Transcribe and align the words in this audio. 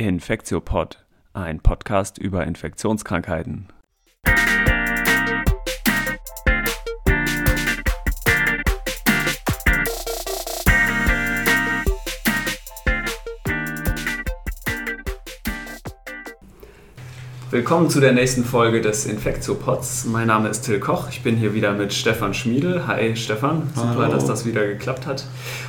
Infektiopod, 0.00 1.04
ein 1.34 1.60
Podcast 1.60 2.16
über 2.16 2.46
Infektionskrankheiten. 2.46 3.68
Willkommen 17.50 17.90
zu 17.90 18.00
der 18.00 18.12
nächsten 18.12 18.44
Folge 18.44 18.80
des 18.80 19.04
Infektiopods. 19.04 20.06
Mein 20.06 20.28
Name 20.28 20.48
ist 20.48 20.62
Till 20.62 20.80
Koch. 20.80 21.08
Ich 21.10 21.22
bin 21.22 21.36
hier 21.36 21.52
wieder 21.52 21.72
mit 21.74 21.92
Stefan 21.92 22.32
Schmiedel. 22.32 22.86
Hi 22.86 23.14
Stefan, 23.16 23.68
super, 23.74 23.96
Hallo. 23.96 24.12
dass 24.12 24.24
das 24.24 24.46
wieder 24.46 24.66
geklappt 24.66 25.06
hat. 25.06 25.26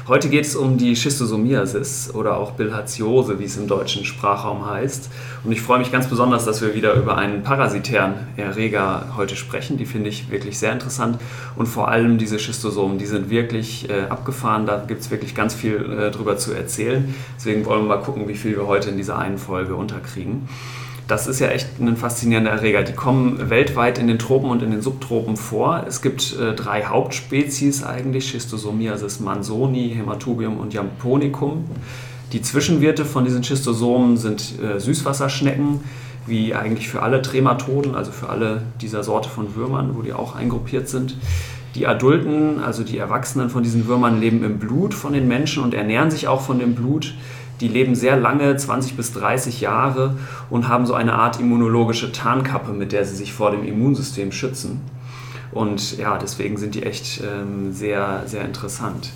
Heute 0.07 0.29
geht 0.29 0.45
es 0.45 0.55
um 0.55 0.79
die 0.79 0.95
Schistosomiasis 0.95 2.09
oder 2.15 2.37
auch 2.37 2.53
Bilharziose, 2.53 3.37
wie 3.37 3.43
es 3.43 3.55
im 3.55 3.67
deutschen 3.67 4.03
Sprachraum 4.03 4.65
heißt. 4.65 5.11
Und 5.43 5.51
ich 5.51 5.61
freue 5.61 5.77
mich 5.77 5.91
ganz 5.91 6.07
besonders, 6.07 6.43
dass 6.43 6.59
wir 6.63 6.73
wieder 6.73 6.95
über 6.95 7.17
einen 7.19 7.43
parasitären 7.43 8.15
Erreger 8.35 9.13
heute 9.15 9.35
sprechen. 9.35 9.77
Die 9.77 9.85
finde 9.85 10.09
ich 10.09 10.31
wirklich 10.31 10.57
sehr 10.57 10.73
interessant. 10.73 11.19
Und 11.55 11.67
vor 11.67 11.89
allem 11.89 12.17
diese 12.17 12.39
Schistosomen, 12.39 12.97
die 12.97 13.05
sind 13.05 13.29
wirklich 13.29 13.91
äh, 13.91 14.05
abgefahren. 14.09 14.65
Da 14.65 14.83
gibt 14.87 15.01
es 15.01 15.11
wirklich 15.11 15.35
ganz 15.35 15.53
viel 15.53 15.75
äh, 15.75 16.09
drüber 16.09 16.35
zu 16.35 16.51
erzählen. 16.51 17.13
Deswegen 17.37 17.63
wollen 17.65 17.83
wir 17.83 17.95
mal 17.95 18.01
gucken, 18.01 18.27
wie 18.27 18.35
viel 18.35 18.55
wir 18.55 18.65
heute 18.65 18.89
in 18.89 18.97
dieser 18.97 19.19
einen 19.19 19.37
Folge 19.37 19.75
unterkriegen. 19.75 20.49
Das 21.11 21.27
ist 21.27 21.41
ja 21.41 21.49
echt 21.49 21.67
ein 21.81 21.97
faszinierender 21.97 22.51
Erreger. 22.51 22.83
Die 22.83 22.93
kommen 22.93 23.49
weltweit 23.49 23.97
in 23.97 24.07
den 24.07 24.17
Tropen 24.17 24.49
und 24.49 24.63
in 24.63 24.71
den 24.71 24.81
Subtropen 24.81 25.35
vor. 25.35 25.83
Es 25.85 26.01
gibt 26.01 26.37
äh, 26.39 26.53
drei 26.53 26.85
Hauptspezies 26.85 27.83
eigentlich, 27.83 28.29
Schistosomiasis 28.29 29.19
mansoni, 29.19 29.89
Hämatubium 29.93 30.57
und 30.57 30.73
Japonicum. 30.73 31.65
Die 32.31 32.41
Zwischenwirte 32.41 33.03
von 33.03 33.25
diesen 33.25 33.43
Schistosomen 33.43 34.15
sind 34.15 34.53
äh, 34.63 34.79
Süßwasserschnecken, 34.79 35.81
wie 36.27 36.55
eigentlich 36.55 36.87
für 36.87 37.01
alle 37.01 37.21
Trematoden, 37.21 37.93
also 37.93 38.13
für 38.13 38.29
alle 38.29 38.61
dieser 38.79 39.03
Sorte 39.03 39.27
von 39.27 39.53
Würmern, 39.53 39.97
wo 39.97 40.03
die 40.03 40.13
auch 40.13 40.33
eingruppiert 40.37 40.87
sind. 40.87 41.17
Die 41.75 41.87
Adulten, 41.87 42.61
also 42.61 42.83
die 42.85 42.97
Erwachsenen 42.97 43.49
von 43.49 43.63
diesen 43.63 43.85
Würmern, 43.85 44.21
leben 44.21 44.45
im 44.45 44.59
Blut 44.59 44.93
von 44.93 45.11
den 45.11 45.27
Menschen 45.27 45.61
und 45.61 45.73
ernähren 45.73 46.09
sich 46.09 46.29
auch 46.29 46.39
von 46.39 46.57
dem 46.57 46.73
Blut. 46.73 47.15
Die 47.61 47.67
leben 47.67 47.95
sehr 47.95 48.17
lange, 48.17 48.57
20 48.57 48.97
bis 48.97 49.13
30 49.13 49.61
Jahre 49.61 50.17
und 50.49 50.67
haben 50.67 50.85
so 50.85 50.95
eine 50.95 51.13
Art 51.13 51.39
immunologische 51.39 52.11
Tarnkappe, 52.11 52.73
mit 52.73 52.91
der 52.91 53.05
sie 53.05 53.15
sich 53.15 53.33
vor 53.33 53.51
dem 53.51 53.63
Immunsystem 53.63 54.31
schützen. 54.31 54.81
Und 55.51 55.97
ja, 55.97 56.17
deswegen 56.17 56.57
sind 56.57 56.75
die 56.75 56.83
echt 56.83 57.21
ähm, 57.21 57.71
sehr, 57.71 58.23
sehr 58.25 58.45
interessant. 58.45 59.11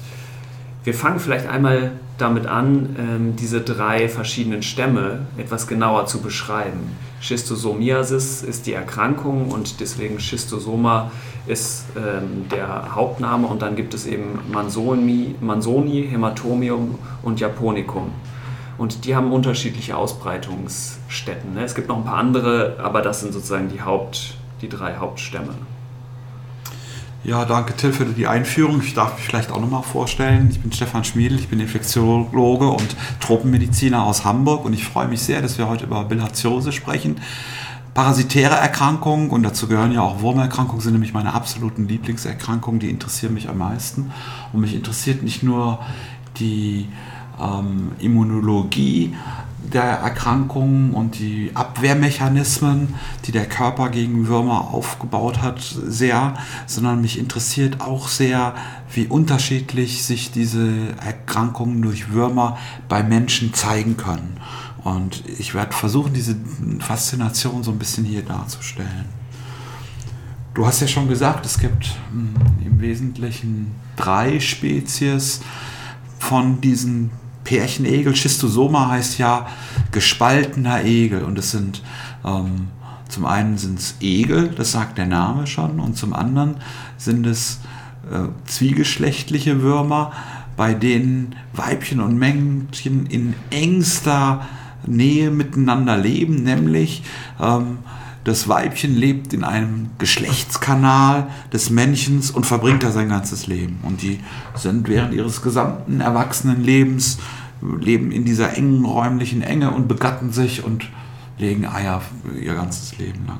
Wir 0.83 0.93
fangen 0.93 1.19
vielleicht 1.19 1.47
einmal 1.47 1.93
damit 2.19 2.45
an, 2.45 2.95
ähm, 2.99 3.35
diese 3.35 3.61
drei 3.61 4.07
verschiedenen 4.07 4.61
Stämme 4.61 5.21
etwas 5.37 5.65
genauer 5.67 6.05
zu 6.05 6.21
beschreiben. 6.21 6.95
Schistosomiasis 7.21 8.43
ist 8.43 8.67
die 8.67 8.73
Erkrankung 8.73 9.49
und 9.49 9.79
deswegen 9.79 10.19
Schistosoma 10.19 11.09
ist 11.47 11.85
ähm, 11.97 12.47
der 12.51 12.93
Hauptname 12.93 13.47
und 13.47 13.63
dann 13.63 13.75
gibt 13.75 13.95
es 13.95 14.05
eben 14.05 14.39
Mansoni, 14.51 15.33
Mansoni, 15.41 16.07
Hämatomium 16.07 16.99
und 17.23 17.39
Japonicum. 17.39 18.11
Und 18.77 19.05
die 19.05 19.15
haben 19.15 19.31
unterschiedliche 19.31 19.95
Ausbreitungsstätten. 19.95 21.53
Ne? 21.53 21.63
Es 21.63 21.75
gibt 21.75 21.87
noch 21.87 21.97
ein 21.97 22.03
paar 22.03 22.17
andere, 22.17 22.77
aber 22.79 23.01
das 23.01 23.21
sind 23.21 23.33
sozusagen 23.33 23.69
die, 23.69 23.81
Haupt, 23.81 24.35
die 24.61 24.69
drei 24.69 24.97
Hauptstämme. 24.97 25.53
Ja, 27.25 27.43
danke 27.43 27.75
Till 27.75 27.91
für 27.91 28.05
die 28.05 28.27
Einführung. 28.27 28.81
Ich 28.83 28.93
darf 28.93 29.15
mich 29.15 29.25
vielleicht 29.25 29.51
auch 29.51 29.59
nochmal 29.59 29.81
vorstellen. 29.81 30.49
Ich 30.51 30.59
bin 30.59 30.71
Stefan 30.71 31.03
Schmiedel, 31.03 31.39
ich 31.39 31.47
bin 31.47 31.59
Infektiologe 31.59 32.67
und 32.67 32.95
Tropenmediziner 33.19 34.03
aus 34.03 34.23
Hamburg 34.25 34.63
und 34.63 34.73
ich 34.73 34.85
freue 34.85 35.07
mich 35.07 35.21
sehr, 35.21 35.41
dass 35.41 35.57
wir 35.57 35.67
heute 35.67 35.85
über 35.85 36.03
Bilharziose 36.03 36.71
sprechen. 36.71 37.19
Parasitäre 37.95 38.53
Erkrankungen 38.53 39.31
und 39.31 39.41
dazu 39.41 39.67
gehören 39.67 39.91
ja 39.91 40.01
auch 40.01 40.21
Wurmerkrankungen, 40.21 40.81
sind 40.81 40.93
nämlich 40.93 41.13
meine 41.13 41.33
absoluten 41.33 41.87
Lieblingserkrankungen, 41.87 42.79
die 42.79 42.91
interessieren 42.91 43.33
mich 43.33 43.49
am 43.49 43.57
meisten. 43.57 44.11
Und 44.53 44.61
mich 44.61 44.75
interessiert 44.75 45.23
nicht 45.23 45.41
nur 45.41 45.79
die 46.37 46.89
ähm, 47.39 47.91
Immunologie 47.99 49.13
der 49.73 49.83
Erkrankungen 49.83 50.91
und 50.91 51.19
die 51.19 51.51
Abwehrmechanismen, 51.53 52.95
die 53.25 53.31
der 53.31 53.47
Körper 53.47 53.89
gegen 53.89 54.27
Würmer 54.27 54.73
aufgebaut 54.73 55.41
hat, 55.41 55.59
sehr, 55.61 56.35
sondern 56.67 57.01
mich 57.01 57.17
interessiert 57.17 57.81
auch 57.81 58.07
sehr, 58.07 58.53
wie 58.93 59.07
unterschiedlich 59.07 60.03
sich 60.03 60.31
diese 60.31 60.95
Erkrankungen 61.03 61.81
durch 61.81 62.11
Würmer 62.11 62.57
bei 62.87 63.03
Menschen 63.03 63.53
zeigen 63.53 63.97
können. 63.97 64.37
Und 64.83 65.23
ich 65.39 65.55
werde 65.55 65.73
versuchen, 65.73 66.13
diese 66.13 66.35
Faszination 66.79 67.63
so 67.63 67.71
ein 67.71 67.79
bisschen 67.79 68.05
hier 68.05 68.21
darzustellen. 68.21 69.05
Du 70.53 70.65
hast 70.65 70.79
ja 70.79 70.87
schon 70.87 71.09
gesagt, 71.09 71.45
es 71.45 71.57
gibt 71.57 71.95
hm, 72.11 72.33
im 72.63 72.79
Wesentlichen 72.79 73.71
drei 73.95 74.39
Spezies 74.39 75.41
von 76.19 76.61
diesen 76.61 77.11
Pärchenegel. 77.45 78.13
Schistosoma 78.15 78.89
heißt 78.89 79.17
ja 79.17 79.47
gespaltener 79.91 80.83
Egel 80.83 81.23
und 81.23 81.39
es 81.39 81.51
sind 81.51 81.81
ähm, 82.25 82.67
zum 83.07 83.25
einen 83.25 83.57
sind 83.57 83.79
es 83.79 83.95
Egel, 84.01 84.49
das 84.49 84.73
sagt 84.73 84.97
der 84.97 85.05
Name 85.05 85.47
schon, 85.47 85.79
und 85.79 85.95
zum 85.95 86.13
anderen 86.13 86.57
sind 86.97 87.25
es 87.25 87.59
äh, 88.11 88.27
zwiegeschlechtliche 88.45 89.61
Würmer, 89.61 90.11
bei 90.57 90.73
denen 90.73 91.35
Weibchen 91.53 92.01
und 92.01 92.17
Männchen 92.17 93.05
in 93.05 93.35
engster 93.51 94.45
Nähe 94.85 95.31
miteinander 95.31 95.97
leben, 95.97 96.43
nämlich 96.43 97.03
ähm, 97.39 97.79
das 98.25 98.49
Weibchen 98.49 98.95
lebt 98.95 99.33
in 99.33 99.43
einem 99.43 99.91
Geschlechtskanal 99.99 101.27
des 101.53 101.69
Männchens 101.69 102.31
und 102.31 102.45
verbringt 102.45 102.81
da 102.81 102.91
sein 102.91 103.07
ganzes 103.07 103.45
Leben. 103.45 103.79
Und 103.83 104.01
die 104.01 104.19
sind 104.55 104.89
während 104.89 105.13
ihres 105.13 105.43
gesamten 105.43 106.01
Erwachsenenlebens, 106.01 107.19
leben 107.61 108.11
in 108.11 108.25
dieser 108.25 108.57
engen 108.57 108.83
räumlichen 108.83 109.43
Enge 109.43 109.71
und 109.71 109.87
begatten 109.87 110.31
sich 110.31 110.63
und 110.63 110.89
legen 111.37 111.67
Eier 111.67 112.01
ihr 112.41 112.55
ganzes 112.55 112.97
Leben 112.97 113.27
lang. 113.27 113.39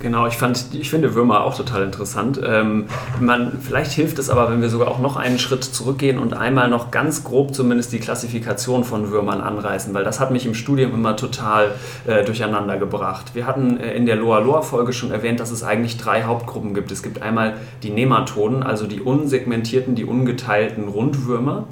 Genau, 0.00 0.28
ich, 0.28 0.36
fand, 0.36 0.66
ich 0.74 0.90
finde 0.90 1.16
Würmer 1.16 1.42
auch 1.42 1.56
total 1.56 1.82
interessant. 1.82 2.40
Ähm, 2.44 2.84
man, 3.18 3.58
vielleicht 3.60 3.90
hilft 3.90 4.20
es 4.20 4.30
aber, 4.30 4.48
wenn 4.48 4.62
wir 4.62 4.68
sogar 4.68 4.88
auch 4.88 5.00
noch 5.00 5.16
einen 5.16 5.40
Schritt 5.40 5.64
zurückgehen 5.64 6.20
und 6.20 6.34
einmal 6.34 6.68
noch 6.68 6.92
ganz 6.92 7.24
grob 7.24 7.52
zumindest 7.52 7.92
die 7.92 7.98
Klassifikation 7.98 8.84
von 8.84 9.10
Würmern 9.10 9.40
anreißen, 9.40 9.92
weil 9.94 10.04
das 10.04 10.20
hat 10.20 10.30
mich 10.30 10.46
im 10.46 10.54
Studium 10.54 10.94
immer 10.94 11.16
total 11.16 11.72
äh, 12.06 12.24
durcheinander 12.24 12.76
gebracht. 12.76 13.34
Wir 13.34 13.44
hatten 13.44 13.80
äh, 13.80 13.92
in 13.94 14.06
der 14.06 14.14
Loa-Loa-Folge 14.14 14.92
schon 14.92 15.10
erwähnt, 15.10 15.40
dass 15.40 15.50
es 15.50 15.64
eigentlich 15.64 15.96
drei 15.96 16.22
Hauptgruppen 16.22 16.74
gibt. 16.74 16.92
Es 16.92 17.02
gibt 17.02 17.20
einmal 17.20 17.54
die 17.82 17.90
Nematoden, 17.90 18.62
also 18.62 18.86
die 18.86 19.00
unsegmentierten, 19.00 19.96
die 19.96 20.04
ungeteilten 20.04 20.86
Rundwürmer. 20.86 21.64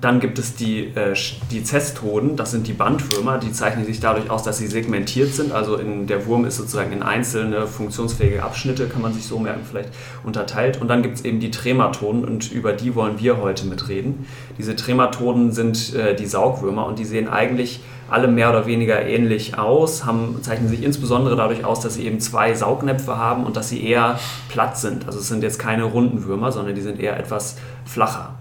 Dann 0.00 0.20
gibt 0.20 0.38
es 0.38 0.54
die, 0.54 0.84
äh, 0.94 1.14
die 1.50 1.64
Zestoden, 1.64 2.36
das 2.36 2.52
sind 2.52 2.68
die 2.68 2.72
Bandwürmer, 2.72 3.38
die 3.38 3.50
zeichnen 3.50 3.84
sich 3.84 3.98
dadurch 3.98 4.30
aus, 4.30 4.44
dass 4.44 4.58
sie 4.58 4.68
segmentiert 4.68 5.34
sind. 5.34 5.50
Also 5.50 5.76
in, 5.76 6.06
der 6.06 6.26
Wurm 6.26 6.44
ist 6.44 6.56
sozusagen 6.56 6.92
in 6.92 7.02
einzelne 7.02 7.66
funktionsfähige 7.66 8.42
Abschnitte, 8.44 8.86
kann 8.86 9.02
man 9.02 9.12
sich 9.12 9.26
so 9.26 9.40
merken, 9.40 9.62
vielleicht 9.68 9.90
unterteilt. 10.22 10.80
Und 10.80 10.88
dann 10.88 11.02
gibt 11.02 11.16
es 11.16 11.24
eben 11.24 11.40
die 11.40 11.50
Trematoden 11.50 12.24
und 12.24 12.52
über 12.52 12.72
die 12.72 12.94
wollen 12.94 13.18
wir 13.18 13.38
heute 13.38 13.66
mitreden. 13.66 14.26
Diese 14.56 14.76
Trematoden 14.76 15.50
sind 15.50 15.94
äh, 15.94 16.14
die 16.14 16.26
Saugwürmer 16.26 16.86
und 16.86 17.00
die 17.00 17.04
sehen 17.04 17.28
eigentlich 17.28 17.80
alle 18.08 18.28
mehr 18.28 18.50
oder 18.50 18.66
weniger 18.66 19.04
ähnlich 19.04 19.58
aus, 19.58 20.06
haben, 20.06 20.38
zeichnen 20.42 20.68
sich 20.68 20.82
insbesondere 20.82 21.36
dadurch 21.36 21.64
aus, 21.64 21.80
dass 21.80 21.94
sie 21.94 22.06
eben 22.06 22.20
zwei 22.20 22.54
Saugnäpfe 22.54 23.18
haben 23.18 23.44
und 23.44 23.56
dass 23.56 23.68
sie 23.68 23.84
eher 23.84 24.18
platt 24.48 24.78
sind. 24.78 25.06
Also 25.06 25.18
es 25.18 25.28
sind 25.28 25.42
jetzt 25.42 25.58
keine 25.58 25.84
runden 25.84 26.24
Würmer, 26.24 26.52
sondern 26.52 26.74
die 26.74 26.80
sind 26.80 27.00
eher 27.00 27.18
etwas 27.18 27.56
flacher. 27.84 28.34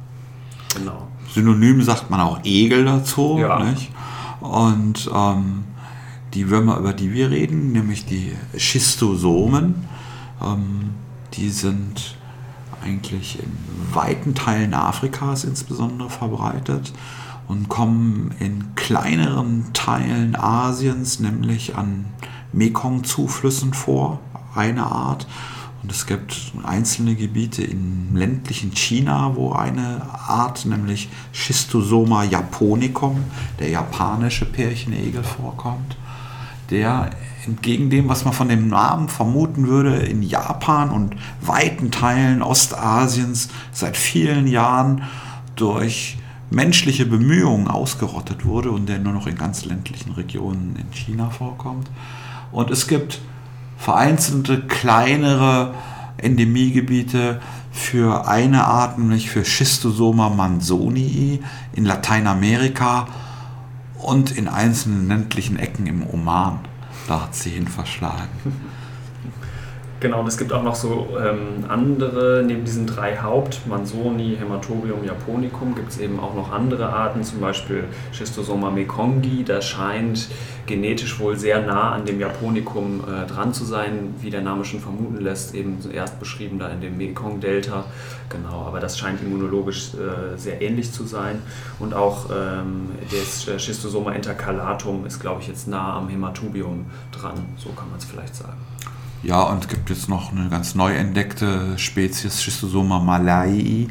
Genau. 0.78 1.08
Synonym 1.34 1.82
sagt 1.82 2.10
man 2.10 2.20
auch 2.20 2.44
Egel 2.44 2.86
dazu. 2.86 3.38
Ja. 3.40 3.64
Nicht? 3.64 3.92
Und 4.40 5.10
ähm, 5.14 5.64
die 6.34 6.50
Würmer, 6.50 6.78
über 6.78 6.94
die 6.94 7.14
wir 7.14 7.32
reden, 7.32 7.72
nämlich 7.72 8.06
die 8.06 8.34
Schistosomen, 8.56 9.76
ähm, 10.44 10.92
die 11.34 11.50
sind 11.50 12.16
eigentlich 12.84 13.40
in 13.40 13.52
weiten 13.94 14.36
Teilen 14.36 14.74
Afrikas 14.74 15.44
insbesondere 15.44 16.10
verbreitet 16.10 16.94
und 17.48 17.70
kommen 17.70 18.34
in 18.40 18.76
kleineren 18.76 19.66
Teilen 19.74 20.36
Asiens, 20.36 21.20
nämlich 21.20 21.76
an 21.76 22.06
Mekong-Zuflüssen 22.54 23.74
vor, 23.74 24.20
eine 24.56 24.84
Art. 24.84 25.28
Und 25.88 25.94
es 25.94 26.06
gibt 26.06 26.52
einzelne 26.64 27.16
Gebiete 27.16 27.64
im 27.64 28.14
ländlichen 28.14 28.76
China, 28.76 29.32
wo 29.36 29.54
eine 29.54 30.02
Art, 30.28 30.66
nämlich 30.66 31.08
Schistosoma 31.32 32.26
japonicum, 32.26 33.24
der 33.58 33.70
japanische 33.70 34.44
Pärchenegel, 34.44 35.24
vorkommt, 35.24 35.96
der 36.72 37.12
entgegen 37.46 37.90
dem, 37.90 38.10
was 38.10 38.26
man 38.26 38.34
von 38.34 38.50
dem 38.50 38.68
Namen 38.68 39.08
vermuten 39.08 39.66
würde, 39.70 39.96
in 39.96 40.24
Japan 40.24 40.90
und 40.90 41.16
weiten 41.40 41.90
Teilen 41.90 42.42
Ostasiens 42.42 43.48
seit 43.72 43.96
vielen 43.96 44.46
Jahren 44.46 45.04
durch 45.56 46.18
menschliche 46.50 47.06
Bemühungen 47.06 47.70
ausgerottet 47.70 48.44
wurde 48.44 48.72
und 48.72 48.90
der 48.90 49.00
nur 49.00 49.14
noch 49.14 49.26
in 49.26 49.38
ganz 49.38 49.64
ländlichen 49.64 50.12
Regionen 50.12 50.76
in 50.76 50.92
China 50.92 51.30
vorkommt. 51.30 51.90
Und 52.52 52.72
es 52.72 52.90
gibt 52.90 53.22
vereinzelte 53.78 54.62
kleinere 54.62 55.74
Endemiegebiete 56.18 57.40
für 57.72 58.28
eine 58.28 58.66
Art, 58.66 58.98
nämlich 58.98 59.30
für 59.30 59.46
Schistosoma 59.46 60.30
manzonii 60.30 61.42
in 61.74 61.86
Lateinamerika 61.86 63.08
und 64.00 64.32
in 64.32 64.48
einzelnen 64.48 65.08
ländlichen 65.08 65.58
Ecken 65.58 65.86
im 65.86 66.08
Oman. 66.08 66.60
Da 67.08 67.24
hat 67.24 67.36
sie 67.36 67.52
hin 67.52 67.68
verschlagen. 67.68 68.28
Genau, 70.00 70.20
und 70.20 70.28
es 70.28 70.38
gibt 70.38 70.54
auch 70.54 70.62
noch 70.62 70.76
so 70.76 71.08
ähm, 71.20 71.66
andere, 71.68 72.44
neben 72.46 72.64
diesen 72.64 72.86
drei 72.86 73.18
Haupt, 73.18 73.66
Mansoni, 73.66 74.38
Hämatobium 74.40 75.04
japonicum, 75.04 75.74
gibt 75.74 75.90
es 75.90 75.98
eben 75.98 76.20
auch 76.20 76.36
noch 76.36 76.52
andere 76.52 76.90
Arten, 76.90 77.24
zum 77.24 77.42
Beispiel 77.42 77.86
Schistosoma 78.12 78.70
mekongi. 78.70 79.44
Das 79.44 79.66
scheint 79.66 80.28
genetisch 80.68 81.20
wohl 81.20 81.36
sehr 81.36 81.66
nah 81.66 81.94
an 81.94 82.06
dem 82.06 82.20
Japonicum 82.20 83.06
äh, 83.06 83.26
dran 83.26 83.54
zu 83.54 83.66
sein, 83.66 84.14
wie 84.22 84.30
der 84.30 84.42
Name 84.42 84.66
schon 84.66 84.82
vermuten 84.82 85.20
lässt, 85.20 85.56
eben 85.56 85.82
zuerst 85.82 86.20
beschrieben 86.20 86.60
da 86.60 86.70
in 86.70 86.80
dem 86.80 86.96
Mekong-Delta. 86.98 87.86
Genau, 88.30 88.66
aber 88.68 88.80
das 88.80 89.00
scheint 89.00 89.20
immunologisch 89.24 89.96
äh, 89.96 90.38
sehr 90.38 90.62
ähnlich 90.62 90.92
zu 90.92 91.06
sein. 91.06 91.42
Und 91.80 91.96
auch 91.96 92.30
ähm, 92.30 92.92
das 93.10 93.64
Schistosoma 93.64 94.12
intercalatum 94.12 95.08
ist, 95.08 95.20
glaube 95.20 95.42
ich, 95.42 95.48
jetzt 95.48 95.68
nah 95.68 95.96
am 95.98 96.08
Hämatobium 96.08 96.86
dran, 97.12 97.34
so 97.58 97.70
kann 97.70 97.90
man 97.90 97.98
es 97.98 98.06
vielleicht 98.06 98.36
sagen. 98.36 98.58
Ja, 99.24 99.42
und 99.44 99.64
es 99.64 99.68
gibt 99.68 99.90
jetzt 99.90 100.10
noch 100.10 100.32
eine 100.32 100.48
ganz 100.50 100.76
neu 100.76 100.94
entdeckte 100.94 101.78
Spezies 101.78 102.44
Schistosoma 102.44 103.00
malai, 103.00 103.88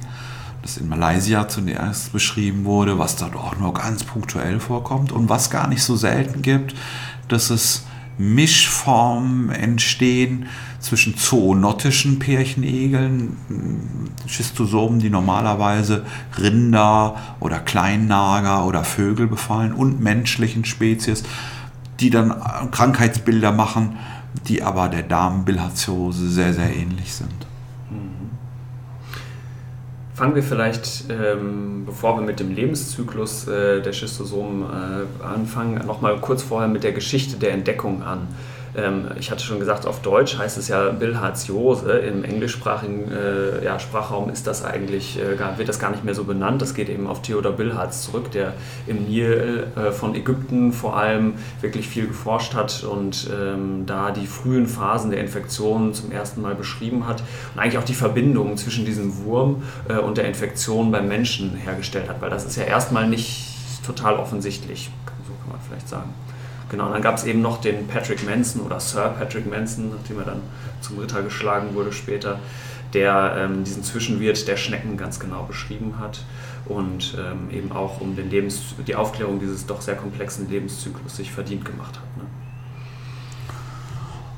das 0.63 0.77
in 0.77 0.89
Malaysia 0.89 1.49
zuerst 1.49 2.13
beschrieben 2.13 2.65
wurde, 2.65 2.99
was 2.99 3.17
dort 3.17 3.35
auch 3.35 3.57
nur 3.57 3.75
ganz 3.75 4.05
punktuell 4.05 4.61
vorkommt 4.61 5.11
und 5.13 5.29
was 5.29 5.51
gar 5.51 5.69
nicht 5.69 5.83
so 5.83 5.97
selten 5.97 6.43
gibt, 6.43 6.75
dass 7.29 7.51
es 7.51 7.85
Mischformen 8.19 9.51
entstehen 9.51 10.47
zwischen 10.79 11.17
zoonotischen 11.17 12.19
Pärchenegeln, 12.19 13.37
Schistosomen, 14.27 15.01
die 15.01 15.11
normalerweise 15.11 16.07
Rinder 16.39 17.17
oder 17.41 17.59
Kleinnager 17.59 18.65
oder 18.65 18.85
Vögel 18.85 19.27
befallen, 19.27 19.73
und 19.73 20.01
menschlichen 20.01 20.65
Spezies, 20.65 21.25
die 22.01 22.11
dann 22.11 22.35
Krankheitsbilder 22.71 23.53
machen, 23.53 23.99
die 24.49 24.63
aber 24.63 24.89
der 24.89 25.03
Darmbilharziose 25.03 26.29
sehr, 26.29 26.53
sehr 26.53 26.75
ähnlich 26.75 27.15
sind. 27.15 27.47
Mhm. 27.91 28.31
Fangen 30.15 30.35
wir 30.35 30.43
vielleicht, 30.43 31.05
ähm, 31.11 31.85
bevor 31.85 32.17
wir 32.19 32.23
mit 32.23 32.41
dem 32.41 32.55
Lebenszyklus 32.55 33.49
äh, 33.49 33.83
der 33.83 33.93
Schistosomen 33.93 34.63
äh, 34.63 35.25
anfangen, 35.25 35.87
nochmal 35.87 36.19
kurz 36.21 36.43
vorher 36.43 36.69
mit 36.69 36.85
der 36.85 36.93
Geschichte 36.93 37.37
der 37.37 37.53
Entdeckung 37.53 38.03
an. 38.03 38.29
Ähm, 38.77 39.09
ich 39.19 39.31
hatte 39.31 39.43
schon 39.43 39.59
gesagt, 39.59 39.87
auf 39.87 40.03
Deutsch 40.03 40.37
heißt 40.37 40.59
es 40.59 40.69
ja 40.69 40.91
Bilharziose. 40.91 41.93
Im 41.93 42.25
englischsprachigen 42.25 43.11
äh, 43.11 43.65
ja, 43.65 43.79
Sprachraum 43.79 44.31
ist 44.31 44.47
das 44.47 44.65
eigentlich, 44.65 45.19
äh, 45.19 45.39
wird 45.59 45.69
das 45.69 45.79
gar 45.79 45.91
nicht 45.91 46.05
mehr 46.05 46.15
so 46.15 46.25
benannt. 46.25 46.61
Das 46.61 46.75
geht 46.75 46.89
eben 46.89 47.07
auf 47.07 47.23
Theodor 47.23 47.53
Bilharz 47.53 48.03
zurück, 48.03 48.31
der 48.31 48.55
im 48.87 49.05
Nil 49.05 49.67
äh, 49.77 49.93
von 49.93 50.15
Ägypten 50.15 50.73
vor 50.73 50.97
allem 50.97 51.35
wirklich 51.61 51.89
viel 51.89 52.07
geforscht 52.07 52.55
hat 52.55 52.85
und 52.85 53.31
ähm, 53.33 53.85
da 53.87 54.11
die 54.11 54.27
frühen 54.27 54.67
Phasen 54.67 55.11
der 55.11 55.21
Infektion 55.21 55.95
zum 55.95 56.13
ersten 56.13 56.43
Mal 56.43 56.55
beschrieben 56.55 57.07
hat 57.07 57.23
und 57.55 57.61
eigentlich 57.61 57.79
auch 57.79 57.85
die 57.85 57.95
Verbindung 57.95 58.57
zwischen 58.57 58.85
diesem 58.85 59.25
Wurm 59.25 59.63
äh, 59.89 59.99
und 59.99 60.19
der 60.19 60.27
Infektion 60.27 60.91
beim 60.91 61.09
Menschen 61.09 61.55
hergestellt 61.55 62.09
hat, 62.09 62.21
weil 62.21 62.31
das 62.31 62.45
ist 62.45 62.57
ja 62.57 62.65
erstmal 62.65 63.09
nicht 63.09 63.55
total 63.87 64.17
offensichtlich, 64.17 64.91
so 65.27 65.33
kann 65.43 65.53
man 65.53 65.61
vielleicht 65.67 65.89
sagen. 65.89 66.13
Genau, 66.69 66.91
dann 66.91 67.03
gab 67.03 67.17
es 67.17 67.25
eben 67.25 67.43
noch 67.43 67.61
den 67.61 67.87
Patrick 67.87 68.25
Manson 68.27 68.63
oder 68.63 68.81
Sir 68.81 69.15
Patrick 69.19 69.49
Manson, 69.49 69.91
nachdem 69.91 70.19
er 70.19 70.25
dann 70.25 70.41
zum 70.81 70.99
Ritter 70.99 71.23
geschlagen 71.23 71.75
wurde 71.75 71.93
später, 71.93 72.41
der 72.93 73.37
ähm, 73.39 73.65
diesen 73.65 73.85
Zwischenwirt 73.85 74.49
der 74.49 74.57
Schnecken 74.57 74.97
ganz 74.97 75.21
genau 75.21 75.45
beschrieben 75.45 75.95
hat 76.01 76.25
und 76.65 77.17
ähm, 77.19 77.51
eben 77.57 77.73
auch 77.73 78.01
um 78.01 78.17
den 78.17 78.31
Lebens 78.31 78.75
die 78.87 78.97
Aufklärung 78.97 79.39
dieses 79.39 79.67
doch 79.67 79.81
sehr 79.81 79.95
komplexen 79.95 80.49
Lebenszyklus 80.51 81.17
sich 81.17 81.31
verdient 81.31 81.65
gemacht 81.65 81.97
hat. 81.97 82.17
Ne? 82.17 82.25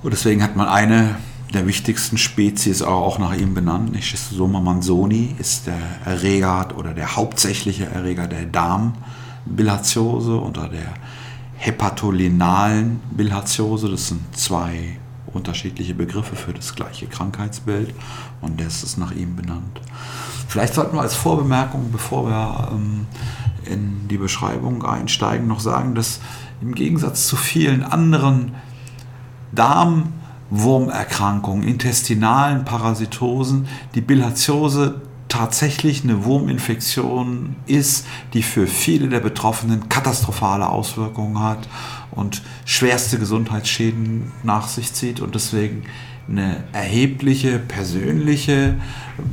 Und 0.02 0.12
deswegen 0.12 0.42
hat 0.42 0.54
man 0.54 0.68
eine 0.68 1.16
der 1.54 1.66
wichtigsten 1.66 2.18
Spezies 2.18 2.82
auch 2.82 3.18
nach 3.18 3.34
ihm 3.34 3.54
benannt. 3.54 3.96
Schistosoma 4.02 4.60
mansoni 4.60 5.34
ist 5.38 5.66
der 5.66 5.78
Erreger 6.04 6.68
oder 6.76 6.92
der 6.92 7.16
hauptsächliche 7.16 7.86
Erreger 7.86 8.26
der 8.26 8.44
Darmbilharziose 8.44 10.40
oder 10.40 10.68
der 10.68 10.94
hepatolinalen 11.58 13.00
Bilharziose. 13.10 13.90
Das 13.90 14.08
sind 14.08 14.34
zwei 14.36 14.98
unterschiedliche 15.32 15.94
Begriffe 15.94 16.34
für 16.36 16.52
das 16.54 16.74
gleiche 16.74 17.06
Krankheitsbild 17.06 17.94
und 18.40 18.60
das 18.60 18.82
ist 18.82 18.96
nach 18.96 19.12
ihm 19.12 19.36
benannt. 19.36 19.80
Vielleicht 20.48 20.74
sollten 20.74 20.96
wir 20.96 21.02
als 21.02 21.14
Vorbemerkung, 21.14 21.92
bevor 21.92 22.26
wir 22.26 22.70
ähm, 22.72 23.06
in 23.64 24.08
die 24.08 24.16
Beschreibung 24.16 24.84
einsteigen, 24.84 25.46
noch 25.46 25.60
sagen, 25.60 25.94
dass 25.94 26.18
im 26.62 26.74
Gegensatz 26.74 27.28
zu 27.28 27.36
vielen 27.36 27.84
anderen 27.84 28.54
Darmwurmerkrankungen, 29.52 31.68
intestinalen 31.68 32.64
Parasitosen, 32.64 33.68
die 33.94 34.00
Bilharziose 34.00 35.02
tatsächlich 35.28 36.04
eine 36.04 36.24
Wurminfektion 36.24 37.56
ist, 37.66 38.06
die 38.32 38.42
für 38.42 38.66
viele 38.66 39.08
der 39.08 39.20
Betroffenen 39.20 39.88
katastrophale 39.88 40.68
Auswirkungen 40.68 41.40
hat 41.40 41.68
und 42.10 42.42
schwerste 42.64 43.18
Gesundheitsschäden 43.18 44.32
nach 44.42 44.68
sich 44.68 44.92
zieht. 44.92 45.20
Und 45.20 45.34
deswegen 45.34 45.84
eine 46.28 46.64
erhebliche 46.72 47.58
persönliche 47.58 48.74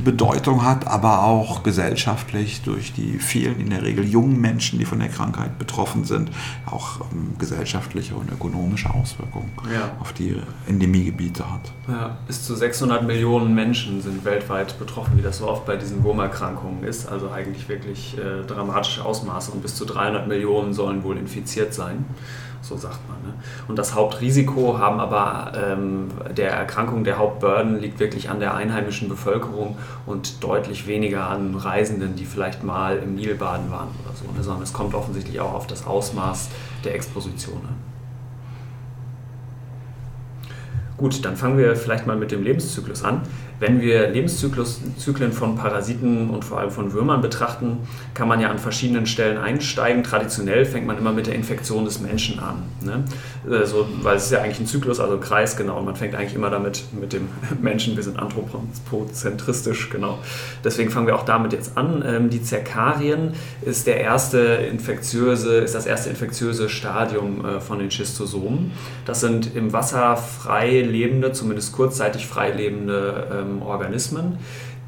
Bedeutung 0.04 0.64
hat, 0.64 0.86
aber 0.86 1.24
auch 1.24 1.62
gesellschaftlich 1.62 2.62
durch 2.62 2.92
die 2.92 3.18
vielen, 3.18 3.60
in 3.60 3.70
der 3.70 3.82
Regel 3.82 4.04
jungen 4.04 4.40
Menschen, 4.40 4.78
die 4.78 4.84
von 4.84 4.98
der 4.98 5.08
Krankheit 5.08 5.58
betroffen 5.58 6.04
sind, 6.04 6.30
auch 6.64 7.00
ähm, 7.12 7.34
gesellschaftliche 7.38 8.14
und 8.14 8.30
ökonomische 8.32 8.92
Auswirkungen 8.92 9.52
ja. 9.72 9.92
auf 10.00 10.12
die 10.12 10.36
Endemiegebiete 10.66 11.50
hat. 11.50 11.72
Ja, 11.86 12.18
bis 12.26 12.44
zu 12.44 12.54
600 12.54 13.06
Millionen 13.06 13.54
Menschen 13.54 14.02
sind 14.02 14.24
weltweit 14.24 14.78
betroffen, 14.78 15.16
wie 15.16 15.22
das 15.22 15.38
so 15.38 15.48
oft 15.48 15.66
bei 15.66 15.76
diesen 15.76 16.02
Wurmerkrankungen 16.02 16.82
ist. 16.82 17.06
Also 17.06 17.30
eigentlich 17.30 17.68
wirklich 17.68 18.16
äh, 18.18 18.44
dramatische 18.46 19.04
Ausmaße 19.04 19.52
und 19.52 19.62
bis 19.62 19.76
zu 19.76 19.84
300 19.84 20.26
Millionen 20.26 20.72
sollen 20.72 21.04
wohl 21.04 21.16
infiziert 21.16 21.74
sein 21.74 22.04
so 22.66 22.76
sagt 22.76 23.00
man. 23.08 23.16
Ne? 23.22 23.38
Und 23.68 23.76
das 23.78 23.94
Hauptrisiko 23.94 24.78
haben 24.78 25.00
aber 25.00 25.52
ähm, 25.56 26.08
der 26.36 26.50
Erkrankung, 26.50 27.04
der 27.04 27.18
Hauptburden 27.18 27.80
liegt 27.80 27.98
wirklich 28.00 28.28
an 28.30 28.40
der 28.40 28.54
einheimischen 28.54 29.08
Bevölkerung 29.08 29.78
und 30.06 30.42
deutlich 30.42 30.86
weniger 30.86 31.28
an 31.28 31.54
Reisenden, 31.54 32.16
die 32.16 32.24
vielleicht 32.24 32.64
mal 32.64 32.98
im 32.98 33.14
Nil 33.14 33.34
baden 33.34 33.70
waren 33.70 33.88
oder 34.04 34.14
so, 34.14 34.24
ne? 34.36 34.42
sondern 34.42 34.62
es 34.62 34.72
kommt 34.72 34.94
offensichtlich 34.94 35.40
auch 35.40 35.54
auf 35.54 35.66
das 35.66 35.86
Ausmaß 35.86 36.48
der 36.84 36.94
Exposition 36.94 37.58
an. 37.66 37.76
Gut, 40.96 41.24
dann 41.26 41.36
fangen 41.36 41.58
wir 41.58 41.76
vielleicht 41.76 42.06
mal 42.06 42.16
mit 42.16 42.30
dem 42.30 42.42
Lebenszyklus 42.42 43.04
an. 43.04 43.20
Wenn 43.58 43.80
wir 43.80 44.08
Lebenszyklen 44.08 45.32
von 45.32 45.56
Parasiten 45.56 46.28
und 46.28 46.44
vor 46.44 46.60
allem 46.60 46.70
von 46.70 46.92
Würmern 46.92 47.22
betrachten, 47.22 47.78
kann 48.12 48.28
man 48.28 48.40
ja 48.40 48.50
an 48.50 48.58
verschiedenen 48.58 49.06
Stellen 49.06 49.38
einsteigen. 49.38 50.02
Traditionell 50.02 50.66
fängt 50.66 50.86
man 50.86 50.98
immer 50.98 51.12
mit 51.12 51.26
der 51.26 51.34
Infektion 51.34 51.86
des 51.86 52.00
Menschen 52.00 52.38
an. 52.38 52.64
Ne? 52.82 53.04
Also, 53.50 53.88
weil 54.02 54.16
es 54.16 54.26
ist 54.26 54.32
ja 54.32 54.42
eigentlich 54.42 54.60
ein 54.60 54.66
Zyklus, 54.66 55.00
also 55.00 55.14
ein 55.14 55.20
Kreis, 55.20 55.56
genau. 55.56 55.78
Und 55.78 55.86
man 55.86 55.96
fängt 55.96 56.14
eigentlich 56.14 56.34
immer 56.34 56.50
damit 56.50 56.84
mit 56.98 57.14
dem 57.14 57.28
Menschen. 57.62 57.96
Wir 57.96 58.02
sind 58.02 58.18
anthropozentristisch, 58.18 59.88
genau. 59.88 60.18
Deswegen 60.62 60.90
fangen 60.90 61.06
wir 61.06 61.16
auch 61.16 61.24
damit 61.24 61.54
jetzt 61.54 61.78
an. 61.78 62.04
Ähm, 62.06 62.28
die 62.28 62.42
Zerkarien 62.42 63.32
ist 63.62 63.86
der 63.86 64.00
erste 64.00 64.38
infektiöse, 64.38 65.58
ist 65.58 65.74
das 65.74 65.86
erste 65.86 66.10
infektiöse 66.10 66.68
Stadium 66.68 67.44
äh, 67.44 67.60
von 67.60 67.78
den 67.78 67.90
Schistosomen. 67.90 68.72
Das 69.06 69.20
sind 69.20 69.54
im 69.54 69.72
Wasser 69.72 70.16
frei 70.16 70.82
lebende, 70.82 71.32
zumindest 71.32 71.72
kurzzeitig 71.72 72.26
frei 72.26 72.50
lebende 72.50 73.45
ähm, 73.46 73.62
Organismen, 73.62 74.38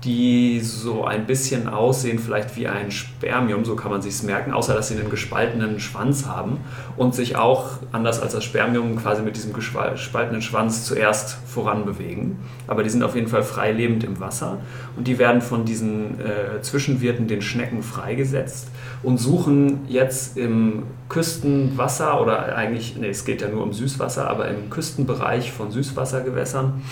die 0.04 0.60
so 0.60 1.04
ein 1.04 1.26
bisschen 1.26 1.68
aussehen, 1.68 2.20
vielleicht 2.20 2.56
wie 2.56 2.68
ein 2.68 2.92
Spermium, 2.92 3.64
so 3.64 3.74
kann 3.74 3.90
man 3.90 4.00
sich 4.00 4.22
merken, 4.22 4.52
außer 4.52 4.74
dass 4.74 4.88
sie 4.88 4.96
einen 4.96 5.10
gespaltenen 5.10 5.80
Schwanz 5.80 6.24
haben 6.26 6.58
und 6.96 7.16
sich 7.16 7.34
auch, 7.34 7.70
anders 7.90 8.20
als 8.20 8.32
das 8.32 8.44
Spermium, 8.44 8.96
quasi 8.96 9.22
mit 9.22 9.34
diesem 9.34 9.52
gespaltenen 9.52 10.40
Schwanz 10.40 10.84
zuerst 10.84 11.38
voranbewegen. 11.46 12.36
Aber 12.68 12.84
die 12.84 12.90
sind 12.90 13.02
auf 13.02 13.16
jeden 13.16 13.26
Fall 13.26 13.42
frei 13.42 13.72
lebend 13.72 14.04
im 14.04 14.20
Wasser 14.20 14.58
und 14.96 15.08
die 15.08 15.18
werden 15.18 15.42
von 15.42 15.64
diesen 15.64 16.20
äh, 16.20 16.62
Zwischenwirten, 16.62 17.26
den 17.26 17.42
Schnecken, 17.42 17.82
freigesetzt 17.82 18.68
und 19.02 19.18
suchen 19.18 19.80
jetzt 19.88 20.36
im 20.36 20.84
Küstenwasser 21.08 22.20
oder 22.20 22.54
eigentlich, 22.54 22.96
nee, 22.96 23.08
es 23.08 23.24
geht 23.24 23.42
ja 23.42 23.48
nur 23.48 23.64
um 23.64 23.72
Süßwasser, 23.72 24.30
aber 24.30 24.48
im 24.48 24.70
Küstenbereich 24.70 25.50
von 25.50 25.72
Süßwassergewässern 25.72 26.82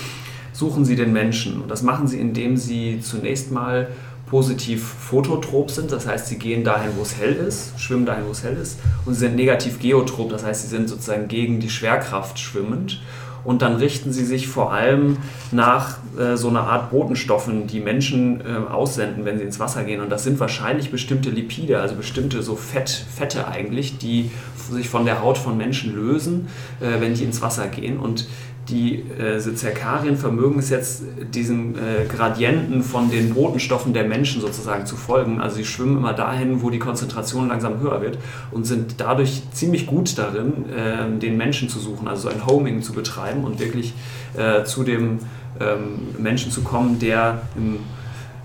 suchen 0.56 0.84
sie 0.84 0.96
den 0.96 1.12
Menschen. 1.12 1.62
Und 1.62 1.70
das 1.70 1.82
machen 1.82 2.06
sie, 2.06 2.18
indem 2.18 2.56
sie 2.56 3.00
zunächst 3.00 3.50
mal 3.50 3.88
positiv 4.26 4.82
phototrop 4.82 5.70
sind, 5.70 5.92
das 5.92 6.06
heißt, 6.06 6.26
sie 6.26 6.38
gehen 6.38 6.64
dahin, 6.64 6.90
wo 6.96 7.02
es 7.02 7.16
hell 7.16 7.34
ist, 7.34 7.78
schwimmen 7.78 8.06
dahin, 8.06 8.26
wo 8.26 8.32
es 8.32 8.42
hell 8.42 8.56
ist, 8.60 8.80
und 9.04 9.14
sie 9.14 9.20
sind 9.20 9.36
negativ 9.36 9.78
geotrop, 9.78 10.30
das 10.30 10.44
heißt, 10.44 10.62
sie 10.62 10.68
sind 10.68 10.88
sozusagen 10.88 11.28
gegen 11.28 11.60
die 11.60 11.70
Schwerkraft 11.70 12.38
schwimmend. 12.38 13.00
Und 13.44 13.62
dann 13.62 13.76
richten 13.76 14.12
sie 14.12 14.25
sich 14.25 14.48
vor 14.48 14.72
allem 14.72 15.18
nach 15.52 15.98
äh, 16.18 16.36
so 16.36 16.48
einer 16.48 16.62
Art 16.62 16.90
Botenstoffen, 16.90 17.68
die 17.68 17.78
Menschen 17.78 18.40
äh, 18.40 18.72
aussenden, 18.72 19.25
wenn 19.25 19.38
sie 19.38 19.44
ins 19.44 19.60
Wasser 19.60 19.84
gehen. 19.84 20.00
Und 20.00 20.10
das 20.10 20.25
sind 20.25 20.40
wahrscheinlich 20.40 20.90
bestimmte 20.90 21.30
Lipide, 21.30 21.80
also 21.80 21.94
bestimmte 21.94 22.42
so 22.42 22.56
Fett, 22.56 22.90
Fette 22.90 23.46
eigentlich, 23.46 23.98
die 23.98 24.32
sich 24.68 24.88
von 24.88 25.04
der 25.04 25.22
Haut 25.22 25.38
von 25.38 25.56
Menschen 25.56 25.94
lösen, 25.94 26.48
äh, 26.80 27.00
wenn 27.00 27.14
die 27.14 27.22
ins 27.22 27.40
Wasser 27.40 27.68
gehen. 27.68 28.00
Und 28.00 28.26
die 28.68 28.96
äh, 28.96 29.38
Zirkarien 29.38 30.16
vermögen 30.16 30.58
es 30.58 30.70
jetzt, 30.70 31.02
diesen 31.32 31.76
äh, 31.76 32.06
Gradienten 32.08 32.82
von 32.82 33.11
den 33.11 33.35
Botenstoffen 33.35 33.92
der 33.92 34.04
Menschen 34.04 34.40
sozusagen 34.40 34.87
zu 34.87 34.96
folgen. 34.96 35.40
Also 35.40 35.56
sie 35.56 35.64
schwimmen 35.64 35.99
immer 35.99 36.12
dahin, 36.12 36.62
wo 36.62 36.70
die 36.70 36.78
Konzentration 36.78 37.49
langsam 37.49 37.80
höher 37.80 38.00
wird 38.00 38.18
und 38.50 38.64
sind 38.64 38.96
dadurch 38.99 39.42
ziemlich 39.52 39.87
gut 39.87 40.18
darin, 40.18 40.64
äh, 40.70 41.18
den 41.18 41.37
Menschen 41.37 41.68
zu 41.68 41.78
suchen, 41.78 42.08
also 42.08 42.28
ein 42.28 42.46
Homing 42.46 42.82
zu 42.82 42.92
betreiben 42.92 43.44
und 43.44 43.61
wirklich 43.61 43.94
äh, 44.37 44.64
zu 44.64 44.82
dem 44.82 45.20
ähm, 45.61 46.14
Menschen 46.18 46.50
zu 46.50 46.62
kommen, 46.62 46.99
der 46.99 47.42
im, 47.56 47.78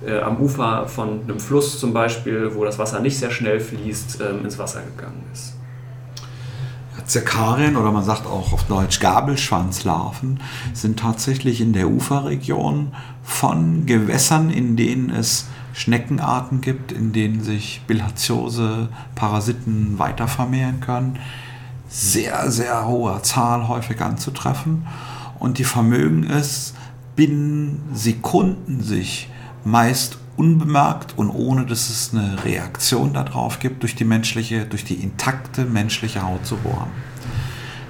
äh, 0.08 0.20
am 0.20 0.38
Ufer 0.38 0.88
von 0.88 1.22
einem 1.24 1.40
Fluss 1.40 1.80
zum 1.80 1.94
Beispiel, 1.94 2.54
wo 2.54 2.64
das 2.64 2.78
Wasser 2.78 3.00
nicht 3.00 3.18
sehr 3.18 3.32
schnell 3.32 3.60
fließt, 3.60 4.20
ähm, 4.22 4.46
ins 4.46 4.60
Wasser 4.60 4.82
gegangen 4.96 5.24
ist. 5.34 5.56
Zirkarien 7.06 7.78
oder 7.78 7.92
man 7.92 8.04
sagt 8.04 8.26
auch 8.26 8.54
auf 8.54 8.64
Deutsch 8.64 9.00
Gabelschwanzlarven 9.00 10.40
sind 10.74 11.00
tatsächlich 11.00 11.62
in 11.62 11.74
der 11.74 11.90
Uferregion 11.90 12.94
von 13.24 13.86
Gewässern, 13.86 14.50
in 14.50 14.76
denen 14.76 15.10
es 15.10 15.48
Schneckenarten 15.74 16.62
gibt, 16.62 16.92
in 16.92 17.14
denen 17.14 17.44
sich 17.44 17.82
Bilharziose 17.88 18.90
Parasiten 19.16 20.00
weiter 20.00 20.28
vermehren 20.28 20.80
können, 20.80 21.20
sehr, 21.90 22.52
sehr 22.52 22.86
hoher 22.88 23.24
Zahl 23.24 23.68
häufig 23.68 24.02
anzutreffen. 24.02 24.88
Und 25.40 25.58
die 25.58 25.64
vermögen 25.64 26.24
es, 26.30 26.74
binnen 27.16 27.82
Sekunden 27.94 28.82
sich 28.82 29.30
meist 29.64 30.18
unbemerkt 30.38 31.18
und 31.18 31.30
ohne 31.30 31.66
dass 31.66 31.90
es 31.90 32.12
eine 32.14 32.44
Reaktion 32.44 33.14
darauf 33.14 33.60
gibt, 33.60 33.84
durch 33.84 33.96
die 33.96 34.06
menschliche, 34.06 34.66
durch 34.66 34.84
die 34.84 34.96
intakte 34.96 35.66
menschliche 35.66 36.24
Haut 36.24 36.46
zu 36.46 36.58
bohren. 36.58 36.90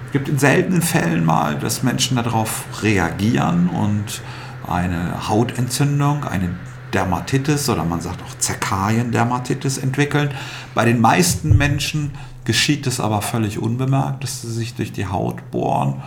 Es 0.07 0.11
gibt 0.13 0.27
in 0.27 0.39
seltenen 0.39 0.81
Fällen 0.81 1.23
mal, 1.23 1.57
dass 1.57 1.83
Menschen 1.83 2.17
darauf 2.17 2.65
reagieren 2.83 3.69
und 3.69 4.21
eine 4.67 5.29
Hautentzündung, 5.29 6.25
eine 6.25 6.49
Dermatitis 6.93 7.69
oder 7.69 7.85
man 7.85 8.01
sagt 8.01 8.21
auch 8.21 8.37
Zerkarien-Dermatitis 8.37 9.77
entwickeln. 9.77 10.31
Bei 10.75 10.85
den 10.85 10.99
meisten 10.99 11.57
Menschen 11.57 12.11
geschieht 12.43 12.87
es 12.87 12.99
aber 12.99 13.21
völlig 13.21 13.59
unbemerkt, 13.59 14.23
dass 14.23 14.41
sie 14.41 14.51
sich 14.51 14.75
durch 14.75 14.91
die 14.91 15.07
Haut 15.07 15.51
bohren 15.51 16.01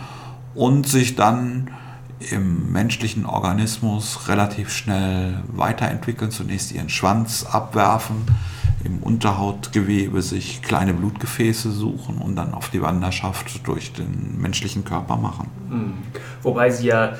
und 0.53 0.87
sich 0.87 1.15
dann 1.15 1.71
im 2.31 2.71
menschlichen 2.71 3.25
Organismus 3.25 4.27
relativ 4.27 4.71
schnell 4.71 5.43
weiterentwickeln, 5.47 6.31
zunächst 6.31 6.71
ihren 6.71 6.89
Schwanz 6.89 7.45
abwerfen, 7.45 8.23
im 8.83 8.99
Unterhautgewebe 8.99 10.21
sich 10.21 10.61
kleine 10.61 10.93
Blutgefäße 10.93 11.71
suchen 11.71 12.17
und 12.17 12.35
dann 12.35 12.53
auf 12.53 12.69
die 12.69 12.81
Wanderschaft 12.81 13.67
durch 13.67 13.93
den 13.93 14.39
menschlichen 14.39 14.85
Körper 14.85 15.17
machen. 15.17 15.47
Hm. 15.69 15.93
Wobei 16.43 16.69
sie 16.69 16.87
ja 16.87 17.15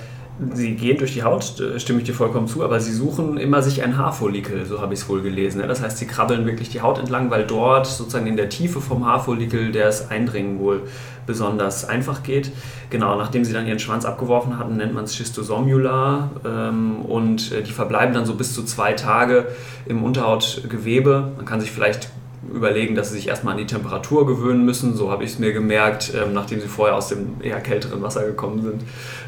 Sie 0.53 0.75
gehen 0.75 0.97
durch 0.97 1.13
die 1.13 1.23
Haut, 1.23 1.63
stimme 1.77 1.99
ich 1.99 2.05
dir 2.05 2.13
vollkommen 2.13 2.47
zu, 2.47 2.61
aber 2.61 2.81
sie 2.81 2.91
suchen 2.91 3.37
immer 3.37 3.61
sich 3.61 3.81
ein 3.83 3.97
Haarfollikel, 3.97 4.65
so 4.65 4.81
habe 4.81 4.93
ich 4.93 4.99
es 4.99 5.07
wohl 5.07 5.21
gelesen. 5.21 5.63
Das 5.65 5.81
heißt, 5.81 5.97
sie 5.97 6.07
krabbeln 6.07 6.45
wirklich 6.45 6.67
die 6.69 6.81
Haut 6.81 6.99
entlang, 6.99 7.29
weil 7.31 7.45
dort 7.45 7.87
sozusagen 7.87 8.27
in 8.27 8.35
der 8.35 8.49
Tiefe 8.49 8.81
vom 8.81 9.05
Haarfollikel 9.05 9.71
das 9.71 10.11
Eindringen 10.11 10.59
wohl 10.59 10.87
besonders 11.25 11.86
einfach 11.86 12.24
geht. 12.24 12.51
Genau, 12.89 13.15
nachdem 13.15 13.44
sie 13.46 13.53
dann 13.53 13.67
ihren 13.67 13.79
Schwanz 13.79 14.05
abgeworfen 14.05 14.60
hatten, 14.60 14.77
nennt 14.77 14.94
man 14.94 15.05
es 15.05 15.15
Schistosomula 15.15 16.29
ähm, 16.46 17.01
und 17.01 17.51
äh, 17.51 17.63
die 17.63 17.72
verbleiben 17.72 18.13
dann 18.13 18.25
so 18.25 18.36
bis 18.36 18.53
zu 18.53 18.63
zwei 18.63 18.94
Tage 18.94 19.48
im 19.86 20.03
Unterhautgewebe. 20.03 21.32
Man 21.38 21.46
kann 21.46 21.60
sich 21.62 21.72
vielleicht 21.72 22.10
überlegen, 22.53 22.96
dass 22.96 23.10
sie 23.10 23.15
sich 23.15 23.27
erstmal 23.27 23.53
an 23.53 23.58
die 23.58 23.65
Temperatur 23.65 24.25
gewöhnen 24.25 24.65
müssen. 24.65 24.96
So 24.96 25.12
habe 25.12 25.24
ich 25.24 25.32
es 25.32 25.39
mir 25.39 25.53
gemerkt, 25.53 26.13
ähm, 26.15 26.34
nachdem 26.34 26.62
sie 26.62 26.67
vorher 26.67 26.96
aus 26.96 27.10
dem 27.10 27.41
eher 27.41 27.60
kälteren 27.60 28.01
Wasser 28.01 28.25
gekommen 28.25 28.62
sind. 28.62 28.84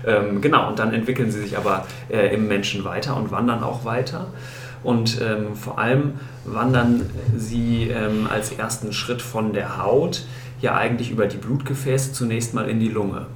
Ähm, 0.06 0.42
genau, 0.42 0.70
und 0.70 0.80
dann 0.80 0.94
entwickeln 0.94 1.32
sie 1.32 1.42
sich 1.42 1.58
aber 1.58 1.86
äh, 2.10 2.34
im 2.34 2.48
Menschen 2.48 2.84
weiter 2.84 3.16
und 3.18 3.32
wandern 3.32 3.64
auch 3.64 3.86
weiter. 3.86 4.28
Und 4.84 5.20
ähm, 5.22 5.56
vor 5.56 5.80
allem 5.80 6.14
wandern 6.46 7.10
sie 7.36 7.90
ähm, 7.90 8.28
als 8.32 8.52
ersten 8.52 8.94
Schritt 8.94 9.22
von 9.22 9.54
der 9.54 9.84
Haut 9.84 10.24
ja 10.62 10.76
eigentlich 10.76 11.12
über 11.12 11.28
die 11.28 11.38
Blutgefäße 11.38 12.14
zunächst 12.14 12.54
mal 12.54 12.70
in 12.70 12.80
die 12.80 12.90
Lunge. 12.90 13.28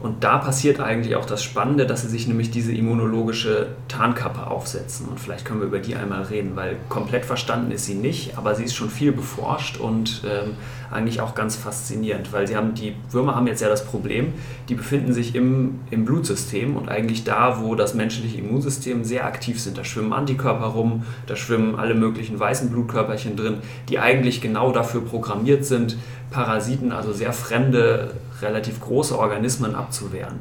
Und 0.00 0.24
da 0.24 0.38
passiert 0.38 0.80
eigentlich 0.80 1.14
auch 1.16 1.26
das 1.26 1.42
Spannende, 1.42 1.86
dass 1.86 2.02
sie 2.02 2.08
sich 2.08 2.26
nämlich 2.26 2.50
diese 2.50 2.72
immunologische 2.72 3.68
Tarnkappe 3.88 4.46
aufsetzen. 4.46 5.06
Und 5.08 5.20
vielleicht 5.20 5.44
können 5.44 5.60
wir 5.60 5.66
über 5.66 5.78
die 5.78 5.94
einmal 5.94 6.22
reden, 6.22 6.56
weil 6.56 6.76
komplett 6.88 7.26
verstanden 7.26 7.70
ist 7.70 7.84
sie 7.84 7.94
nicht, 7.94 8.38
aber 8.38 8.54
sie 8.54 8.64
ist 8.64 8.74
schon 8.74 8.88
viel 8.88 9.12
beforscht 9.12 9.76
und 9.76 10.22
ähm, 10.24 10.52
eigentlich 10.90 11.20
auch 11.20 11.34
ganz 11.34 11.54
faszinierend, 11.54 12.32
weil 12.32 12.48
sie 12.48 12.56
haben, 12.56 12.74
die 12.74 12.94
Würmer 13.10 13.34
haben 13.34 13.46
jetzt 13.46 13.60
ja 13.60 13.68
das 13.68 13.84
Problem, 13.84 14.32
die 14.68 14.74
befinden 14.74 15.12
sich 15.12 15.34
im, 15.34 15.80
im 15.90 16.06
Blutsystem 16.06 16.76
und 16.76 16.88
eigentlich 16.88 17.24
da, 17.24 17.60
wo 17.60 17.74
das 17.74 17.94
menschliche 17.94 18.38
Immunsystem 18.38 19.04
sehr 19.04 19.26
aktiv 19.26 19.60
sind. 19.60 19.76
Da 19.76 19.84
schwimmen 19.84 20.12
Antikörper 20.14 20.66
rum, 20.66 21.04
da 21.26 21.36
schwimmen 21.36 21.76
alle 21.76 21.94
möglichen 21.94 22.40
weißen 22.40 22.70
Blutkörperchen 22.70 23.36
drin, 23.36 23.58
die 23.88 23.98
eigentlich 23.98 24.40
genau 24.40 24.72
dafür 24.72 25.02
programmiert 25.02 25.64
sind, 25.64 25.96
Parasiten, 26.30 26.92
also 26.92 27.12
sehr 27.12 27.32
fremde, 27.32 28.12
relativ 28.42 28.80
große 28.80 29.18
Organismen 29.18 29.74
abzuwehren. 29.74 30.40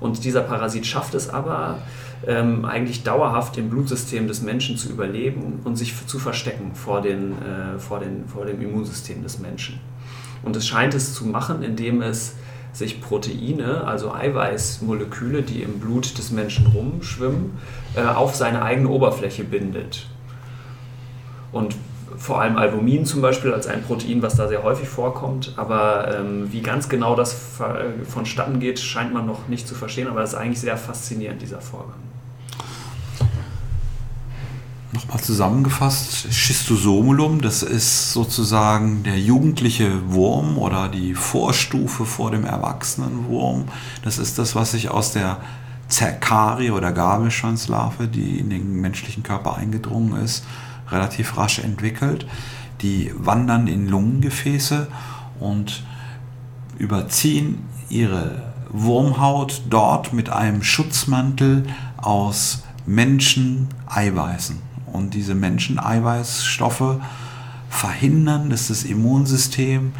Und 0.00 0.24
dieser 0.24 0.40
Parasit 0.40 0.86
schafft 0.86 1.14
es 1.14 1.28
aber, 1.28 1.78
ähm, 2.26 2.64
eigentlich 2.64 3.02
dauerhaft 3.02 3.56
im 3.58 3.70
Blutsystem 3.70 4.28
des 4.28 4.42
Menschen 4.42 4.76
zu 4.76 4.90
überleben 4.90 5.60
und 5.64 5.76
sich 5.76 5.94
zu 6.06 6.18
verstecken 6.18 6.74
vor, 6.74 7.02
den, 7.02 7.32
äh, 7.32 7.78
vor, 7.78 8.00
den, 8.00 8.26
vor 8.26 8.46
dem 8.46 8.60
Immunsystem 8.60 9.22
des 9.22 9.38
Menschen. 9.38 9.80
Und 10.42 10.56
es 10.56 10.66
scheint 10.66 10.94
es 10.94 11.14
zu 11.14 11.26
machen, 11.26 11.62
indem 11.62 12.02
es 12.02 12.34
sich 12.72 13.00
Proteine, 13.00 13.84
also 13.84 14.12
Eiweißmoleküle, 14.12 15.42
die 15.42 15.62
im 15.62 15.80
Blut 15.80 16.16
des 16.16 16.30
Menschen 16.30 16.66
rumschwimmen, 16.68 17.58
äh, 17.94 18.02
auf 18.02 18.34
seine 18.34 18.62
eigene 18.62 18.88
Oberfläche 18.88 19.44
bindet. 19.44 20.06
Und 21.52 21.74
vor 22.16 22.40
allem 22.40 22.56
Albumin 22.56 23.06
zum 23.06 23.20
Beispiel 23.20 23.52
als 23.52 23.66
ein 23.66 23.82
Protein, 23.82 24.22
was 24.22 24.36
da 24.36 24.48
sehr 24.48 24.62
häufig 24.62 24.88
vorkommt. 24.88 25.54
Aber 25.56 26.16
ähm, 26.18 26.52
wie 26.52 26.60
ganz 26.60 26.88
genau 26.88 27.14
das 27.14 27.36
vonstatten 28.08 28.60
geht, 28.60 28.78
scheint 28.80 29.12
man 29.12 29.26
noch 29.26 29.48
nicht 29.48 29.66
zu 29.66 29.74
verstehen. 29.74 30.08
Aber 30.08 30.20
das 30.20 30.32
ist 30.32 30.38
eigentlich 30.38 30.60
sehr 30.60 30.76
faszinierend, 30.76 31.42
dieser 31.42 31.60
Vorgang. 31.60 31.96
Nochmal 34.92 35.20
zusammengefasst, 35.20 36.32
Schistosomulum, 36.32 37.40
das 37.40 37.62
ist 37.62 38.12
sozusagen 38.12 39.04
der 39.04 39.18
jugendliche 39.20 40.12
Wurm 40.12 40.58
oder 40.58 40.88
die 40.88 41.14
Vorstufe 41.14 42.04
vor 42.04 42.32
dem 42.32 42.44
erwachsenen 42.44 43.28
Wurm. 43.28 43.66
Das 44.02 44.18
ist 44.18 44.38
das, 44.38 44.56
was 44.56 44.72
sich 44.72 44.88
aus 44.88 45.12
der 45.12 45.38
Zerkarie 45.86 46.72
oder 46.72 46.90
Gabelschwanzlarve, 46.90 48.08
die 48.08 48.38
in 48.38 48.50
den 48.50 48.80
menschlichen 48.80 49.22
Körper 49.22 49.56
eingedrungen 49.56 50.24
ist, 50.24 50.44
relativ 50.92 51.36
rasch 51.36 51.58
entwickelt. 51.58 52.26
Die 52.82 53.12
wandern 53.16 53.66
in 53.66 53.88
Lungengefäße 53.88 54.88
und 55.38 55.84
überziehen 56.78 57.58
ihre 57.88 58.52
Wurmhaut 58.70 59.62
dort 59.68 60.12
mit 60.12 60.30
einem 60.30 60.62
Schutzmantel 60.62 61.66
aus 61.96 62.62
Menscheneiweißen. 62.86 64.58
Und 64.86 65.14
diese 65.14 65.34
Menscheneiweißstoffe 65.34 66.96
verhindern, 67.68 68.50
dass 68.50 68.68
das 68.68 68.84
Immunsystem 68.84 69.92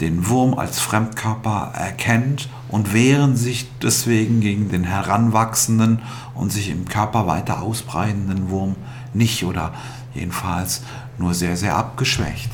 den 0.00 0.28
Wurm 0.28 0.58
als 0.58 0.78
Fremdkörper 0.78 1.72
erkennt 1.74 2.48
und 2.68 2.92
wehren 2.92 3.36
sich 3.36 3.66
deswegen 3.82 4.40
gegen 4.40 4.68
den 4.68 4.84
heranwachsenden 4.84 6.00
und 6.34 6.52
sich 6.52 6.68
im 6.68 6.86
Körper 6.86 7.26
weiter 7.26 7.62
ausbreitenden 7.62 8.50
Wurm 8.50 8.76
nicht 9.14 9.44
oder 9.44 9.72
jedenfalls 10.16 10.82
nur 11.18 11.34
sehr, 11.34 11.56
sehr 11.56 11.76
abgeschwächt. 11.76 12.50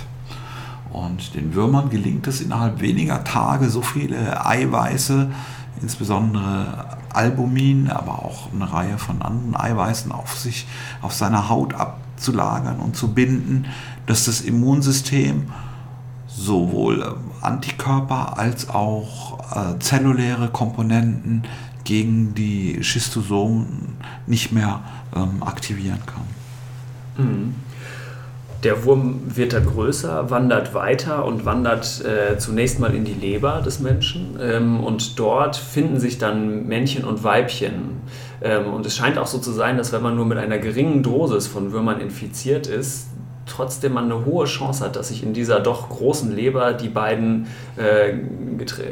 Und 0.92 1.34
den 1.34 1.54
Würmern 1.54 1.88
gelingt 1.88 2.26
es 2.26 2.40
innerhalb 2.40 2.80
weniger 2.80 3.24
Tage 3.24 3.70
so 3.70 3.80
viele 3.80 4.44
Eiweiße, 4.44 5.30
insbesondere 5.80 6.98
Albumin, 7.12 7.88
aber 7.88 8.24
auch 8.24 8.52
eine 8.52 8.70
Reihe 8.70 8.98
von 8.98 9.22
anderen 9.22 9.56
Eiweißen 9.56 10.12
auf 10.12 10.38
sich, 10.38 10.66
auf 11.00 11.14
seiner 11.14 11.48
Haut 11.48 11.74
abzulagern 11.74 12.78
und 12.78 12.96
zu 12.96 13.14
binden, 13.14 13.66
dass 14.06 14.26
das 14.26 14.42
Immunsystem 14.42 15.50
sowohl 16.26 17.16
Antikörper 17.40 18.38
als 18.38 18.68
auch 18.68 19.38
äh, 19.54 19.78
zelluläre 19.78 20.48
Komponenten 20.48 21.42
gegen 21.84 22.34
die 22.34 22.82
Schistosomen 22.82 23.96
nicht 24.26 24.52
mehr 24.52 24.80
ähm, 25.14 25.42
aktivieren 25.42 26.00
kann. 26.06 26.41
Mhm. 27.16 27.54
Der 28.62 28.84
Wurm 28.84 29.22
wird 29.26 29.54
dann 29.54 29.66
größer, 29.66 30.30
wandert 30.30 30.72
weiter 30.72 31.24
und 31.24 31.44
wandert 31.44 32.04
äh, 32.04 32.38
zunächst 32.38 32.78
mal 32.78 32.94
in 32.94 33.04
die 33.04 33.14
Leber 33.14 33.60
des 33.60 33.80
Menschen. 33.80 34.38
Ähm, 34.40 34.80
und 34.80 35.18
dort 35.18 35.56
finden 35.56 35.98
sich 35.98 36.18
dann 36.18 36.68
Männchen 36.68 37.04
und 37.04 37.24
Weibchen. 37.24 38.02
Ähm, 38.40 38.72
und 38.72 38.86
es 38.86 38.96
scheint 38.96 39.18
auch 39.18 39.26
so 39.26 39.38
zu 39.38 39.50
sein, 39.50 39.78
dass 39.78 39.92
wenn 39.92 40.02
man 40.02 40.14
nur 40.14 40.26
mit 40.26 40.38
einer 40.38 40.58
geringen 40.58 41.02
Dosis 41.02 41.48
von 41.48 41.72
Würmern 41.72 42.00
infiziert 42.00 42.68
ist, 42.68 43.08
trotzdem 43.46 43.94
man 43.94 44.04
eine 44.04 44.24
hohe 44.24 44.46
Chance 44.46 44.84
hat, 44.84 44.96
dass 44.96 45.08
sich 45.08 45.22
in 45.22 45.32
dieser 45.32 45.60
doch 45.60 45.88
großen 45.88 46.34
Leber 46.34 46.72
die 46.72 46.88
beiden 46.88 47.48
äh, 47.76 48.14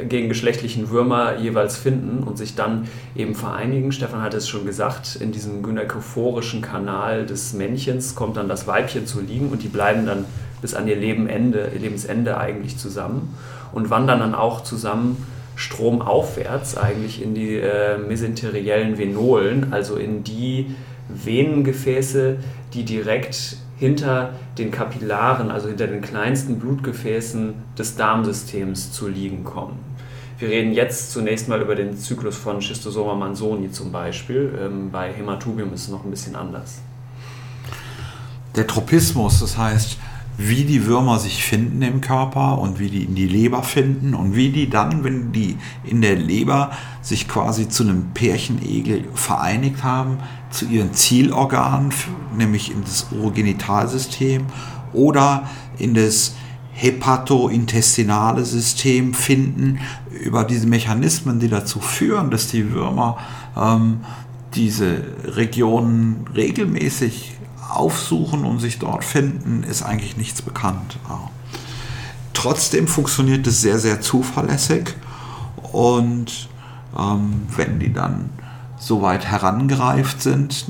gegengeschlechtlichen 0.05 0.89
Würmer 0.89 1.37
jeweils 1.37 1.77
finden 1.77 2.23
und 2.23 2.37
sich 2.37 2.55
dann 2.55 2.87
eben 3.15 3.35
vereinigen. 3.35 3.91
Stefan 3.91 4.21
hat 4.21 4.33
es 4.33 4.47
schon 4.47 4.65
gesagt, 4.65 5.15
in 5.15 5.31
diesem 5.31 5.63
gynekophorischen 5.63 6.61
Kanal 6.61 7.25
des 7.25 7.53
Männchens 7.53 8.15
kommt 8.15 8.37
dann 8.37 8.49
das 8.49 8.67
Weibchen 8.67 9.05
zu 9.07 9.21
liegen 9.21 9.49
und 9.49 9.63
die 9.63 9.69
bleiben 9.69 10.05
dann 10.05 10.25
bis 10.61 10.73
an 10.73 10.87
ihr 10.87 10.95
Lebenende, 10.95 11.71
ihr 11.73 11.79
Lebensende 11.79 12.37
eigentlich 12.37 12.77
zusammen 12.77 13.35
und 13.71 13.89
wandern 13.89 14.19
dann 14.19 14.35
auch 14.35 14.63
zusammen 14.63 15.25
stromaufwärts 15.55 16.77
eigentlich 16.77 17.21
in 17.21 17.35
die 17.35 17.55
äh, 17.55 17.97
mesenteriellen 17.97 18.97
Venolen, 18.97 19.67
also 19.71 19.95
in 19.95 20.23
die 20.23 20.75
Venengefäße, 21.09 22.37
die 22.73 22.83
direkt 22.83 23.57
hinter 23.81 24.35
den 24.59 24.69
Kapillaren, 24.69 25.49
also 25.49 25.67
hinter 25.67 25.87
den 25.87 26.01
kleinsten 26.01 26.59
Blutgefäßen 26.59 27.55
des 27.75 27.95
Darmsystems 27.95 28.91
zu 28.91 29.07
liegen 29.07 29.43
kommen. 29.43 29.79
Wir 30.37 30.49
reden 30.49 30.71
jetzt 30.71 31.11
zunächst 31.11 31.47
mal 31.47 31.59
über 31.59 31.73
den 31.73 31.97
Zyklus 31.97 32.37
von 32.37 32.61
Schistosoma 32.61 33.15
mansoni 33.15 33.71
zum 33.71 33.91
Beispiel. 33.91 34.53
Ähm, 34.61 34.91
bei 34.91 35.11
Hämatubium 35.11 35.73
ist 35.73 35.85
es 35.85 35.89
noch 35.89 36.05
ein 36.05 36.11
bisschen 36.11 36.35
anders. 36.35 36.77
Der 38.55 38.67
Tropismus, 38.67 39.39
das 39.39 39.57
heißt, 39.57 39.97
wie 40.37 40.63
die 40.63 40.85
Würmer 40.85 41.19
sich 41.19 41.43
finden 41.43 41.81
im 41.81 42.01
Körper 42.01 42.57
und 42.59 42.79
wie 42.79 42.89
die 42.89 43.03
in 43.03 43.15
die 43.15 43.27
Leber 43.27 43.63
finden 43.63 44.13
und 44.13 44.35
wie 44.35 44.49
die 44.49 44.69
dann, 44.69 45.03
wenn 45.03 45.31
die 45.31 45.57
in 45.83 46.01
der 46.01 46.15
Leber 46.15 46.71
sich 47.01 47.27
quasi 47.27 47.69
zu 47.69 47.83
einem 47.83 48.11
Pärchenegel 48.13 49.05
vereinigt 49.13 49.83
haben, 49.83 50.17
zu 50.49 50.65
ihren 50.65 50.93
Zielorganen, 50.93 51.93
nämlich 52.37 52.71
in 52.71 52.81
das 52.81 53.07
Urogenitalsystem 53.11 54.45
oder 54.93 55.49
in 55.77 55.93
das 55.93 56.33
hepatointestinale 56.73 58.43
System 58.45 59.13
finden, 59.13 59.79
über 60.19 60.43
diese 60.43 60.67
Mechanismen, 60.67 61.39
die 61.39 61.49
dazu 61.49 61.79
führen, 61.79 62.31
dass 62.31 62.47
die 62.47 62.71
Würmer 62.71 63.17
ähm, 63.55 64.01
diese 64.53 65.03
Regionen 65.25 66.25
regelmäßig 66.35 67.33
aufsuchen 67.75 68.45
und 68.45 68.59
sich 68.59 68.79
dort 68.79 69.03
finden, 69.03 69.63
ist 69.63 69.83
eigentlich 69.83 70.17
nichts 70.17 70.41
bekannt. 70.41 70.97
Trotzdem 72.33 72.87
funktioniert 72.87 73.45
es 73.47 73.61
sehr, 73.61 73.79
sehr 73.79 74.01
zuverlässig 74.01 74.95
und 75.71 76.49
ähm, 76.97 77.43
wenn 77.55 77.79
die 77.79 77.93
dann 77.93 78.29
soweit 78.77 79.25
herangereift 79.27 80.21
sind 80.21 80.65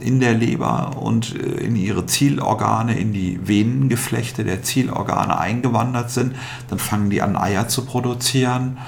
in 0.00 0.20
der 0.20 0.34
Leber 0.34 0.96
und 0.96 1.34
äh, 1.34 1.64
in 1.64 1.74
ihre 1.76 2.06
Zielorgane, 2.06 2.96
in 2.96 3.12
die 3.12 3.40
Venengeflechte 3.46 4.44
der 4.44 4.62
Zielorgane 4.62 5.36
eingewandert 5.36 6.10
sind, 6.10 6.36
dann 6.68 6.78
fangen 6.78 7.10
die 7.10 7.20
an 7.20 7.36
Eier 7.36 7.68
zu 7.68 7.84
produzieren. 7.84 8.78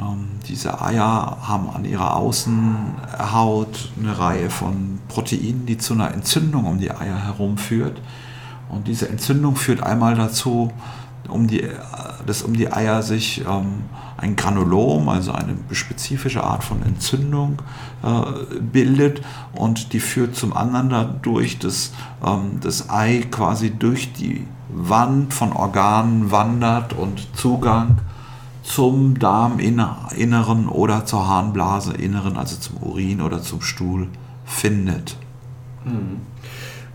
Ähm, 0.00 0.28
diese 0.48 0.80
Eier 0.80 1.38
haben 1.42 1.68
an 1.70 1.84
ihrer 1.84 2.16
Außenhaut 2.16 3.90
eine 3.98 4.18
Reihe 4.18 4.50
von 4.50 4.98
Proteinen, 5.08 5.66
die 5.66 5.78
zu 5.78 5.94
einer 5.94 6.12
Entzündung 6.12 6.64
um 6.64 6.78
die 6.78 6.90
Eier 6.90 7.24
herum 7.24 7.58
führt. 7.58 8.00
Und 8.68 8.88
diese 8.88 9.08
Entzündung 9.08 9.56
führt 9.56 9.82
einmal 9.82 10.14
dazu, 10.14 10.72
um 11.28 11.46
die, 11.46 11.68
dass 12.26 12.42
um 12.42 12.54
die 12.54 12.72
Eier 12.72 13.02
sich 13.02 13.44
ähm, 13.46 13.84
ein 14.16 14.36
Granulom, 14.36 15.08
also 15.08 15.32
eine 15.32 15.56
spezifische 15.72 16.42
Art 16.44 16.64
von 16.64 16.82
Entzündung 16.82 17.62
äh, 18.02 18.60
bildet 18.60 19.22
und 19.52 19.92
die 19.92 20.00
führt 20.00 20.36
zum 20.36 20.56
anderen 20.56 20.90
dadurch, 20.90 21.58
dass 21.58 21.92
ähm, 22.24 22.58
das 22.60 22.90
Ei 22.90 23.24
quasi 23.30 23.70
durch 23.70 24.12
die 24.12 24.46
Wand 24.68 25.34
von 25.34 25.52
Organen 25.52 26.30
wandert 26.30 26.92
und 26.92 27.36
Zugang 27.36 27.98
zum 28.70 29.18
Darminneren 29.18 30.68
oder 30.68 31.04
zur 31.04 31.26
Harnblase 31.26 31.92
inneren, 31.94 32.36
also 32.36 32.56
zum 32.56 32.76
Urin 32.78 33.20
oder 33.20 33.42
zum 33.42 33.62
Stuhl 33.62 34.08
findet. 34.44 35.16
Mhm 35.84 36.29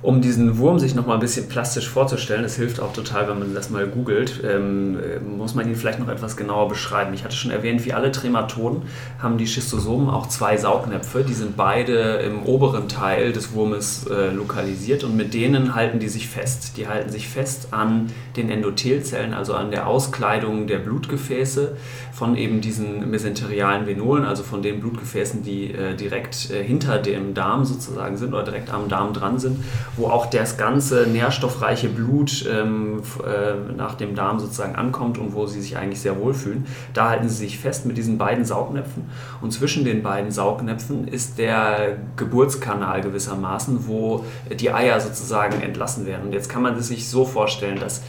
um 0.05 0.21
diesen 0.21 0.57
Wurm 0.59 0.77
sich 0.77 0.93
noch 0.93 1.07
mal 1.07 1.15
ein 1.15 1.19
bisschen 1.19 1.47
plastisch 1.47 1.89
vorzustellen, 1.89 2.45
es 2.45 2.55
hilft 2.55 2.79
auch 2.79 2.93
total, 2.93 3.27
wenn 3.27 3.39
man 3.39 3.53
das 3.55 3.69
mal 3.69 3.87
googelt, 3.87 4.41
ähm, 4.45 4.97
muss 5.37 5.55
man 5.55 5.67
ihn 5.67 5.75
vielleicht 5.75 5.99
noch 5.99 6.07
etwas 6.07 6.37
genauer 6.37 6.69
beschreiben. 6.69 7.13
Ich 7.13 7.23
hatte 7.23 7.35
schon 7.35 7.51
erwähnt, 7.51 7.85
wie 7.85 7.93
alle 7.93 8.11
Trematoden 8.11 8.83
haben 9.19 9.37
die 9.37 9.47
Schistosomen 9.47 10.09
auch 10.09 10.27
zwei 10.27 10.57
Saugnäpfe. 10.57 11.23
Die 11.23 11.33
sind 11.33 11.57
beide 11.57 12.17
im 12.17 12.43
oberen 12.43 12.87
Teil 12.87 13.33
des 13.33 13.53
Wurmes 13.53 14.05
äh, 14.07 14.31
lokalisiert 14.31 15.03
und 15.03 15.17
mit 15.17 15.33
denen 15.33 15.73
halten 15.73 15.99
die 15.99 16.09
sich 16.09 16.27
fest. 16.27 16.77
Die 16.77 16.87
halten 16.87 17.09
sich 17.09 17.27
fest 17.27 17.69
an 17.71 18.07
den 18.35 18.49
Endothelzellen, 18.49 19.33
also 19.33 19.55
an 19.55 19.71
der 19.71 19.87
Auskleidung 19.87 20.67
der 20.67 20.79
Blutgefäße 20.79 21.75
von 22.13 22.37
eben 22.37 22.61
diesen 22.61 23.09
mesenterialen 23.09 23.87
Venolen, 23.87 24.23
also 24.23 24.43
von 24.43 24.61
den 24.61 24.79
Blutgefäßen, 24.79 25.43
die 25.43 25.73
äh, 25.73 25.95
direkt 25.95 26.51
äh, 26.51 26.63
hinter 26.63 26.99
dem 26.99 27.33
Darm 27.33 27.65
sozusagen 27.65 28.17
sind 28.17 28.33
oder 28.33 28.43
direkt 28.43 28.71
am 28.71 28.87
Darm 28.87 29.13
dran 29.13 29.39
sind 29.39 29.57
wo 29.97 30.07
auch 30.07 30.25
das 30.25 30.57
ganze 30.57 31.07
nährstoffreiche 31.07 31.89
Blut 31.89 32.45
ähm, 32.51 33.01
äh, 33.25 33.73
nach 33.75 33.95
dem 33.95 34.15
Darm 34.15 34.39
sozusagen 34.39 34.75
ankommt 34.75 35.17
und 35.17 35.33
wo 35.33 35.45
sie 35.45 35.61
sich 35.61 35.77
eigentlich 35.77 36.01
sehr 36.01 36.19
wohlfühlen. 36.19 36.65
Da 36.93 37.09
halten 37.09 37.29
sie 37.29 37.35
sich 37.35 37.59
fest 37.59 37.85
mit 37.85 37.97
diesen 37.97 38.17
beiden 38.17 38.45
Saugnäpfen 38.45 39.05
und 39.41 39.51
zwischen 39.51 39.85
den 39.85 40.03
beiden 40.03 40.31
Saugnäpfen 40.31 41.07
ist 41.07 41.37
der 41.37 41.97
Geburtskanal 42.17 43.01
gewissermaßen, 43.01 43.87
wo 43.87 44.25
die 44.59 44.71
Eier 44.71 44.99
sozusagen 44.99 45.61
entlassen 45.61 46.05
werden. 46.05 46.27
Und 46.27 46.33
jetzt 46.33 46.49
kann 46.49 46.61
man 46.61 46.79
sich 46.79 47.09
so 47.09 47.25
vorstellen, 47.25 47.79
dass 47.79 48.01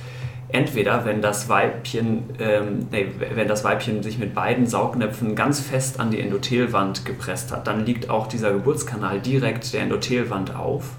entweder 0.49 1.05
wenn 1.05 1.23
das 1.23 1.49
Weibchen, 1.49 2.25
ähm, 2.39 2.87
nee, 2.91 3.07
wenn 3.35 3.49
das 3.49 3.65
Weibchen 3.65 4.03
sich 4.03 4.19
mit 4.19 4.35
beiden 4.35 4.67
Saugnäpfen 4.67 5.35
ganz 5.35 5.61
fest 5.61 6.01
an 6.01 6.11
die 6.11 6.21
Endothelwand 6.21 7.05
gepresst 7.05 7.53
hat, 7.53 7.67
dann 7.67 7.85
liegt 7.85 8.11
auch 8.11 8.27
dieser 8.27 8.53
Geburtskanal 8.53 9.21
direkt 9.21 9.73
der 9.73 9.83
Endothelwand 9.83 10.55
auf. 10.55 10.91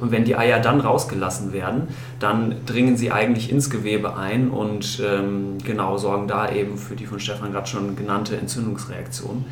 Und 0.00 0.10
wenn 0.10 0.24
die 0.24 0.36
Eier 0.36 0.60
dann 0.60 0.80
rausgelassen 0.80 1.52
werden, 1.52 1.88
dann 2.18 2.56
dringen 2.66 2.96
sie 2.96 3.12
eigentlich 3.12 3.50
ins 3.50 3.70
Gewebe 3.70 4.16
ein 4.16 4.50
und 4.50 5.02
ähm, 5.04 5.58
genau 5.64 5.98
sorgen 5.98 6.26
da 6.28 6.50
eben 6.50 6.78
für 6.78 6.96
die 6.96 7.06
von 7.06 7.20
Stefan 7.20 7.52
gerade 7.52 7.66
schon 7.66 7.96
genannte 7.96 8.36
Entzündungsreaktion. 8.36 9.44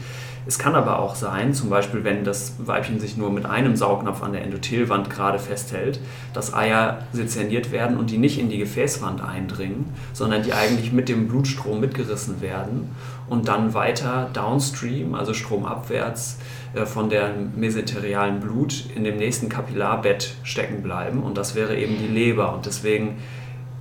Es 0.48 0.58
kann 0.58 0.74
aber 0.74 0.98
auch 1.00 1.14
sein, 1.14 1.52
zum 1.52 1.68
Beispiel 1.68 2.04
wenn 2.04 2.24
das 2.24 2.54
Weibchen 2.58 3.00
sich 3.00 3.18
nur 3.18 3.30
mit 3.30 3.44
einem 3.44 3.76
Saugnapf 3.76 4.22
an 4.22 4.32
der 4.32 4.44
Endothelwand 4.44 5.10
gerade 5.10 5.38
festhält, 5.38 6.00
dass 6.32 6.54
Eier 6.54 7.00
sezerniert 7.12 7.70
werden 7.70 7.98
und 7.98 8.08
die 8.08 8.16
nicht 8.16 8.38
in 8.38 8.48
die 8.48 8.56
Gefäßwand 8.56 9.20
eindringen, 9.20 9.92
sondern 10.14 10.42
die 10.42 10.54
eigentlich 10.54 10.90
mit 10.90 11.10
dem 11.10 11.28
Blutstrom 11.28 11.80
mitgerissen 11.80 12.40
werden 12.40 12.88
und 13.28 13.48
dann 13.48 13.74
weiter 13.74 14.30
downstream, 14.32 15.14
also 15.14 15.34
stromabwärts, 15.34 16.38
von 16.84 17.08
dem 17.08 17.52
mesenterialen 17.56 18.40
Blut 18.40 18.84
in 18.94 19.04
dem 19.04 19.16
nächsten 19.16 19.48
Kapillarbett 19.48 20.34
stecken 20.42 20.82
bleiben. 20.82 21.22
Und 21.22 21.38
das 21.38 21.54
wäre 21.54 21.76
eben 21.76 21.96
die 21.98 22.08
Leber. 22.08 22.54
Und 22.54 22.66
deswegen 22.66 23.16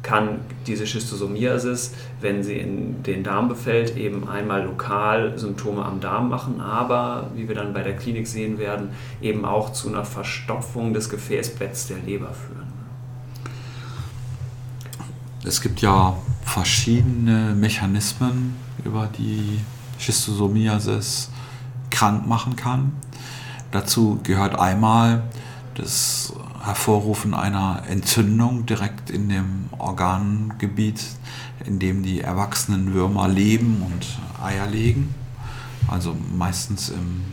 kann 0.03 0.39
diese 0.65 0.87
Schistosomiasis, 0.87 1.93
wenn 2.21 2.41
sie 2.41 2.57
in 2.57 3.03
den 3.03 3.23
Darm 3.23 3.49
befällt, 3.49 3.97
eben 3.97 4.27
einmal 4.29 4.63
lokal 4.63 5.37
Symptome 5.37 5.83
am 5.83 5.99
Darm 5.99 6.29
machen, 6.29 6.61
aber, 6.61 7.29
wie 7.35 7.47
wir 7.47 7.55
dann 7.55 7.73
bei 7.73 7.83
der 7.83 7.95
Klinik 7.95 8.27
sehen 8.27 8.57
werden, 8.57 8.91
eben 9.21 9.43
auch 9.43 9.73
zu 9.73 9.89
einer 9.89 10.05
Verstopfung 10.05 10.93
des 10.93 11.09
Gefäßbetts 11.09 11.87
der 11.87 11.97
Leber 11.97 12.33
führen. 12.33 12.67
Es 15.43 15.61
gibt 15.61 15.81
ja 15.81 16.15
verschiedene 16.43 17.53
Mechanismen, 17.55 18.55
über 18.85 19.09
die 19.17 19.59
Schistosomiasis 19.97 21.29
krank 21.97 22.27
machen 22.27 22.55
kann. 22.55 22.91
Dazu 23.71 24.19
gehört 24.21 24.53
einmal 24.53 25.23
das 25.73 26.31
Hervorrufen 26.63 27.33
einer 27.33 27.81
Entzündung 27.89 28.67
direkt 28.67 29.09
in 29.09 29.29
dem 29.29 29.69
Organgebiet, 29.79 31.03
in 31.65 31.79
dem 31.79 32.03
die 32.03 32.21
erwachsenen 32.21 32.93
Würmer 32.93 33.27
leben 33.27 33.81
und 33.81 34.19
Eier 34.45 34.67
legen. 34.67 35.15
Also 35.87 36.15
meistens 36.37 36.89
im 36.89 37.23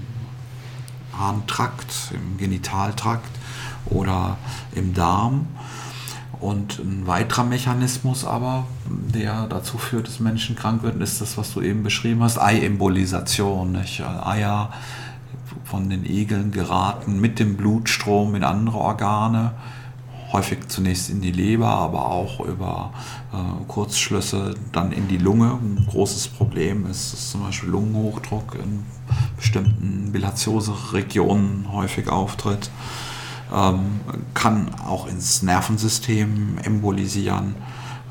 Harntrakt, 1.12 2.12
im 2.12 2.38
Genitaltrakt 2.38 3.30
oder 3.84 4.38
im 4.74 4.94
Darm. 4.94 5.46
Und 6.44 6.78
ein 6.78 7.06
weiterer 7.06 7.44
Mechanismus 7.44 8.26
aber, 8.26 8.66
der 8.86 9.46
dazu 9.46 9.78
führt, 9.78 10.08
dass 10.08 10.20
Menschen 10.20 10.56
krank 10.56 10.82
werden, 10.82 11.00
ist 11.00 11.22
das, 11.22 11.38
was 11.38 11.54
du 11.54 11.62
eben 11.62 11.82
beschrieben 11.82 12.22
hast, 12.22 12.36
Eiembolisation. 12.36 13.72
Nicht? 13.72 14.02
Eier 14.02 14.70
von 15.64 15.88
den 15.88 16.04
Egeln 16.04 16.52
geraten 16.52 17.18
mit 17.18 17.38
dem 17.38 17.56
Blutstrom 17.56 18.34
in 18.34 18.44
andere 18.44 18.76
Organe. 18.76 19.52
häufig 20.34 20.68
zunächst 20.68 21.08
in 21.08 21.22
die 21.22 21.30
Leber, 21.30 21.68
aber 21.68 22.10
auch 22.10 22.40
über 22.40 22.92
äh, 23.32 23.64
Kurzschlüsse 23.66 24.54
dann 24.70 24.92
in 24.92 25.08
die 25.08 25.16
Lunge. 25.16 25.52
Ein 25.52 25.86
großes 25.88 26.28
Problem 26.28 26.84
ist, 26.90 27.14
dass 27.14 27.30
zum 27.30 27.42
Beispiel 27.42 27.70
Lungenhochdruck 27.70 28.56
in 28.56 28.84
bestimmten 29.38 30.12
Bilatiose-Regionen 30.12 31.72
häufig 31.72 32.08
auftritt. 32.08 32.68
Ähm, 33.52 34.00
kann 34.32 34.70
auch 34.86 35.06
ins 35.06 35.42
Nervensystem 35.42 36.58
embolisieren, 36.62 37.54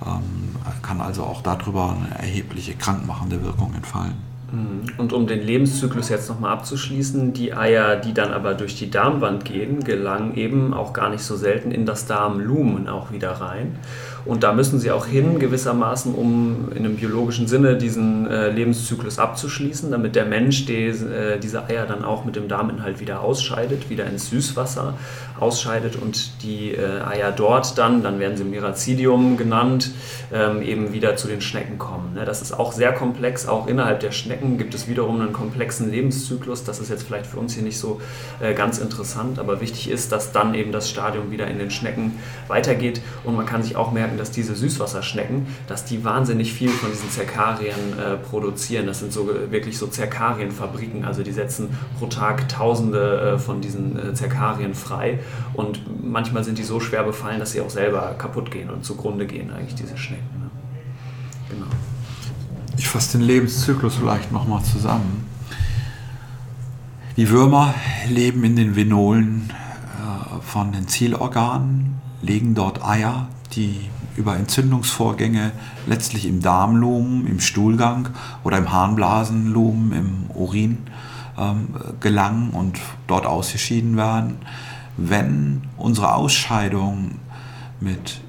ähm, 0.06 0.56
kann 0.82 1.02
also 1.02 1.24
auch 1.24 1.42
darüber 1.42 1.96
eine 1.98 2.20
erhebliche 2.20 2.76
krankmachende 2.76 3.44
Wirkung 3.44 3.74
entfallen. 3.74 4.34
Mhm. 4.54 4.84
Und 4.98 5.14
um 5.14 5.28
den 5.28 5.42
Lebenszyklus 5.42 6.10
jetzt 6.10 6.30
nochmal 6.30 6.54
abzuschließen, 6.54 7.34
die 7.34 7.54
Eier, 7.54 7.96
die 7.96 8.14
dann 8.14 8.32
aber 8.32 8.54
durch 8.54 8.76
die 8.76 8.90
Darmwand 8.90 9.46
gehen, 9.46 9.84
gelangen 9.84 10.36
eben 10.36 10.74
auch 10.74 10.94
gar 10.94 11.10
nicht 11.10 11.24
so 11.24 11.36
selten 11.36 11.72
in 11.72 11.86
das 11.86 12.06
Darmlumen 12.06 12.88
auch 12.88 13.12
wieder 13.12 13.32
rein. 13.32 13.80
Und 14.26 14.44
da 14.44 14.54
müssen 14.54 14.80
sie 14.80 14.92
auch 14.92 15.06
hin, 15.06 15.40
gewissermaßen, 15.40 16.16
um 16.16 16.70
in 16.72 16.86
einem 16.86 16.96
biologischen 16.96 17.48
Sinne 17.48 17.78
diesen 17.78 18.28
äh, 18.28 18.50
Lebenszyklus 18.50 19.20
abzuschließen, 19.20 19.92
damit 19.92 20.16
der 20.16 20.26
Mensch 20.26 20.66
die, 20.66 20.86
äh, 20.86 21.40
diese 21.40 21.66
Eier 21.66 21.86
dann 21.86 22.06
auch 22.06 22.24
mit 22.24 22.36
dem 22.36 22.48
Darminhalt 22.48 23.00
wieder 23.00 23.22
ausscheidet, 23.22 23.90
wieder 23.90 24.06
ins 24.06 24.30
Süßwasser 24.30 24.94
ausscheidet 25.40 25.98
und 25.98 26.44
die 26.44 26.72
äh, 26.72 27.02
Eier 27.02 27.32
dort 27.32 27.78
dann, 27.78 28.02
dann 28.02 28.20
werden 28.20 28.38
sie 28.38 28.44
Miracidium 28.44 29.36
genannt, 29.36 29.92
ähm, 30.32 30.62
eben 30.62 30.94
wieder 30.94 31.16
zu 31.18 31.28
den 31.28 31.42
Schnecken 31.42 31.78
kommen. 31.78 32.14
Ne? 32.14 32.24
Das 32.24 32.42
ist 32.42 32.54
auch 32.54 32.72
sehr 32.72 32.94
komplex, 32.94 33.48
auch 33.48 33.68
innerhalb 33.68 34.00
der 34.00 34.12
Schnecken 34.12 34.58
gibt 34.58 34.74
es 34.74 34.88
wiederum 34.88 35.20
einen 35.20 35.34
komplexen 35.34 35.92
Lebenszyklus. 35.92 36.64
Das 36.64 36.80
ist 36.80 36.90
jetzt 36.90 37.04
vielleicht 37.04 37.26
für 37.26 37.40
uns 37.40 37.54
hier 37.54 37.64
nicht 37.64 37.78
so 37.78 38.00
äh, 38.40 38.54
ganz 38.54 38.78
interessant, 38.78 39.38
aber 39.40 39.60
wichtig 39.60 39.90
ist, 39.90 40.12
dass 40.12 40.32
dann 40.32 40.54
eben 40.54 40.72
das 40.72 40.90
Stadium 40.90 41.32
wieder 41.32 41.48
in 41.48 41.58
den 41.58 41.72
Schnecken 41.72 42.20
weitergeht 42.48 43.02
und 43.24 43.36
man 43.36 43.46
kann 43.46 43.64
sich 43.64 43.76
auch 43.76 43.92
merken, 43.92 44.13
merken, 44.14 44.18
dass 44.18 44.32
diese 44.32 44.56
Süßwasserschnecken, 44.56 45.48
dass 45.68 45.86
die 45.86 46.04
wahnsinnig 46.04 46.54
viel 46.54 46.70
von 46.70 46.92
diesen 46.92 47.10
Zerkarien 47.10 47.98
äh, 47.98 48.18
produzieren. 48.18 48.88
Das 48.88 49.00
sind 49.00 49.12
so 49.12 49.28
wirklich 49.50 49.78
so 49.78 49.88
Zerkarienfabriken. 49.88 51.06
Also 51.06 51.24
die 51.24 51.32
setzen 51.32 51.70
pro 52.00 52.08
Tag 52.08 52.48
Tausende 52.50 53.36
äh, 53.36 53.40
von 53.40 53.62
diesen 53.62 53.98
äh, 53.98 54.14
Zerkarien 54.14 54.74
frei. 54.74 55.20
Und 55.54 55.82
manchmal 56.04 56.44
sind 56.44 56.58
die 56.58 56.64
so 56.64 56.80
schwer 56.80 57.04
befallen, 57.04 57.40
dass 57.40 57.52
sie 57.52 57.62
auch 57.62 57.70
selber 57.70 58.16
kaputt 58.18 58.52
gehen 58.52 58.70
und 58.70 58.86
zugrunde 58.86 59.26
gehen, 59.26 59.52
eigentlich 59.52 59.76
diese 59.76 59.98
Schnecken. 59.98 60.24
Ne? 60.40 60.50
Genau. 61.50 61.68
Ich 62.78 62.88
fasse 62.88 63.18
den 63.18 63.28
Lebenszyklus 63.28 63.96
vielleicht 63.96 64.32
nochmal 64.32 64.64
zusammen. 64.64 65.30
Die 67.16 67.30
Würmer 67.30 67.76
leben 68.10 68.44
in 68.44 68.56
den 68.56 68.76
Venolen 68.76 69.52
äh, 69.52 70.42
von 70.42 70.72
den 70.72 70.88
Zielorganen, 70.88 72.02
legen 72.24 72.56
dort 72.56 72.84
Eier, 72.84 73.28
die 73.56 73.90
über 74.16 74.36
Entzündungsvorgänge 74.36 75.52
letztlich 75.88 76.28
im 76.28 76.42
Darmlumen, 76.42 77.28
im 77.28 77.40
Stuhlgang 77.40 78.10
oder 78.44 78.58
im 78.58 78.72
Harnblasenlumen, 78.72 79.92
im 79.94 80.32
Urin 80.36 80.80
ähm, 81.38 81.70
gelangen 82.00 82.52
und 82.52 82.80
dort 83.08 83.26
ausgeschieden 83.26 83.98
werden. 83.98 84.38
Wenn 84.98 85.64
unsere 85.78 86.14
Ausscheidungen 86.14 87.20
mit 87.80 88.22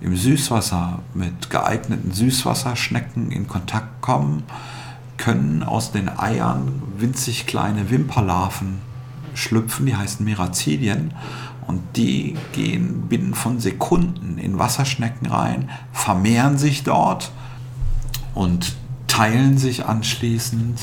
im 0.00 0.16
Süßwasser 0.16 1.00
mit 1.14 1.50
geeigneten 1.50 2.12
Süßwasserschnecken 2.12 3.32
in 3.32 3.48
Kontakt 3.48 4.00
kommen, 4.00 4.44
können 5.16 5.64
aus 5.64 5.90
den 5.90 6.08
Eiern 6.08 6.82
winzig 6.96 7.46
kleine 7.46 7.90
Wimperlarven 7.90 8.78
schlüpfen, 9.34 9.86
die 9.86 9.96
heißen 9.96 10.24
Mirazidien 10.24 11.12
und 11.68 11.82
die 11.96 12.34
gehen 12.52 13.08
binnen 13.08 13.34
von 13.34 13.60
Sekunden 13.60 14.38
in 14.38 14.58
Wasserschnecken 14.58 15.28
rein, 15.28 15.70
vermehren 15.92 16.56
sich 16.56 16.82
dort 16.82 17.30
und 18.34 18.74
teilen 19.06 19.58
sich 19.58 19.84
anschließend 19.84 20.80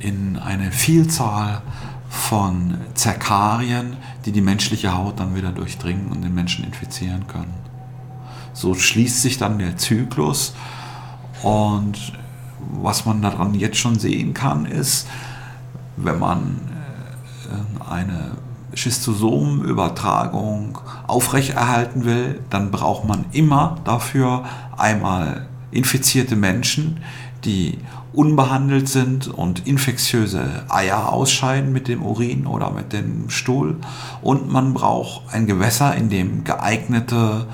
in 0.00 0.36
eine 0.36 0.72
Vielzahl 0.72 1.62
von 2.10 2.78
Zerkarien, 2.94 3.96
die 4.24 4.32
die 4.32 4.40
menschliche 4.40 4.94
Haut 4.94 5.20
dann 5.20 5.36
wieder 5.36 5.52
durchdringen 5.52 6.08
und 6.08 6.22
den 6.22 6.34
Menschen 6.34 6.64
infizieren 6.64 7.28
können. 7.28 7.54
So 8.52 8.74
schließt 8.74 9.22
sich 9.22 9.38
dann 9.38 9.60
der 9.60 9.76
Zyklus 9.76 10.54
und 11.42 12.12
was 12.58 13.04
man 13.04 13.22
daran 13.22 13.54
jetzt 13.54 13.78
schon 13.78 13.98
sehen 13.98 14.34
kann, 14.34 14.66
ist, 14.66 15.06
wenn 15.96 16.18
man 16.18 16.58
äh, 17.48 17.90
eine 17.90 18.32
Schistosomenübertragung 18.76 20.78
aufrechterhalten 21.06 22.04
will, 22.04 22.40
dann 22.50 22.70
braucht 22.70 23.06
man 23.06 23.24
immer 23.32 23.76
dafür 23.84 24.44
einmal 24.76 25.46
infizierte 25.70 26.36
Menschen, 26.36 27.00
die 27.44 27.78
unbehandelt 28.12 28.88
sind 28.88 29.28
und 29.28 29.66
infektiöse 29.66 30.64
Eier 30.68 31.12
ausscheiden 31.12 31.72
mit 31.72 31.88
dem 31.88 32.02
Urin 32.02 32.46
oder 32.46 32.70
mit 32.70 32.92
dem 32.92 33.30
Stuhl. 33.30 33.76
Und 34.22 34.50
man 34.50 34.74
braucht 34.74 35.22
ein 35.32 35.46
Gewässer, 35.46 35.94
in 35.94 36.08
dem 36.08 36.44
geeignete 36.44 37.46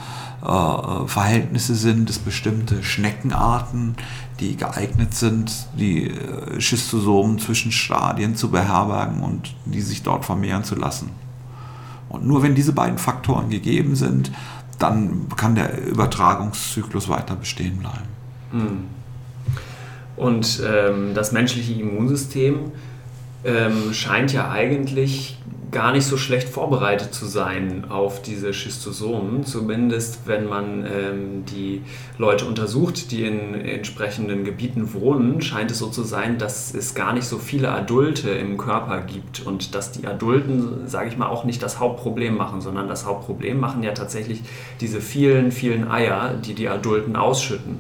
äh, 0.42 1.06
Verhältnisse 1.06 1.74
sind, 1.74 2.08
dass 2.08 2.18
bestimmte 2.18 2.82
Schneckenarten, 2.82 3.96
die 4.42 4.56
geeignet 4.56 5.14
sind, 5.14 5.52
die 5.78 6.08
äh, 6.08 6.60
Schistosomen 6.60 7.38
zwischen 7.38 7.70
Stadien 7.70 8.34
zu 8.34 8.50
beherbergen 8.50 9.22
und 9.22 9.54
die 9.64 9.80
sich 9.80 10.02
dort 10.02 10.24
vermehren 10.24 10.64
zu 10.64 10.74
lassen. 10.74 11.10
Und 12.08 12.26
nur 12.26 12.42
wenn 12.42 12.54
diese 12.54 12.72
beiden 12.72 12.98
Faktoren 12.98 13.50
gegeben 13.50 13.94
sind, 13.94 14.32
dann 14.78 15.28
kann 15.36 15.54
der 15.54 15.86
Übertragungszyklus 15.86 17.08
weiter 17.08 17.36
bestehen 17.36 17.78
bleiben. 17.78 18.08
Hm. 18.50 18.78
Und 20.16 20.60
ähm, 20.66 21.14
das 21.14 21.32
menschliche 21.32 21.72
Immunsystem 21.74 22.72
ähm, 23.44 23.92
scheint 23.92 24.32
ja 24.32 24.50
eigentlich 24.50 25.38
gar 25.72 25.92
nicht 25.92 26.06
so 26.06 26.18
schlecht 26.18 26.48
vorbereitet 26.48 27.14
zu 27.14 27.24
sein 27.26 27.86
auf 27.88 28.20
diese 28.20 28.52
Schistosomen. 28.52 29.44
Zumindest 29.44 30.20
wenn 30.26 30.46
man 30.46 30.86
ähm, 30.86 31.44
die 31.46 31.82
Leute 32.18 32.44
untersucht, 32.44 33.10
die 33.10 33.24
in 33.24 33.54
entsprechenden 33.54 34.44
Gebieten 34.44 34.92
wohnen, 34.92 35.40
scheint 35.40 35.70
es 35.70 35.78
so 35.78 35.88
zu 35.88 36.02
sein, 36.02 36.38
dass 36.38 36.74
es 36.74 36.94
gar 36.94 37.14
nicht 37.14 37.24
so 37.24 37.38
viele 37.38 37.70
Adulte 37.70 38.30
im 38.30 38.58
Körper 38.58 39.00
gibt 39.00 39.44
und 39.46 39.74
dass 39.74 39.92
die 39.92 40.06
Adulten, 40.06 40.86
sage 40.86 41.08
ich 41.08 41.16
mal, 41.16 41.28
auch 41.28 41.44
nicht 41.44 41.62
das 41.62 41.80
Hauptproblem 41.80 42.36
machen, 42.36 42.60
sondern 42.60 42.86
das 42.86 43.06
Hauptproblem 43.06 43.58
machen 43.58 43.82
ja 43.82 43.92
tatsächlich 43.92 44.42
diese 44.80 45.00
vielen, 45.00 45.50
vielen 45.50 45.90
Eier, 45.90 46.34
die 46.34 46.54
die 46.54 46.68
Adulten 46.68 47.16
ausschütten 47.16 47.78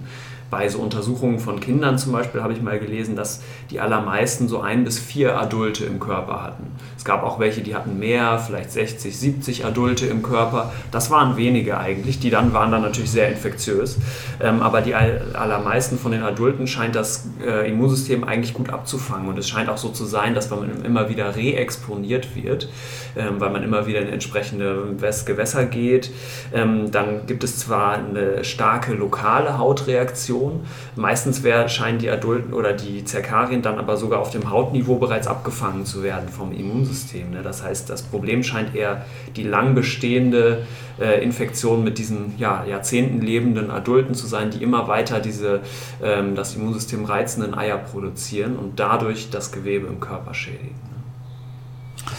bei 0.52 0.68
so 0.68 0.80
Untersuchungen 0.80 1.38
von 1.38 1.60
Kindern 1.60 1.96
zum 1.96 2.12
Beispiel 2.12 2.42
habe 2.42 2.52
ich 2.52 2.60
mal 2.60 2.78
gelesen, 2.78 3.16
dass 3.16 3.40
die 3.70 3.80
allermeisten 3.80 4.48
so 4.48 4.60
ein 4.60 4.84
bis 4.84 4.98
vier 4.98 5.40
Adulte 5.40 5.86
im 5.86 5.98
Körper 5.98 6.42
hatten. 6.42 6.66
Es 6.94 7.06
gab 7.06 7.22
auch 7.22 7.40
welche, 7.40 7.62
die 7.62 7.74
hatten 7.74 7.98
mehr, 7.98 8.38
vielleicht 8.38 8.70
60, 8.70 9.18
70 9.18 9.64
Adulte 9.64 10.06
im 10.06 10.22
Körper. 10.22 10.70
Das 10.90 11.10
waren 11.10 11.38
wenige 11.38 11.78
eigentlich, 11.78 12.20
die 12.20 12.28
dann 12.28 12.52
waren 12.52 12.70
dann 12.70 12.82
natürlich 12.82 13.10
sehr 13.10 13.30
infektiös. 13.30 13.96
Ähm, 14.42 14.60
aber 14.60 14.82
die 14.82 14.94
allermeisten 14.94 15.98
von 15.98 16.12
den 16.12 16.22
Adulten 16.22 16.66
scheint 16.66 16.96
das 16.96 17.26
äh, 17.42 17.70
Immunsystem 17.70 18.22
eigentlich 18.22 18.52
gut 18.52 18.68
abzufangen. 18.68 19.28
Und 19.28 19.38
es 19.38 19.48
scheint 19.48 19.70
auch 19.70 19.78
so 19.78 19.88
zu 19.88 20.04
sein, 20.04 20.34
dass 20.34 20.50
wenn 20.50 20.58
man 20.58 20.84
immer 20.84 21.08
wieder 21.08 21.34
reexponiert 21.34 22.36
wird, 22.36 22.68
ähm, 23.16 23.40
weil 23.40 23.50
man 23.50 23.62
immer 23.62 23.86
wieder 23.86 24.02
in 24.02 24.08
entsprechende 24.08 24.94
Gewässer 25.24 25.64
geht, 25.64 26.12
ähm, 26.52 26.90
dann 26.90 27.26
gibt 27.26 27.42
es 27.42 27.58
zwar 27.58 27.94
eine 27.94 28.44
starke 28.44 28.92
lokale 28.92 29.56
Hautreaktion, 29.56 30.41
Infektion. 30.42 30.60
Meistens 30.96 31.42
wär, 31.42 31.68
scheinen 31.68 31.98
die 31.98 32.10
Adulten 32.10 32.52
oder 32.52 32.72
die 32.72 33.04
Zerkarien 33.04 33.62
dann 33.62 33.78
aber 33.78 33.96
sogar 33.96 34.20
auf 34.20 34.30
dem 34.30 34.50
Hautniveau 34.50 34.96
bereits 34.96 35.26
abgefangen 35.26 35.86
zu 35.86 36.02
werden 36.02 36.28
vom 36.28 36.52
Immunsystem. 36.52 37.30
Ne? 37.30 37.42
Das 37.42 37.62
heißt, 37.62 37.88
das 37.88 38.02
Problem 38.02 38.42
scheint 38.42 38.74
eher 38.74 39.04
die 39.36 39.42
lang 39.42 39.74
bestehende 39.74 40.66
äh, 41.00 41.22
Infektion 41.22 41.84
mit 41.84 41.98
diesen 41.98 42.34
ja, 42.38 42.64
Jahrzehnten 42.64 43.20
lebenden 43.20 43.70
Adulten 43.70 44.14
zu 44.14 44.26
sein, 44.26 44.50
die 44.50 44.62
immer 44.62 44.88
weiter 44.88 45.20
diese 45.20 45.60
ähm, 46.02 46.34
das 46.34 46.54
Immunsystem 46.54 47.04
reizenden 47.04 47.54
Eier 47.54 47.78
produzieren 47.78 48.56
und 48.56 48.78
dadurch 48.78 49.30
das 49.30 49.52
Gewebe 49.52 49.86
im 49.86 50.00
Körper 50.00 50.34
schädigen. 50.34 50.80
Ne? 50.90 52.12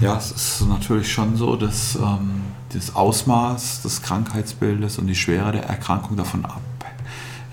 Ja, 0.00 0.16
es 0.16 0.30
ist 0.32 0.66
natürlich 0.68 1.12
schon 1.12 1.36
so, 1.36 1.56
dass 1.56 1.96
ähm, 1.96 2.42
das 2.72 2.96
Ausmaß 2.96 3.82
des 3.82 4.02
Krankheitsbildes 4.02 4.98
und 4.98 5.06
die 5.06 5.14
Schwere 5.14 5.52
der 5.52 5.64
Erkrankung 5.64 6.16
davon 6.16 6.44
ab 6.44 6.60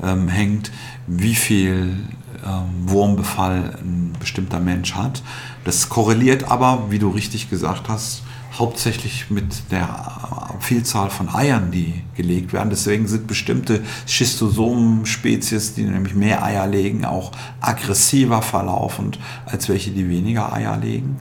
ähm, 0.03 0.27
hängt, 0.27 0.71
wie 1.07 1.35
viel 1.35 1.97
ähm, 2.45 2.89
Wurmbefall 2.89 3.77
ein 3.81 4.13
bestimmter 4.19 4.59
Mensch 4.59 4.95
hat. 4.95 5.21
Das 5.63 5.89
korreliert 5.89 6.49
aber, 6.49 6.87
wie 6.89 6.99
du 6.99 7.09
richtig 7.09 7.49
gesagt 7.49 7.89
hast, 7.89 8.23
hauptsächlich 8.57 9.29
mit 9.29 9.71
der 9.71 10.57
Vielzahl 10.59 11.09
von 11.09 11.33
Eiern, 11.33 11.71
die 11.71 12.01
gelegt 12.15 12.53
werden. 12.53 12.69
Deswegen 12.69 13.07
sind 13.07 13.27
bestimmte 13.27 13.81
Schistosomen-Spezies, 14.05 15.73
die 15.75 15.83
nämlich 15.83 16.15
mehr 16.15 16.43
Eier 16.43 16.67
legen, 16.67 17.05
auch 17.05 17.31
aggressiver 17.61 18.41
verlaufend 18.41 19.19
als 19.45 19.69
welche, 19.69 19.91
die 19.91 20.09
weniger 20.09 20.51
Eier 20.53 20.77
legen. 20.77 21.17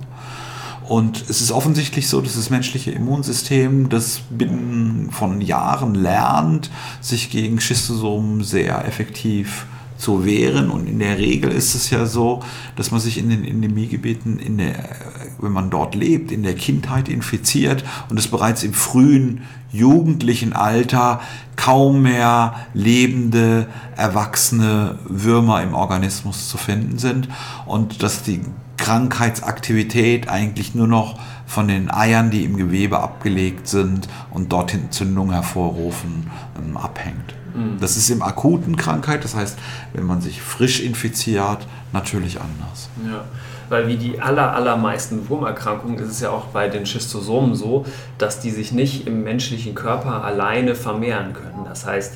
Und 0.90 1.22
es 1.30 1.40
ist 1.40 1.52
offensichtlich 1.52 2.08
so, 2.08 2.20
dass 2.20 2.34
das 2.34 2.50
menschliche 2.50 2.90
Immunsystem 2.90 3.90
das 3.90 4.22
binnen 4.28 5.10
von 5.12 5.40
Jahren 5.40 5.94
lernt, 5.94 6.68
sich 7.00 7.30
gegen 7.30 7.60
Schistosomen 7.60 8.42
sehr 8.42 8.84
effektiv 8.88 9.66
zu 9.96 10.24
wehren. 10.24 10.68
Und 10.68 10.88
in 10.88 10.98
der 10.98 11.16
Regel 11.16 11.52
ist 11.52 11.76
es 11.76 11.90
ja 11.90 12.06
so, 12.06 12.42
dass 12.74 12.90
man 12.90 12.98
sich 12.98 13.18
in 13.18 13.30
den 13.30 13.44
Endemiegebieten, 13.44 14.40
in 14.40 14.58
der, 14.58 14.96
wenn 15.38 15.52
man 15.52 15.70
dort 15.70 15.94
lebt, 15.94 16.32
in 16.32 16.42
der 16.42 16.56
Kindheit 16.56 17.08
infiziert 17.08 17.84
und 18.08 18.18
es 18.18 18.26
bereits 18.26 18.64
im 18.64 18.74
frühen 18.74 19.42
jugendlichen 19.70 20.54
Alter 20.54 21.20
kaum 21.54 22.02
mehr 22.02 22.66
lebende, 22.74 23.68
erwachsene 23.94 24.98
Würmer 25.04 25.62
im 25.62 25.74
Organismus 25.74 26.48
zu 26.48 26.58
finden 26.58 26.98
sind 26.98 27.28
und 27.66 28.02
dass 28.02 28.24
die 28.24 28.40
Krankheitsaktivität 28.90 30.28
eigentlich 30.28 30.74
nur 30.74 30.88
noch 30.88 31.16
von 31.46 31.68
den 31.68 31.92
Eiern, 31.92 32.30
die 32.30 32.44
im 32.44 32.56
Gewebe 32.56 32.98
abgelegt 32.98 33.68
sind 33.68 34.08
und 34.32 34.52
dort 34.52 34.74
Entzündung 34.74 35.30
hervorrufen, 35.30 36.28
ähm, 36.58 36.76
abhängt. 36.76 37.34
Mhm. 37.54 37.78
Das 37.80 37.96
ist 37.96 38.10
im 38.10 38.20
akuten 38.20 38.74
Krankheit, 38.74 39.22
das 39.22 39.36
heißt, 39.36 39.56
wenn 39.92 40.06
man 40.06 40.20
sich 40.20 40.42
frisch 40.42 40.80
infiziert, 40.80 41.68
natürlich 41.92 42.40
anders. 42.40 42.88
Ja 43.06 43.24
weil 43.68 43.86
wie 43.86 43.96
die 43.96 44.20
aller, 44.20 44.52
allermeisten 44.52 45.28
Wurmerkrankungen 45.28 45.96
ist 46.00 46.10
es 46.10 46.20
ja 46.20 46.30
auch 46.30 46.46
bei 46.46 46.68
den 46.68 46.86
Schistosomen 46.86 47.54
so, 47.54 47.86
dass 48.18 48.40
die 48.40 48.50
sich 48.50 48.72
nicht 48.72 49.06
im 49.06 49.22
menschlichen 49.22 49.76
Körper 49.76 50.24
alleine 50.24 50.74
vermehren 50.74 51.34
können. 51.34 51.64
Das 51.66 51.86
heißt, 51.86 52.14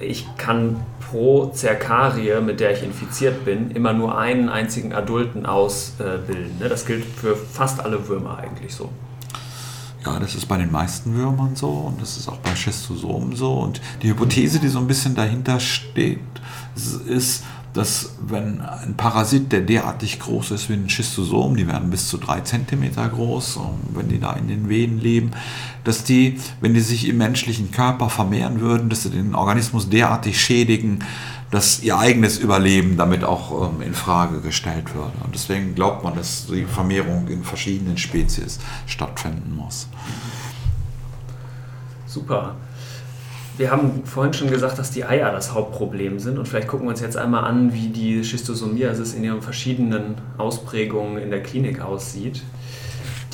ich 0.00 0.24
kann 0.36 0.76
pro 1.10 1.46
Zerkarie, 1.46 2.40
mit 2.40 2.60
der 2.60 2.72
ich 2.72 2.82
infiziert 2.82 3.44
bin, 3.44 3.70
immer 3.70 3.92
nur 3.92 4.18
einen 4.18 4.48
einzigen 4.48 4.92
Adulten 4.92 5.46
ausbilden. 5.46 6.58
Ne? 6.58 6.68
Das 6.68 6.86
gilt 6.86 7.04
für 7.04 7.36
fast 7.36 7.80
alle 7.80 8.08
Würmer 8.08 8.38
eigentlich 8.38 8.74
so. 8.74 8.90
Ja, 10.04 10.18
das 10.18 10.34
ist 10.34 10.46
bei 10.46 10.58
den 10.58 10.70
meisten 10.70 11.14
Würmern 11.14 11.56
so 11.56 11.70
und 11.70 12.00
das 12.02 12.18
ist 12.18 12.28
auch 12.28 12.36
bei 12.38 12.54
Schistosomen 12.54 13.34
so. 13.36 13.52
Und 13.54 13.80
die 14.02 14.08
Hypothese, 14.10 14.58
die 14.58 14.68
so 14.68 14.78
ein 14.78 14.86
bisschen 14.86 15.14
dahinter 15.14 15.58
steht, 15.60 16.20
ist, 17.06 17.44
dass 17.74 18.14
wenn 18.24 18.60
ein 18.60 18.94
Parasit, 18.96 19.50
der 19.50 19.60
derartig 19.60 20.20
groß 20.20 20.52
ist 20.52 20.70
wie 20.70 20.74
ein 20.74 20.88
Schistosom, 20.88 21.56
die 21.56 21.66
werden 21.66 21.90
bis 21.90 22.08
zu 22.08 22.18
drei 22.18 22.40
Zentimeter 22.40 23.08
groß, 23.08 23.58
wenn 23.94 24.08
die 24.08 24.20
da 24.20 24.32
in 24.34 24.46
den 24.46 24.68
Venen 24.68 25.00
leben, 25.00 25.32
dass 25.82 26.04
die, 26.04 26.40
wenn 26.60 26.72
die 26.72 26.80
sich 26.80 27.08
im 27.08 27.18
menschlichen 27.18 27.72
Körper 27.72 28.08
vermehren 28.08 28.60
würden, 28.60 28.88
dass 28.88 29.02
sie 29.02 29.10
den 29.10 29.34
Organismus 29.34 29.90
derartig 29.90 30.40
schädigen, 30.40 31.00
dass 31.50 31.82
ihr 31.82 31.98
eigenes 31.98 32.38
Überleben 32.38 32.96
damit 32.96 33.24
auch 33.24 33.70
ähm, 33.70 33.82
in 33.82 33.94
Frage 33.94 34.40
gestellt 34.40 34.94
würde. 34.94 35.12
Und 35.24 35.34
deswegen 35.34 35.74
glaubt 35.74 36.04
man, 36.04 36.14
dass 36.14 36.46
die 36.46 36.64
Vermehrung 36.64 37.26
in 37.28 37.42
verschiedenen 37.44 37.98
Spezies 37.98 38.60
stattfinden 38.86 39.54
muss. 39.56 39.88
Super. 42.06 42.54
Wir 43.56 43.70
haben 43.70 44.04
vorhin 44.04 44.32
schon 44.32 44.50
gesagt, 44.50 44.80
dass 44.80 44.90
die 44.90 45.04
Eier 45.04 45.30
das 45.30 45.54
Hauptproblem 45.54 46.18
sind 46.18 46.38
und 46.38 46.48
vielleicht 46.48 46.66
gucken 46.66 46.86
wir 46.86 46.90
uns 46.90 47.00
jetzt 47.00 47.16
einmal 47.16 47.44
an, 47.44 47.72
wie 47.72 47.86
die 47.86 48.24
Schistosomiasis 48.24 49.14
in 49.14 49.22
ihren 49.22 49.42
verschiedenen 49.42 50.16
Ausprägungen 50.38 51.18
in 51.18 51.30
der 51.30 51.40
Klinik 51.40 51.80
aussieht. 51.80 52.42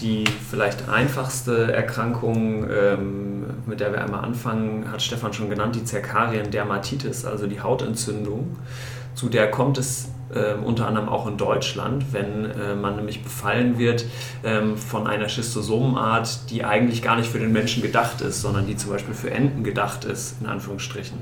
Die 0.00 0.24
vielleicht 0.50 0.90
einfachste 0.90 1.72
Erkrankung, 1.72 2.68
ähm, 2.70 3.44
mit 3.64 3.80
der 3.80 3.92
wir 3.92 4.04
einmal 4.04 4.22
anfangen, 4.22 4.92
hat 4.92 5.00
Stefan 5.00 5.32
schon 5.32 5.48
genannt, 5.48 5.74
die 5.76 5.84
Zerkarien-Dermatitis, 5.84 7.24
also 7.24 7.46
die 7.46 7.62
Hautentzündung. 7.62 8.56
Zu 9.14 9.30
der 9.30 9.50
kommt 9.50 9.78
es 9.78 10.09
äh, 10.34 10.54
unter 10.54 10.86
anderem 10.86 11.08
auch 11.08 11.26
in 11.26 11.36
Deutschland, 11.36 12.12
wenn 12.12 12.50
äh, 12.50 12.74
man 12.74 12.96
nämlich 12.96 13.22
befallen 13.22 13.78
wird 13.78 14.04
ähm, 14.44 14.76
von 14.76 15.06
einer 15.06 15.28
Schistosomenart, 15.28 16.50
die 16.50 16.64
eigentlich 16.64 17.02
gar 17.02 17.16
nicht 17.16 17.30
für 17.30 17.38
den 17.38 17.52
Menschen 17.52 17.82
gedacht 17.82 18.20
ist, 18.20 18.40
sondern 18.40 18.66
die 18.66 18.76
zum 18.76 18.90
Beispiel 18.90 19.14
für 19.14 19.30
Enten 19.30 19.64
gedacht 19.64 20.04
ist, 20.04 20.36
in 20.40 20.46
Anführungsstrichen. 20.46 21.18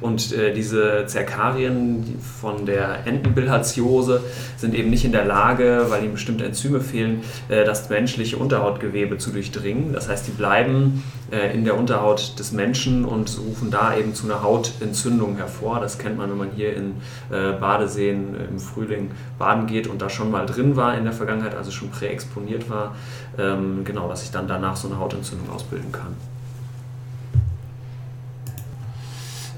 Und 0.00 0.32
äh, 0.32 0.52
diese 0.52 1.04
Zerkarien 1.06 2.18
von 2.40 2.66
der 2.66 3.06
Entenbilharziose 3.06 4.22
sind 4.56 4.74
eben 4.74 4.90
nicht 4.90 5.04
in 5.04 5.12
der 5.12 5.24
Lage, 5.24 5.86
weil 5.88 6.04
ihnen 6.04 6.12
bestimmte 6.12 6.44
Enzyme 6.44 6.80
fehlen, 6.80 7.22
äh, 7.48 7.64
das 7.64 7.88
menschliche 7.90 8.36
Unterhautgewebe 8.36 9.18
zu 9.18 9.30
durchdringen. 9.30 9.92
Das 9.92 10.08
heißt, 10.08 10.26
die 10.26 10.32
bleiben 10.32 11.02
äh, 11.32 11.52
in 11.54 11.64
der 11.64 11.76
Unterhaut 11.76 12.38
des 12.38 12.52
Menschen 12.52 13.04
und 13.04 13.38
rufen 13.38 13.70
da 13.70 13.96
eben 13.96 14.14
zu 14.14 14.26
einer 14.26 14.42
Hautentzündung 14.42 15.36
hervor. 15.36 15.80
Das 15.80 15.98
kennt 15.98 16.16
man, 16.16 16.30
wenn 16.30 16.38
man 16.38 16.50
hier 16.54 16.76
in 16.76 16.94
äh, 17.30 17.52
Badeseen 17.52 18.36
im 18.50 18.58
Frühling 18.58 19.10
baden 19.38 19.66
geht 19.66 19.88
und 19.88 20.00
da 20.00 20.08
schon 20.08 20.30
mal 20.30 20.46
drin 20.46 20.76
war 20.76 20.96
in 20.96 21.04
der 21.04 21.12
Vergangenheit, 21.12 21.54
also 21.54 21.70
schon 21.70 21.90
präexponiert 21.90 22.70
war. 22.70 22.94
Ähm, 23.36 23.82
genau, 23.84 24.08
dass 24.08 24.20
sich 24.20 24.30
dann 24.30 24.46
danach 24.48 24.76
so 24.76 24.88
eine 24.88 24.98
Hautentzündung 24.98 25.50
ausbilden 25.50 25.92
kann. 25.92 26.14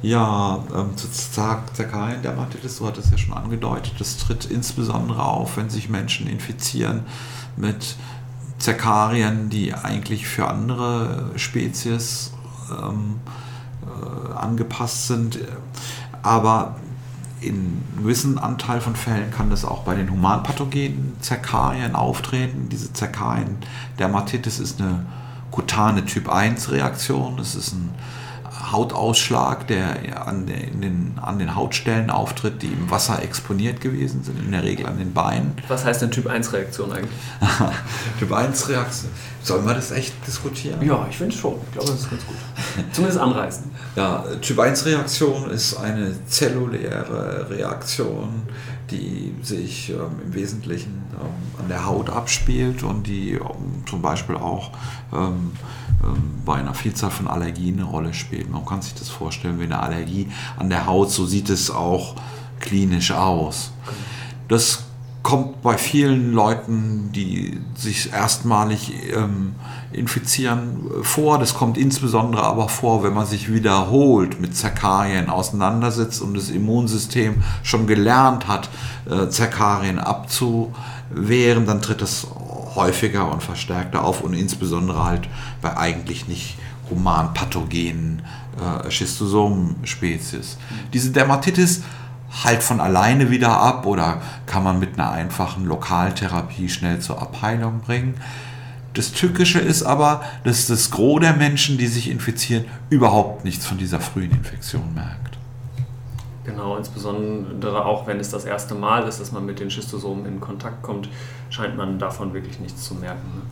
Ja, 0.02 0.64
ähm, 0.74 0.90
Zerkalien 0.96 2.22
Dermatitis, 2.22 2.78
so 2.78 2.86
hat 2.86 2.96
es 2.96 3.10
ja 3.10 3.18
schon 3.18 3.34
angedeutet, 3.34 3.94
das 3.98 4.16
tritt 4.16 4.46
insbesondere 4.46 5.22
auf, 5.22 5.58
wenn 5.58 5.68
sich 5.68 5.90
Menschen 5.90 6.26
infizieren 6.26 7.02
mit 7.56 7.96
Zerkarien, 8.58 9.50
die 9.50 9.74
eigentlich 9.74 10.26
für 10.26 10.48
andere 10.48 11.30
Spezies 11.36 12.32
ähm, 12.70 13.16
äh, 13.82 14.32
angepasst 14.34 15.06
sind. 15.06 15.38
Aber 16.22 16.76
in 17.40 17.54
einem 17.54 17.82
gewissen 17.98 18.38
Anteil 18.38 18.80
von 18.80 18.96
Fällen 18.96 19.30
kann 19.30 19.50
das 19.50 19.64
auch 19.64 19.82
bei 19.82 19.94
den 19.94 20.10
humanpathogenen 20.10 21.16
Zerkarien 21.20 21.94
auftreten. 21.94 22.68
Diese 22.70 22.92
Zerkarien-Dermatitis 22.92 24.58
ist 24.58 24.80
eine 24.80 25.06
kutane 25.50 26.04
Typ-1-Reaktion. 26.04 27.38
Es 27.38 27.54
ist 27.54 27.72
ein 27.72 27.90
Hautausschlag, 28.60 29.66
der 29.66 30.26
an 30.26 30.46
den, 30.46 31.14
an 31.20 31.38
den 31.38 31.54
Hautstellen 31.54 32.10
auftritt, 32.10 32.62
die 32.62 32.68
im 32.68 32.90
Wasser 32.90 33.22
exponiert 33.22 33.80
gewesen 33.80 34.22
sind, 34.22 34.38
in 34.38 34.52
der 34.52 34.62
Regel 34.62 34.86
an 34.86 34.98
den 34.98 35.12
Beinen. 35.12 35.52
Was 35.68 35.84
heißt 35.84 36.02
denn 36.02 36.10
Typ-1-Reaktion 36.10 36.92
eigentlich? 36.92 37.10
Typ-1-Reaktion. 38.18 39.10
Sollen 39.42 39.66
wir 39.66 39.74
das 39.74 39.90
echt 39.90 40.14
diskutieren? 40.26 40.82
Ja, 40.82 41.06
ich 41.08 41.16
finde 41.16 41.34
schon. 41.34 41.54
Ich 41.66 41.72
glaube, 41.72 41.90
das 41.90 42.00
ist 42.00 42.10
ganz 42.10 42.26
gut. 42.26 42.36
Zumindest 42.92 43.20
anreißen. 43.20 43.70
Ja, 43.96 44.24
Typ-1-Reaktion 44.40 45.50
ist 45.50 45.76
eine 45.76 46.14
zelluläre 46.26 47.48
Reaktion, 47.48 48.42
die 48.90 49.34
sich 49.42 49.90
ähm, 49.90 50.20
im 50.24 50.34
Wesentlichen 50.34 51.02
ähm, 51.14 51.60
an 51.60 51.68
der 51.68 51.86
Haut 51.86 52.10
abspielt 52.10 52.82
und 52.82 53.06
die 53.06 53.32
ähm, 53.32 53.84
zum 53.88 54.02
Beispiel 54.02 54.36
auch 54.36 54.72
ähm, 55.12 55.52
bei 56.44 56.56
einer 56.56 56.74
Vielzahl 56.74 57.10
von 57.10 57.28
Allergien 57.28 57.78
eine 57.78 57.84
Rolle 57.84 58.14
spielt. 58.14 58.50
Man 58.50 58.64
kann 58.64 58.82
sich 58.82 58.94
das 58.94 59.08
vorstellen 59.08 59.58
wie 59.60 59.64
eine 59.64 59.80
Allergie 59.80 60.28
an 60.56 60.70
der 60.70 60.86
Haut, 60.86 61.10
so 61.10 61.26
sieht 61.26 61.50
es 61.50 61.70
auch 61.70 62.16
klinisch 62.60 63.12
aus. 63.12 63.72
Das 64.48 64.84
kommt 65.22 65.62
bei 65.62 65.76
vielen 65.76 66.32
Leuten, 66.32 67.10
die 67.12 67.60
sich 67.74 68.12
erstmalig 68.12 68.92
ähm, 69.14 69.54
infizieren, 69.92 70.80
vor. 71.02 71.38
Das 71.38 71.54
kommt 71.54 71.76
insbesondere 71.76 72.42
aber 72.44 72.68
vor, 72.68 73.02
wenn 73.02 73.12
man 73.12 73.26
sich 73.26 73.52
wiederholt 73.52 74.40
mit 74.40 74.56
Zerkarien 74.56 75.28
auseinandersetzt 75.28 76.22
und 76.22 76.34
das 76.34 76.48
Immunsystem 76.48 77.42
schon 77.62 77.86
gelernt 77.86 78.48
hat, 78.48 78.70
äh, 79.10 79.28
Zerkarien 79.28 79.98
abzuwehren, 79.98 81.66
dann 81.66 81.82
tritt 81.82 82.00
das 82.00 82.26
häufiger 82.74 83.30
und 83.30 83.42
verstärkter 83.42 84.04
auf 84.04 84.22
und 84.22 84.34
insbesondere 84.34 85.04
halt 85.04 85.28
bei 85.60 85.76
eigentlich 85.76 86.28
nicht 86.28 86.56
humanpathogenen 86.90 88.22
äh, 88.58 88.90
Schistosomen-Spezies. 88.90 90.56
Diese 90.92 91.10
Dermatitis 91.10 91.82
halt 92.44 92.62
von 92.62 92.80
alleine 92.80 93.30
wieder 93.30 93.60
ab 93.60 93.86
oder 93.86 94.22
kann 94.46 94.62
man 94.62 94.78
mit 94.78 94.94
einer 94.94 95.10
einfachen 95.10 95.64
Lokaltherapie 95.64 96.68
schnell 96.68 97.00
zur 97.00 97.20
Abheilung 97.20 97.80
bringen. 97.80 98.14
Das 98.94 99.12
Tückische 99.12 99.60
ist 99.60 99.82
aber, 99.82 100.22
dass 100.44 100.66
das 100.66 100.90
Gros 100.90 101.20
der 101.20 101.34
Menschen, 101.34 101.78
die 101.78 101.86
sich 101.86 102.10
infizieren, 102.10 102.64
überhaupt 102.88 103.44
nichts 103.44 103.66
von 103.66 103.78
dieser 103.78 104.00
frühen 104.00 104.32
Infektion 104.32 104.94
merkt. 104.94 105.29
Genau, 106.50 106.76
insbesondere 106.76 107.84
auch 107.84 108.06
wenn 108.06 108.18
es 108.18 108.30
das 108.30 108.44
erste 108.44 108.74
Mal 108.74 109.06
ist, 109.06 109.20
dass 109.20 109.32
man 109.32 109.46
mit 109.46 109.60
den 109.60 109.70
Schistosomen 109.70 110.26
in 110.26 110.40
Kontakt 110.40 110.82
kommt, 110.82 111.08
scheint 111.48 111.76
man 111.76 111.98
davon 111.98 112.34
wirklich 112.34 112.58
nichts 112.58 112.84
zu 112.84 112.94
merken. 112.94 113.26
Ne? 113.36 113.42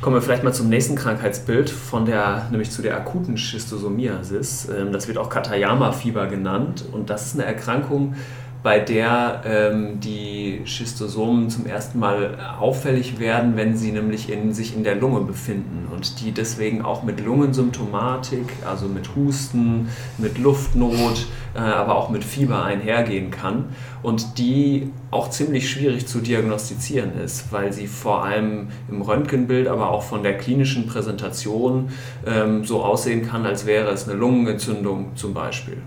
Kommen 0.00 0.16
wir 0.16 0.22
vielleicht 0.22 0.42
mal 0.42 0.52
zum 0.52 0.68
nächsten 0.68 0.96
Krankheitsbild, 0.96 1.70
von 1.70 2.06
der, 2.06 2.48
nämlich 2.50 2.72
zu 2.72 2.82
der 2.82 2.96
akuten 2.96 3.36
Schistosomiasis. 3.36 4.68
Ähm, 4.68 4.92
das 4.92 5.06
wird 5.06 5.16
auch 5.16 5.28
Katayama-Fieber 5.30 6.26
genannt 6.26 6.84
und 6.90 7.08
das 7.08 7.26
ist 7.26 7.34
eine 7.34 7.44
Erkrankung, 7.44 8.16
bei 8.62 8.78
der 8.78 9.42
ähm, 9.44 9.98
die 9.98 10.62
Schistosomen 10.64 11.50
zum 11.50 11.66
ersten 11.66 11.98
Mal 11.98 12.38
auffällig 12.60 13.18
werden, 13.18 13.56
wenn 13.56 13.76
sie 13.76 13.90
nämlich 13.90 14.30
in, 14.30 14.54
sich 14.54 14.76
in 14.76 14.84
der 14.84 14.94
Lunge 14.94 15.20
befinden 15.22 15.88
und 15.92 16.20
die 16.20 16.30
deswegen 16.30 16.82
auch 16.82 17.02
mit 17.02 17.24
Lungensymptomatik, 17.24 18.46
also 18.64 18.86
mit 18.86 19.16
Husten, 19.16 19.88
mit 20.18 20.38
Luftnot, 20.38 21.26
äh, 21.54 21.58
aber 21.58 21.96
auch 21.96 22.08
mit 22.08 22.22
Fieber 22.22 22.64
einhergehen 22.64 23.32
kann 23.32 23.66
und 24.02 24.38
die 24.38 24.90
auch 25.10 25.28
ziemlich 25.30 25.68
schwierig 25.68 26.06
zu 26.06 26.20
diagnostizieren 26.20 27.18
ist, 27.18 27.52
weil 27.52 27.72
sie 27.72 27.88
vor 27.88 28.24
allem 28.24 28.68
im 28.88 29.02
Röntgenbild, 29.02 29.66
aber 29.66 29.90
auch 29.90 30.04
von 30.04 30.22
der 30.22 30.38
klinischen 30.38 30.86
Präsentation 30.86 31.90
ähm, 32.26 32.64
so 32.64 32.84
aussehen 32.84 33.26
kann, 33.26 33.44
als 33.44 33.66
wäre 33.66 33.90
es 33.90 34.08
eine 34.08 34.16
Lungenentzündung 34.16 35.16
zum 35.16 35.34
Beispiel. 35.34 35.78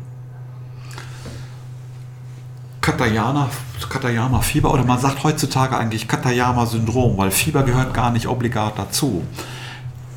Katayama, 2.86 3.50
Katayama 3.90 4.42
Fieber 4.42 4.72
oder 4.72 4.84
man 4.84 5.00
sagt 5.00 5.24
heutzutage 5.24 5.76
eigentlich 5.76 6.08
Katayama 6.08 6.68
Syndrom, 6.68 7.18
weil 7.18 7.32
Fieber 7.32 7.64
gehört 7.64 7.96
gar 7.96 8.12
nicht 8.12 8.28
obligat 8.28 8.78
dazu. 8.78 9.24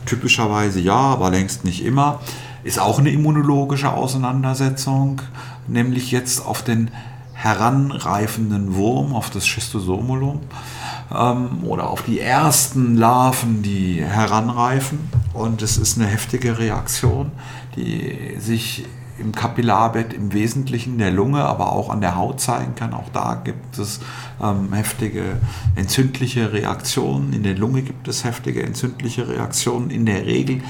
Typischerweise 0.04 0.78
ja, 0.78 0.92
aber 0.92 1.30
längst 1.30 1.64
nicht 1.64 1.82
immer. 1.82 2.20
Ist 2.64 2.78
auch 2.78 2.98
eine 2.98 3.08
immunologische 3.08 3.90
Auseinandersetzung, 3.90 5.22
nämlich 5.66 6.10
jetzt 6.10 6.44
auf 6.44 6.62
den 6.62 6.90
heranreifenden 7.32 8.74
Wurm, 8.74 9.14
auf 9.14 9.30
das 9.30 9.46
Schistosomolum 9.46 10.40
ähm, 11.10 11.64
oder 11.64 11.88
auf 11.88 12.02
die 12.02 12.20
ersten 12.20 12.98
Larven, 12.98 13.62
die 13.62 14.04
heranreifen. 14.04 15.08
Und 15.32 15.62
es 15.62 15.78
ist 15.78 15.98
eine 15.98 16.06
heftige 16.06 16.58
Reaktion, 16.58 17.32
die 17.76 18.36
sich 18.38 18.84
im 19.18 19.32
Kapillarbett 19.32 20.12
im 20.12 20.32
Wesentlichen 20.32 20.98
der 20.98 21.10
Lunge, 21.10 21.44
aber 21.44 21.72
auch 21.72 21.90
an 21.90 22.00
der 22.00 22.16
Haut 22.16 22.40
zeigen 22.40 22.74
kann. 22.74 22.94
Auch 22.94 23.08
da 23.12 23.34
gibt 23.42 23.78
es 23.78 24.00
ähm, 24.42 24.72
heftige 24.72 25.38
entzündliche 25.76 26.52
Reaktionen. 26.52 27.32
In 27.32 27.42
der 27.42 27.56
Lunge 27.56 27.82
gibt 27.82 28.08
es 28.08 28.24
heftige 28.24 28.62
entzündliche 28.62 29.28
Reaktionen. 29.28 29.90
In 29.90 30.06
der 30.06 30.26
Regel 30.26 30.62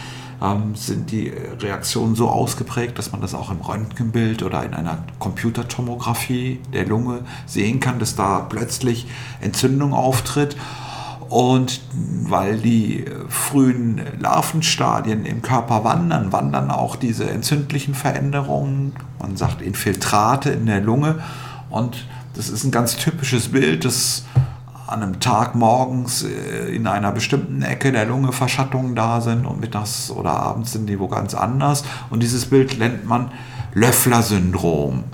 ähm, 0.42 0.74
sind 0.74 1.10
die 1.10 1.32
Reaktionen 1.60 2.14
so 2.14 2.28
ausgeprägt, 2.28 2.98
dass 2.98 3.12
man 3.12 3.20
das 3.20 3.34
auch 3.34 3.50
im 3.50 3.60
Röntgenbild 3.60 4.42
oder 4.42 4.64
in 4.64 4.74
einer 4.74 5.04
Computertomographie 5.18 6.60
der 6.72 6.86
Lunge 6.86 7.20
sehen 7.46 7.80
kann, 7.80 7.98
dass 7.98 8.16
da 8.16 8.40
plötzlich 8.40 9.06
Entzündung 9.40 9.92
auftritt. 9.92 10.56
Und 11.28 11.80
weil 12.22 12.58
die 12.58 13.04
frühen 13.28 14.00
Larvenstadien 14.18 15.26
im 15.26 15.42
Körper 15.42 15.84
wandern, 15.84 16.32
wandern 16.32 16.70
auch 16.70 16.96
diese 16.96 17.28
entzündlichen 17.28 17.94
Veränderungen, 17.94 18.94
man 19.18 19.36
sagt 19.36 19.60
Infiltrate 19.60 20.50
in 20.50 20.66
der 20.66 20.80
Lunge. 20.80 21.16
Und 21.68 22.06
das 22.34 22.48
ist 22.48 22.64
ein 22.64 22.70
ganz 22.70 22.96
typisches 22.96 23.48
Bild, 23.48 23.84
das 23.84 24.24
an 24.86 25.02
einem 25.02 25.20
Tag 25.20 25.54
morgens 25.54 26.24
äh, 26.24 26.74
in 26.74 26.86
einer 26.86 27.12
bestimmten 27.12 27.60
Ecke 27.60 27.92
der 27.92 28.06
Lunge 28.06 28.32
Verschattungen 28.32 28.94
da 28.94 29.20
sind 29.20 29.44
und 29.44 29.60
mittags 29.60 30.10
oder 30.10 30.30
abends 30.30 30.72
sind 30.72 30.86
die 30.86 30.98
wo 30.98 31.08
ganz 31.08 31.34
anders. 31.34 31.84
Und 32.08 32.22
dieses 32.22 32.46
Bild 32.46 32.78
nennt 32.78 33.04
man 33.04 33.30
Löffler-Syndrom. 33.74 35.04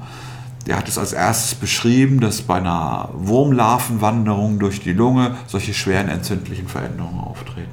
Der 0.67 0.79
hat 0.79 0.89
es 0.89 0.97
als 0.97 1.13
erstes 1.13 1.55
beschrieben, 1.55 2.21
dass 2.21 2.43
bei 2.43 2.57
einer 2.57 3.11
Wurmlarvenwanderung 3.13 4.59
durch 4.59 4.81
die 4.81 4.93
Lunge 4.95 5.37
solche 5.47 5.75
schweren 5.75 6.09
entzündlichen 6.09 6.69
Veränderungen 6.69 7.21
auftreten. 7.21 7.71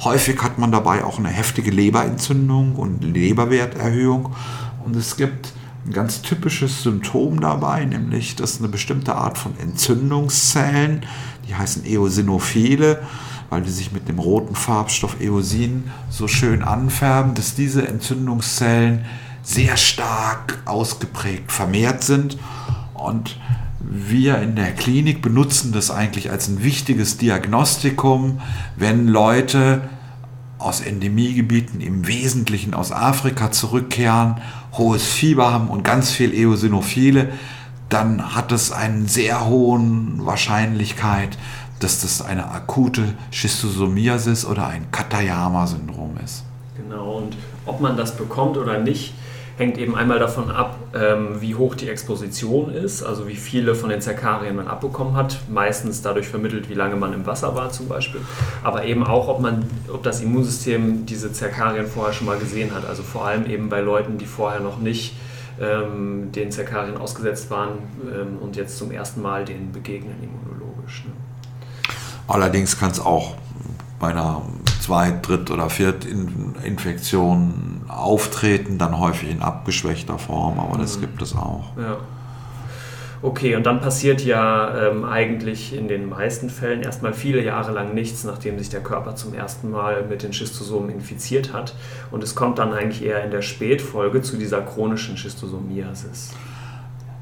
Häufig 0.00 0.42
hat 0.42 0.58
man 0.58 0.70
dabei 0.70 1.04
auch 1.04 1.18
eine 1.18 1.28
heftige 1.28 1.70
Leberentzündung 1.70 2.76
und 2.76 3.02
Leberwerterhöhung. 3.02 4.34
Und 4.84 4.94
es 4.94 5.16
gibt 5.16 5.52
ein 5.86 5.92
ganz 5.92 6.20
typisches 6.20 6.82
Symptom 6.82 7.40
dabei, 7.40 7.84
nämlich 7.84 8.36
dass 8.36 8.58
eine 8.58 8.68
bestimmte 8.68 9.14
Art 9.14 9.38
von 9.38 9.58
Entzündungszellen, 9.58 11.06
die 11.48 11.54
heißen 11.54 11.86
Eosinophile, 11.86 13.00
weil 13.48 13.62
die 13.62 13.70
sich 13.70 13.92
mit 13.92 14.08
dem 14.08 14.18
roten 14.18 14.54
Farbstoff 14.54 15.20
Eosin 15.20 15.84
so 16.10 16.28
schön 16.28 16.62
anfärben, 16.62 17.34
dass 17.34 17.54
diese 17.54 17.86
Entzündungszellen 17.86 19.06
sehr 19.46 19.76
stark 19.76 20.58
ausgeprägt 20.64 21.52
vermehrt 21.52 22.02
sind 22.02 22.36
und 22.94 23.38
wir 23.78 24.38
in 24.42 24.56
der 24.56 24.72
Klinik 24.72 25.22
benutzen 25.22 25.70
das 25.70 25.92
eigentlich 25.92 26.32
als 26.32 26.48
ein 26.48 26.64
wichtiges 26.64 27.16
Diagnostikum, 27.16 28.40
wenn 28.74 29.06
Leute 29.06 29.82
aus 30.58 30.80
Endemiegebieten, 30.80 31.80
im 31.80 32.08
Wesentlichen 32.08 32.74
aus 32.74 32.90
Afrika 32.90 33.52
zurückkehren, 33.52 34.38
hohes 34.72 35.04
Fieber 35.04 35.52
haben 35.52 35.68
und 35.68 35.84
ganz 35.84 36.10
viel 36.10 36.34
Eosinophile, 36.34 37.28
dann 37.88 38.34
hat 38.34 38.50
es 38.50 38.72
eine 38.72 39.06
sehr 39.06 39.46
hohe 39.46 39.80
Wahrscheinlichkeit, 40.16 41.38
dass 41.78 42.00
das 42.00 42.20
eine 42.20 42.50
akute 42.50 43.14
Schistosomiasis 43.30 44.44
oder 44.44 44.66
ein 44.66 44.90
Katayama-Syndrom 44.90 46.16
ist. 46.24 46.42
Genau, 46.76 47.18
und 47.18 47.36
ob 47.64 47.80
man 47.80 47.96
das 47.96 48.16
bekommt 48.16 48.56
oder 48.56 48.80
nicht, 48.80 49.14
hängt 49.56 49.78
eben 49.78 49.96
einmal 49.96 50.18
davon 50.18 50.50
ab, 50.50 50.76
ähm, 50.94 51.40
wie 51.40 51.54
hoch 51.54 51.74
die 51.74 51.88
Exposition 51.88 52.70
ist, 52.70 53.02
also 53.02 53.26
wie 53.26 53.36
viele 53.36 53.74
von 53.74 53.88
den 53.88 54.02
Zerkarien 54.02 54.56
man 54.56 54.68
abbekommen 54.68 55.16
hat, 55.16 55.38
meistens 55.48 56.02
dadurch 56.02 56.28
vermittelt, 56.28 56.68
wie 56.68 56.74
lange 56.74 56.96
man 56.96 57.14
im 57.14 57.24
Wasser 57.26 57.54
war 57.54 57.70
zum 57.70 57.88
Beispiel, 57.88 58.20
aber 58.62 58.84
eben 58.84 59.04
auch, 59.04 59.28
ob, 59.28 59.40
man, 59.40 59.64
ob 59.92 60.02
das 60.02 60.20
Immunsystem 60.20 61.06
diese 61.06 61.32
Zerkarien 61.32 61.86
vorher 61.86 62.12
schon 62.12 62.26
mal 62.26 62.38
gesehen 62.38 62.74
hat, 62.74 62.84
also 62.86 63.02
vor 63.02 63.26
allem 63.26 63.46
eben 63.46 63.70
bei 63.70 63.80
Leuten, 63.80 64.18
die 64.18 64.26
vorher 64.26 64.60
noch 64.60 64.78
nicht 64.78 65.16
ähm, 65.58 66.32
den 66.32 66.50
Zerkarien 66.50 66.98
ausgesetzt 66.98 67.50
waren 67.50 67.78
ähm, 68.04 68.36
und 68.40 68.56
jetzt 68.56 68.76
zum 68.76 68.90
ersten 68.90 69.22
Mal 69.22 69.46
denen 69.46 69.72
begegnen 69.72 70.16
immunologisch. 70.22 71.06
Ne? 71.06 71.12
Allerdings 72.28 72.78
kann 72.78 72.90
es 72.90 73.00
auch 73.00 73.36
bei 73.98 74.08
einer 74.08 74.42
Zweit-, 74.80 75.26
Dritt- 75.26 75.50
oder 75.50 75.70
Viertinfektion 75.70 77.75
auftreten, 77.88 78.78
dann 78.78 78.98
häufig 78.98 79.30
in 79.30 79.42
abgeschwächter 79.42 80.18
Form, 80.18 80.58
aber 80.58 80.78
das 80.78 80.96
mhm. 80.96 81.02
gibt 81.02 81.22
es 81.22 81.34
auch. 81.34 81.64
Ja. 81.76 81.98
Okay, 83.22 83.56
und 83.56 83.64
dann 83.64 83.80
passiert 83.80 84.22
ja 84.24 84.88
ähm, 84.88 85.04
eigentlich 85.04 85.74
in 85.74 85.88
den 85.88 86.08
meisten 86.08 86.50
Fällen 86.50 86.82
erstmal 86.82 87.14
viele 87.14 87.42
Jahre 87.42 87.72
lang 87.72 87.94
nichts, 87.94 88.24
nachdem 88.24 88.58
sich 88.58 88.68
der 88.68 88.82
Körper 88.82 89.16
zum 89.16 89.32
ersten 89.32 89.70
Mal 89.70 90.04
mit 90.04 90.22
den 90.22 90.32
Schistosomen 90.32 90.90
infiziert 90.90 91.52
hat. 91.52 91.74
Und 92.10 92.22
es 92.22 92.34
kommt 92.34 92.58
dann 92.58 92.72
eigentlich 92.72 93.02
eher 93.02 93.24
in 93.24 93.30
der 93.30 93.42
Spätfolge 93.42 94.20
zu 94.20 94.36
dieser 94.36 94.60
chronischen 94.60 95.16
Schistosomiasis. 95.16 96.34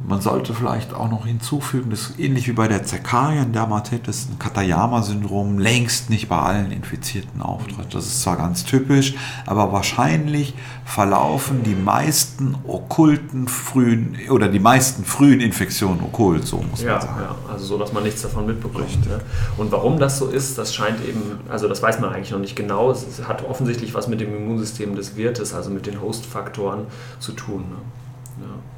Man 0.07 0.21
sollte 0.21 0.53
vielleicht 0.53 0.93
auch 0.93 1.11
noch 1.11 1.25
hinzufügen, 1.25 1.89
dass 1.89 2.19
ähnlich 2.19 2.47
wie 2.47 2.53
bei 2.53 2.69
der 2.69 2.85
Zerkarien-Dermatitis 2.85 4.29
ein 4.31 4.39
Katayama-Syndrom 4.39 5.59
längst 5.59 6.11
nicht 6.11 6.29
bei 6.29 6.39
allen 6.39 6.73
Infizierten 6.73 7.41
auftritt. 7.41 7.95
Das 7.95 8.05
ist 8.05 8.21
zwar 8.21 8.37
ganz 8.37 8.65
typisch, 8.65 9.15
aber 9.47 9.73
wahrscheinlich 9.73 10.53
verlaufen 10.85 11.63
die 11.63 11.75
meisten 11.75 12.55
okkulten 12.69 13.49
frühen 13.49 14.19
oder 14.29 14.49
die 14.49 14.59
meisten 14.59 15.07
frühen 15.07 15.41
Infektionen 15.41 16.01
okkult, 16.03 16.47
so 16.47 16.59
muss 16.59 16.83
ja, 16.83 16.93
man 16.93 17.01
sagen. 17.01 17.21
Ja, 17.23 17.37
also 17.51 17.65
so, 17.65 17.79
dass 17.79 17.95
man 17.95 18.03
nichts 18.03 18.21
davon 18.21 18.45
mitbekommt. 18.45 19.07
Ne? 19.09 19.21
Und 19.57 19.73
warum 19.73 19.99
das 19.99 20.19
so 20.19 20.27
ist, 20.27 20.59
das 20.59 20.75
scheint 20.75 21.03
eben, 21.09 21.41
also 21.49 21.67
das 21.67 21.83
weiß 21.83 22.01
man 22.01 22.13
eigentlich 22.13 22.31
noch 22.31 22.41
nicht 22.41 22.57
genau. 22.57 22.91
Es 22.91 23.27
hat 23.27 23.43
offensichtlich 23.49 23.95
was 23.95 24.07
mit 24.07 24.21
dem 24.21 24.37
Immunsystem 24.37 24.95
des 24.97 25.17
Wirtes, 25.17 25.55
also 25.55 25.71
mit 25.71 25.87
den 25.87 26.03
Hostfaktoren 26.03 26.83
zu 27.21 27.33
tun. 27.33 27.65
Ne? 27.71 28.47
Ja. 28.47 28.74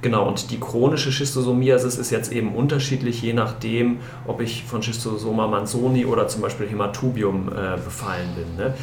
Genau, 0.00 0.28
und 0.28 0.52
die 0.52 0.60
chronische 0.60 1.10
Schistosomiasis 1.10 1.98
ist 1.98 2.10
jetzt 2.10 2.30
eben 2.32 2.54
unterschiedlich, 2.54 3.20
je 3.20 3.32
nachdem, 3.32 3.98
ob 4.26 4.40
ich 4.40 4.62
von 4.64 4.82
Schistosoma 4.82 5.48
manzoni 5.48 6.06
oder 6.06 6.28
zum 6.28 6.42
Beispiel 6.42 6.68
Hämatubium 6.68 7.48
äh, 7.48 7.76
befallen 7.76 8.28
bin. 8.36 8.56
Ne? 8.56 8.74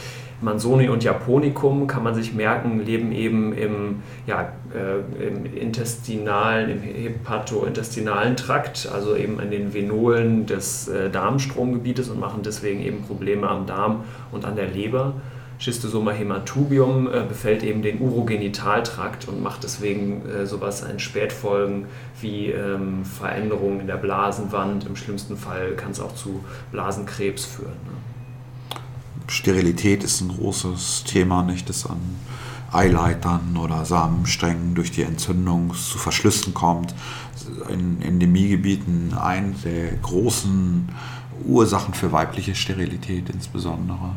Manzoni 0.42 0.90
und 0.90 1.04
Japonicum 1.04 1.88
kann 1.88 2.04
man 2.04 2.14
sich 2.14 2.34
merken, 2.34 2.86
leben 2.86 3.14
eben 3.14 3.54
im, 3.54 4.04
ja, 4.28 4.52
äh, 4.74 5.28
im 5.28 5.46
intestinalen, 5.46 6.70
im 6.70 6.82
hepatointestinalen 6.82 8.36
Trakt, 8.36 8.90
also 8.94 9.16
eben 9.16 9.40
in 9.40 9.52
den 9.52 9.74
Venolen 9.74 10.46
des 10.46 10.90
äh, 10.90 11.10
Darmstromgebietes 11.10 12.10
und 12.10 12.20
machen 12.20 12.42
deswegen 12.44 12.82
eben 12.82 13.04
Probleme 13.04 13.48
am 13.48 13.66
Darm 13.66 14.04
und 14.34 14.44
an 14.44 14.58
der 14.58 14.68
Leber. 14.68 15.14
Schistosoma 15.58 16.12
hematubium 16.12 17.08
äh, 17.08 17.24
befällt 17.28 17.64
eben 17.64 17.82
den 17.82 18.02
Urogenitaltrakt 18.02 19.28
und 19.28 19.42
macht 19.42 19.64
deswegen 19.64 20.28
äh, 20.28 20.46
sowas 20.46 20.84
an 20.84 21.00
Spätfolgen 21.00 21.86
wie 22.22 22.48
ähm, 22.48 23.06
Veränderungen 23.06 23.82
in 23.82 23.88
der 23.88 23.98
Blasenwand. 23.98 24.86
Im 24.86 24.96
schlimmsten 24.96 25.38
Fall 25.38 25.76
kann 25.76 25.92
es 25.92 26.00
auch 26.00 26.14
zu 26.16 26.44
Blasenkrebs 26.72 27.46
führen. 27.46 27.72
Ne? 27.86 28.82
Sterilität 29.28 30.04
ist 30.04 30.22
ein 30.22 30.30
großes 30.30 31.04
Thema, 31.06 31.42
nicht? 31.42 31.68
Das 31.70 31.86
an 31.86 32.00
Eileitern 32.72 33.58
oder 33.58 33.86
Samensträngen 33.86 34.76
durch 34.76 34.92
die 34.92 35.04
Entzündung 35.04 35.74
zu 35.74 35.98
Verschlüssen 35.98 36.54
kommt. 36.54 36.94
In 37.70 38.02
Endemiegebieten 38.02 39.14
eine 39.14 39.54
der 39.64 39.94
großen 40.02 40.90
Ursachen 41.46 41.94
für 41.94 42.12
weibliche 42.12 42.56
Sterilität 42.56 43.30
insbesondere. 43.30 44.16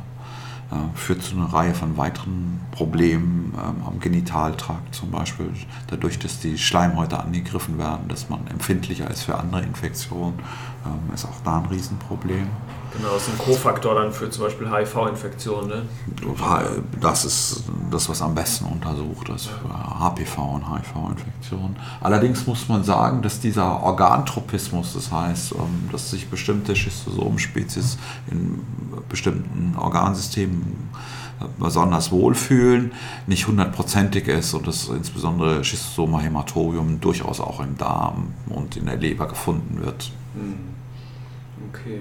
Äh, 0.71 0.97
führt 0.97 1.23
zu 1.23 1.37
einer 1.37 1.47
Reihe 1.47 1.75
von 1.75 1.97
weiteren 1.97 2.61
Problemen 2.73 3.55
ähm, 3.55 3.83
am 3.87 4.01
Genitaltrakt 4.01 4.95
zum 4.95 5.11
Beispiel, 5.11 5.53
dadurch, 5.87 6.19
dass 6.19 6.41
die 6.41 6.59
Schleimhäute 6.59 7.19
angegriffen 7.19 7.79
werden, 7.79 8.09
dass 8.09 8.29
man 8.29 8.47
empfindlicher 8.49 9.11
ist 9.11 9.23
für 9.23 9.39
andere 9.39 9.63
Infektionen, 9.63 10.39
ähm, 10.85 11.15
ist 11.15 11.25
auch 11.25 11.41
da 11.45 11.59
ein 11.59 11.67
Riesenproblem. 11.67 12.49
Genau, 12.97 13.13
das 13.15 13.29
ist 13.29 13.35
ein 13.35 13.39
Kofaktor 13.39 13.95
dann 13.95 14.13
für 14.13 14.31
zum 14.31 14.45
Beispiel 14.45 14.71
HIV-Infektionen. 14.71 15.69
Ne? 15.69 15.83
Das 17.01 17.25
ist 17.25 17.65
das, 17.91 18.09
was 18.09 18.23
am 18.23 18.35
besten 18.35 18.65
untersucht 18.67 19.29
ist 19.29 19.47
für 19.47 19.69
HPV 19.69 20.55
und 20.55 20.65
HIV-Infektionen. 20.75 21.77
Allerdings 22.01 22.47
muss 22.47 22.69
man 22.69 22.83
sagen, 22.85 23.23
dass 23.23 23.41
dieser 23.41 23.83
Organtropismus, 23.83 24.95
das 24.95 25.13
heißt, 25.13 25.53
ähm, 25.53 25.89
dass 25.93 26.11
sich 26.11 26.29
bestimmte 26.29 26.75
Schistosomen-Spezies 26.75 27.99
in 28.31 28.61
bestimmten 29.09 29.77
Organsystemen 29.77 30.89
äh, 31.41 31.45
besonders 31.59 32.11
wohlfühlen, 32.11 32.93
nicht 33.27 33.47
hundertprozentig 33.47 34.29
ist 34.29 34.55
und 34.55 34.67
dass 34.67 34.89
insbesondere 34.89 35.63
Schistosoma 35.63 36.21
hämatorium 36.21 37.01
durchaus 37.01 37.41
auch 37.41 37.61
im 37.61 37.77
Darm 37.77 38.29
und 38.49 38.77
in 38.77 38.87
der 38.87 38.97
Leber 38.97 39.29
gefunden 39.29 39.81
wird. 39.85 40.11
Hm. 40.35 40.59
Okay. 41.71 42.01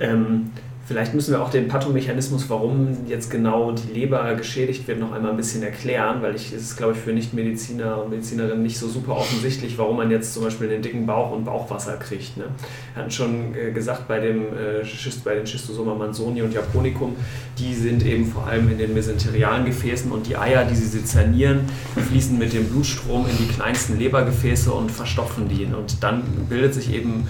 Ähm, 0.00 0.50
Vielleicht 0.90 1.14
müssen 1.14 1.30
wir 1.30 1.40
auch 1.40 1.50
den 1.50 1.68
Pathomechanismus, 1.68 2.50
warum 2.50 3.06
jetzt 3.06 3.30
genau 3.30 3.70
die 3.70 3.92
Leber 3.92 4.34
geschädigt 4.34 4.88
wird, 4.88 4.98
noch 4.98 5.12
einmal 5.12 5.30
ein 5.30 5.36
bisschen 5.36 5.62
erklären, 5.62 6.20
weil 6.20 6.34
ich, 6.34 6.52
es 6.52 6.62
ist, 6.62 6.76
glaube 6.76 6.94
ich, 6.94 6.98
für 6.98 7.12
Nichtmediziner 7.12 8.02
und 8.02 8.10
Medizinerinnen 8.10 8.60
nicht 8.60 8.76
so 8.76 8.88
super 8.88 9.12
offensichtlich, 9.12 9.78
warum 9.78 9.98
man 9.98 10.10
jetzt 10.10 10.34
zum 10.34 10.42
Beispiel 10.42 10.66
den 10.66 10.82
dicken 10.82 11.06
Bauch 11.06 11.30
und 11.30 11.44
Bauchwasser 11.44 11.96
kriegt. 11.96 12.36
Ne? 12.36 12.46
Wir 12.92 13.02
hatten 13.02 13.12
schon 13.12 13.54
äh, 13.54 13.70
gesagt, 13.70 14.08
bei, 14.08 14.18
dem, 14.18 14.46
äh, 14.46 14.82
bei 15.22 15.36
den 15.36 15.46
Schistosoma 15.46 15.94
mansoni 15.94 16.42
und 16.42 16.52
Japonicum, 16.52 17.14
die 17.56 17.72
sind 17.72 18.04
eben 18.04 18.26
vor 18.26 18.48
allem 18.48 18.68
in 18.68 18.78
den 18.78 18.92
mesenterialen 18.92 19.66
Gefäßen 19.66 20.10
und 20.10 20.26
die 20.26 20.36
Eier, 20.36 20.64
die 20.64 20.74
sie 20.74 20.88
sezernieren, 20.88 21.60
fließen 22.08 22.36
mit 22.36 22.52
dem 22.52 22.64
Blutstrom 22.64 23.26
in 23.30 23.36
die 23.38 23.46
kleinsten 23.46 23.96
Lebergefäße 23.96 24.72
und 24.72 24.90
verstopfen 24.90 25.48
die. 25.48 25.66
Und 25.66 26.02
dann 26.02 26.24
bildet 26.48 26.74
sich 26.74 26.92
eben 26.92 27.28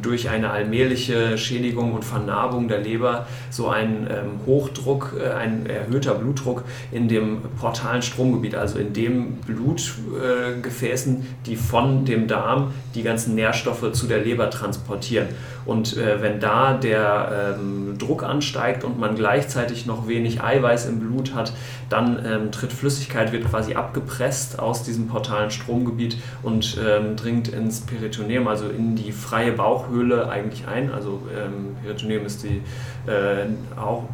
durch 0.00 0.28
eine 0.28 0.50
allmähliche 0.50 1.36
Schädigung 1.36 1.92
und 1.92 2.04
Vernarbung 2.04 2.68
der 2.68 2.80
Leber 2.80 3.26
so 3.50 3.68
ein 3.68 4.08
ähm, 4.10 4.40
Hochdruck, 4.46 5.14
äh, 5.20 5.30
ein 5.30 5.66
erhöhter 5.66 6.14
Blutdruck 6.14 6.64
in 6.90 7.08
dem 7.08 7.42
portalen 7.60 8.02
Stromgebiet, 8.02 8.54
also 8.54 8.78
in 8.78 8.92
den 8.92 9.36
Blutgefäßen, 9.46 11.26
die 11.46 11.56
von 11.56 12.04
dem 12.04 12.26
Darm 12.28 12.72
die 12.94 13.02
ganzen 13.02 13.34
Nährstoffe 13.34 13.92
zu 13.92 14.06
der 14.06 14.18
Leber 14.18 14.50
transportieren. 14.50 15.28
Und 15.64 15.96
äh, 15.96 16.20
wenn 16.20 16.40
da 16.40 16.74
der 16.74 17.56
ähm, 17.56 17.96
Druck 17.98 18.24
ansteigt 18.24 18.84
und 18.84 18.98
man 18.98 19.14
gleichzeitig 19.14 19.86
noch 19.86 20.08
wenig 20.08 20.42
Eiweiß 20.42 20.86
im 20.86 20.98
Blut 20.98 21.34
hat, 21.34 21.52
dann 21.92 22.24
ähm, 22.24 22.52
tritt 22.52 22.72
Flüssigkeit, 22.72 23.32
wird 23.32 23.48
quasi 23.48 23.74
abgepresst 23.74 24.58
aus 24.58 24.82
diesem 24.82 25.08
portalen 25.08 25.50
Stromgebiet 25.50 26.16
und 26.42 26.78
ähm, 26.84 27.16
dringt 27.16 27.48
ins 27.48 27.82
Peritoneum, 27.82 28.48
also 28.48 28.68
in 28.68 28.96
die 28.96 29.12
freie 29.12 29.52
Bauchhöhle 29.52 30.28
eigentlich 30.30 30.66
ein. 30.66 30.90
Also 30.90 31.20
ähm, 31.36 31.76
Peritoneum 31.82 32.26
ist 32.26 32.42
die 32.42 32.62
äh, 33.06 33.46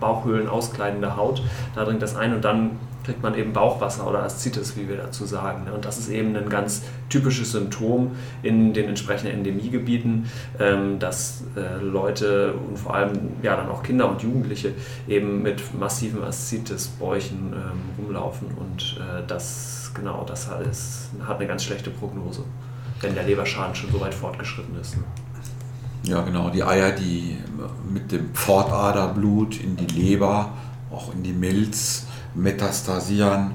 Bauchhöhlen 0.01 0.49
auskleidende 0.49 1.17
Haut. 1.17 1.43
Da 1.75 1.85
dringt 1.85 2.03
das 2.03 2.17
ein 2.17 2.35
und 2.35 2.45
dann 2.45 2.71
kriegt 3.09 3.23
man 3.23 3.35
eben 3.35 3.55
Bauchwasser 3.55 4.07
oder 4.07 4.23
Aszites, 4.23 4.77
wie 4.77 4.87
wir 4.87 4.99
dazu 4.99 5.25
sagen. 5.25 5.67
Und 5.73 5.87
das 5.87 5.97
ist 5.97 6.11
eben 6.11 6.37
ein 6.37 6.51
ganz 6.51 6.83
typisches 7.09 7.53
Symptom 7.53 8.11
in 8.43 8.75
den 8.75 8.87
entsprechenden 8.87 9.33
Endemiegebieten, 9.33 10.27
ähm, 10.61 10.99
dass 10.99 11.43
äh, 11.57 11.83
Leute 11.83 12.53
und 12.53 12.79
vor 12.79 12.95
allem 12.95 13.13
ja 13.43 13.57
dann 13.57 13.71
auch 13.71 13.83
Kinder 13.83 14.11
und 14.11 14.21
Jugendliche 14.21 14.75
eben 15.09 15.41
mit 15.43 15.63
massiven 15.79 16.23
Aszites-Bäuchen 16.23 17.55
ähm, 17.55 18.05
rumlaufen 18.05 18.49
und 18.59 19.01
äh, 19.01 19.23
das 19.27 19.91
genau 19.95 20.25
das 20.29 20.51
hat 20.51 21.39
eine 21.39 21.47
ganz 21.47 21.65
schlechte 21.65 21.89
Prognose, 21.89 22.45
wenn 23.01 23.15
der 23.15 23.25
Leberschaden 23.25 23.75
schon 23.75 23.91
so 23.91 24.01
weit 24.03 24.13
fortgeschritten 24.13 24.79
ist. 24.79 24.99
Ne? 24.99 25.03
Ja, 26.03 26.21
genau. 26.21 26.51
Die 26.51 26.63
Eier, 26.63 26.93
die 26.93 27.39
mit 27.91 28.13
dem 28.13 28.35
Pfortaderblut 28.35 29.59
in 29.63 29.77
die 29.77 29.87
Leber, 29.87 30.51
auch 30.91 31.15
in 31.15 31.23
die 31.23 31.33
Milz 31.33 32.05
metastasieren 32.35 33.55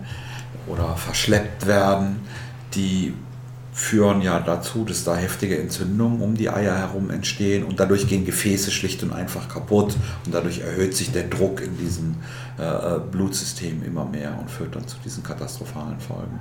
oder 0.67 0.95
verschleppt 0.95 1.65
werden, 1.65 2.21
die 2.73 3.13
führen 3.73 4.21
ja 4.21 4.39
dazu, 4.39 4.85
dass 4.85 5.03
da 5.03 5.15
heftige 5.15 5.59
Entzündungen 5.59 6.21
um 6.21 6.35
die 6.35 6.49
Eier 6.49 6.77
herum 6.77 7.09
entstehen 7.09 7.63
und 7.63 7.79
dadurch 7.79 8.07
gehen 8.07 8.23
Gefäße 8.23 8.69
schlicht 8.69 9.01
und 9.01 9.11
einfach 9.11 9.49
kaputt 9.49 9.95
und 10.25 10.33
dadurch 10.33 10.59
erhöht 10.59 10.95
sich 10.95 11.11
der 11.11 11.23
Druck 11.23 11.59
in 11.61 11.75
diesem 11.77 12.15
äh, 12.59 12.63
äh 12.63 12.99
Blutsystem 13.11 13.83
immer 13.83 14.05
mehr 14.05 14.37
und 14.39 14.49
führt 14.51 14.75
dann 14.75 14.87
zu 14.87 14.97
diesen 15.03 15.23
katastrophalen 15.23 15.99
Folgen. 15.99 16.39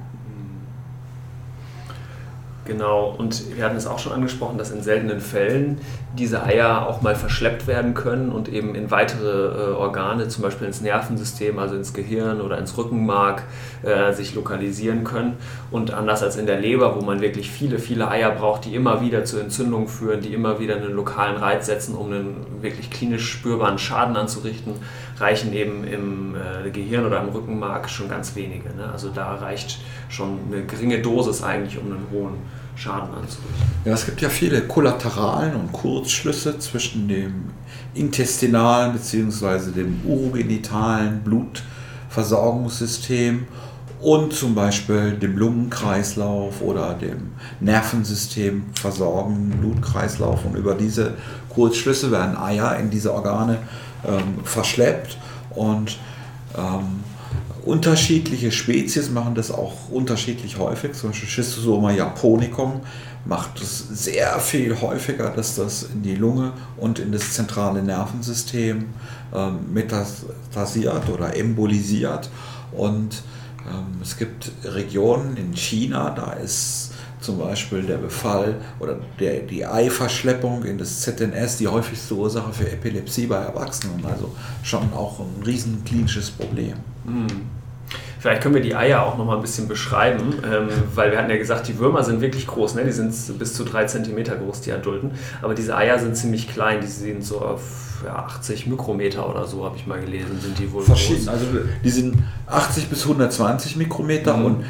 Genau, 2.64 3.12
und 3.18 3.56
wir 3.56 3.64
hatten 3.64 3.76
es 3.76 3.88
auch 3.88 3.98
schon 3.98 4.12
angesprochen, 4.12 4.56
dass 4.56 4.70
in 4.70 4.82
seltenen 4.82 5.18
Fällen 5.18 5.80
diese 6.16 6.44
Eier 6.44 6.86
auch 6.86 7.02
mal 7.02 7.16
verschleppt 7.16 7.66
werden 7.66 7.94
können 7.94 8.30
und 8.30 8.48
eben 8.48 8.76
in 8.76 8.92
weitere 8.92 9.72
äh, 9.72 9.74
Organe, 9.74 10.28
zum 10.28 10.42
Beispiel 10.44 10.68
ins 10.68 10.80
Nervensystem, 10.80 11.58
also 11.58 11.74
ins 11.74 11.92
Gehirn 11.92 12.40
oder 12.40 12.58
ins 12.58 12.76
Rückenmark, 12.78 13.42
äh, 13.82 14.12
sich 14.12 14.36
lokalisieren 14.36 15.02
können. 15.02 15.38
Und 15.72 15.92
anders 15.92 16.22
als 16.22 16.36
in 16.36 16.46
der 16.46 16.60
Leber, 16.60 16.94
wo 16.94 17.04
man 17.04 17.20
wirklich 17.20 17.50
viele, 17.50 17.80
viele 17.80 18.08
Eier 18.08 18.30
braucht, 18.30 18.64
die 18.64 18.76
immer 18.76 19.00
wieder 19.00 19.24
zu 19.24 19.40
Entzündungen 19.40 19.88
führen, 19.88 20.20
die 20.20 20.32
immer 20.32 20.60
wieder 20.60 20.76
einen 20.76 20.92
lokalen 20.92 21.38
Reiz 21.38 21.66
setzen, 21.66 21.96
um 21.96 22.12
einen 22.12 22.46
wirklich 22.60 22.90
klinisch 22.90 23.28
spürbaren 23.28 23.78
Schaden 23.78 24.16
anzurichten, 24.16 24.74
reichen 25.22 25.52
eben 25.52 25.84
im 25.84 26.34
äh, 26.34 26.68
Gehirn 26.70 27.06
oder 27.06 27.22
im 27.22 27.28
Rückenmark 27.28 27.88
schon 27.88 28.08
ganz 28.08 28.34
wenige. 28.34 28.74
Ne? 28.74 28.90
Also 28.92 29.10
da 29.10 29.36
reicht 29.36 29.78
schon 30.08 30.40
eine 30.50 30.64
geringe 30.64 31.00
Dosis 31.00 31.40
eigentlich, 31.42 31.78
um 31.78 31.86
einen 31.86 32.04
hohen 32.12 32.34
Schaden 32.74 33.14
anzurichten. 33.14 33.54
Ja, 33.84 33.92
es 33.92 34.04
gibt 34.04 34.20
ja 34.20 34.28
viele 34.28 34.62
Kollateralen 34.62 35.54
und 35.54 35.70
Kurzschlüsse 35.72 36.58
zwischen 36.58 37.06
dem 37.08 37.44
intestinalen 37.94 38.94
bzw. 38.94 39.70
dem 39.70 40.00
urogenitalen 40.04 41.22
Blutversorgungssystem 41.22 43.46
und 44.00 44.32
zum 44.32 44.56
Beispiel 44.56 45.12
dem 45.12 45.38
Lungenkreislauf 45.38 46.60
oder 46.60 46.94
dem 46.94 47.30
Nervensystem 47.60 48.64
versorgenden 48.74 49.60
Blutkreislauf. 49.60 50.44
Und 50.44 50.56
über 50.56 50.74
diese 50.74 51.14
Kurzschlüsse 51.50 52.10
werden 52.10 52.36
Eier 52.36 52.76
in 52.78 52.90
diese 52.90 53.14
Organe 53.14 53.58
ähm, 54.06 54.44
verschleppt 54.44 55.16
und 55.50 55.98
ähm, 56.56 57.02
unterschiedliche 57.64 58.50
Spezies 58.50 59.10
machen 59.10 59.34
das 59.34 59.50
auch 59.50 59.88
unterschiedlich 59.90 60.58
häufig. 60.58 60.94
Zum 60.94 61.10
Beispiel 61.10 61.28
Schistosoma 61.28 61.92
japonicum 61.92 62.80
macht 63.24 63.60
es 63.60 63.78
sehr 63.78 64.38
viel 64.40 64.80
häufiger, 64.80 65.30
dass 65.30 65.54
das 65.54 65.84
in 65.84 66.02
die 66.02 66.16
Lunge 66.16 66.52
und 66.76 66.98
in 66.98 67.12
das 67.12 67.34
zentrale 67.34 67.82
Nervensystem 67.82 68.86
ähm, 69.32 69.72
metastasiert 69.72 71.08
oder 71.08 71.36
embolisiert. 71.36 72.30
Und 72.72 73.22
ähm, 73.68 74.00
es 74.02 74.16
gibt 74.16 74.50
Regionen 74.64 75.36
in 75.36 75.54
China, 75.54 76.10
da 76.10 76.32
ist 76.32 76.91
zum 77.22 77.38
Beispiel 77.38 77.82
der 77.82 77.98
Befall 77.98 78.56
oder 78.80 78.98
der, 79.18 79.40
die 79.40 79.64
Eiverschleppung 79.64 80.64
in 80.64 80.78
das 80.78 81.00
ZNS 81.00 81.58
die 81.58 81.68
häufigste 81.68 82.14
Ursache 82.14 82.52
für 82.52 82.70
Epilepsie 82.70 83.26
bei 83.26 83.36
Erwachsenen. 83.36 84.04
Also 84.04 84.34
schon 84.62 84.92
auch 84.92 85.20
ein 85.20 85.42
riesen 85.44 85.82
klinisches 85.84 86.30
Problem. 86.30 86.74
Mhm. 87.04 87.26
Vielleicht 88.22 88.40
können 88.40 88.54
wir 88.54 88.62
die 88.62 88.76
Eier 88.76 89.02
auch 89.02 89.18
noch 89.18 89.24
mal 89.24 89.34
ein 89.34 89.42
bisschen 89.42 89.66
beschreiben, 89.66 90.34
ähm, 90.44 90.68
weil 90.94 91.10
wir 91.10 91.18
hatten 91.18 91.28
ja 91.28 91.36
gesagt, 91.36 91.66
die 91.66 91.76
Würmer 91.78 92.04
sind 92.04 92.20
wirklich 92.20 92.46
groß, 92.46 92.76
ne? 92.76 92.84
die 92.84 92.92
sind 92.92 93.12
bis 93.36 93.54
zu 93.54 93.64
drei 93.64 93.86
Zentimeter 93.86 94.36
groß, 94.36 94.60
die 94.60 94.70
Adulten. 94.70 95.10
Aber 95.42 95.54
diese 95.54 95.76
Eier 95.76 95.98
sind 95.98 96.16
ziemlich 96.16 96.48
klein, 96.48 96.80
die 96.80 96.86
sind 96.86 97.24
so 97.24 97.40
auf 97.40 97.60
ja, 98.04 98.14
80 98.14 98.68
Mikrometer 98.68 99.28
oder 99.28 99.44
so, 99.44 99.64
habe 99.64 99.76
ich 99.76 99.88
mal 99.88 100.00
gelesen, 100.00 100.38
sind 100.40 100.56
die 100.56 100.70
wohl 100.70 100.84
Verschieden, 100.84 101.26
groß. 101.26 101.28
Also 101.28 101.46
die 101.82 101.90
sind 101.90 102.22
80 102.46 102.88
bis 102.88 103.02
120 103.02 103.76
Mikrometer 103.76 104.36
mhm. 104.36 104.44
und 104.44 104.64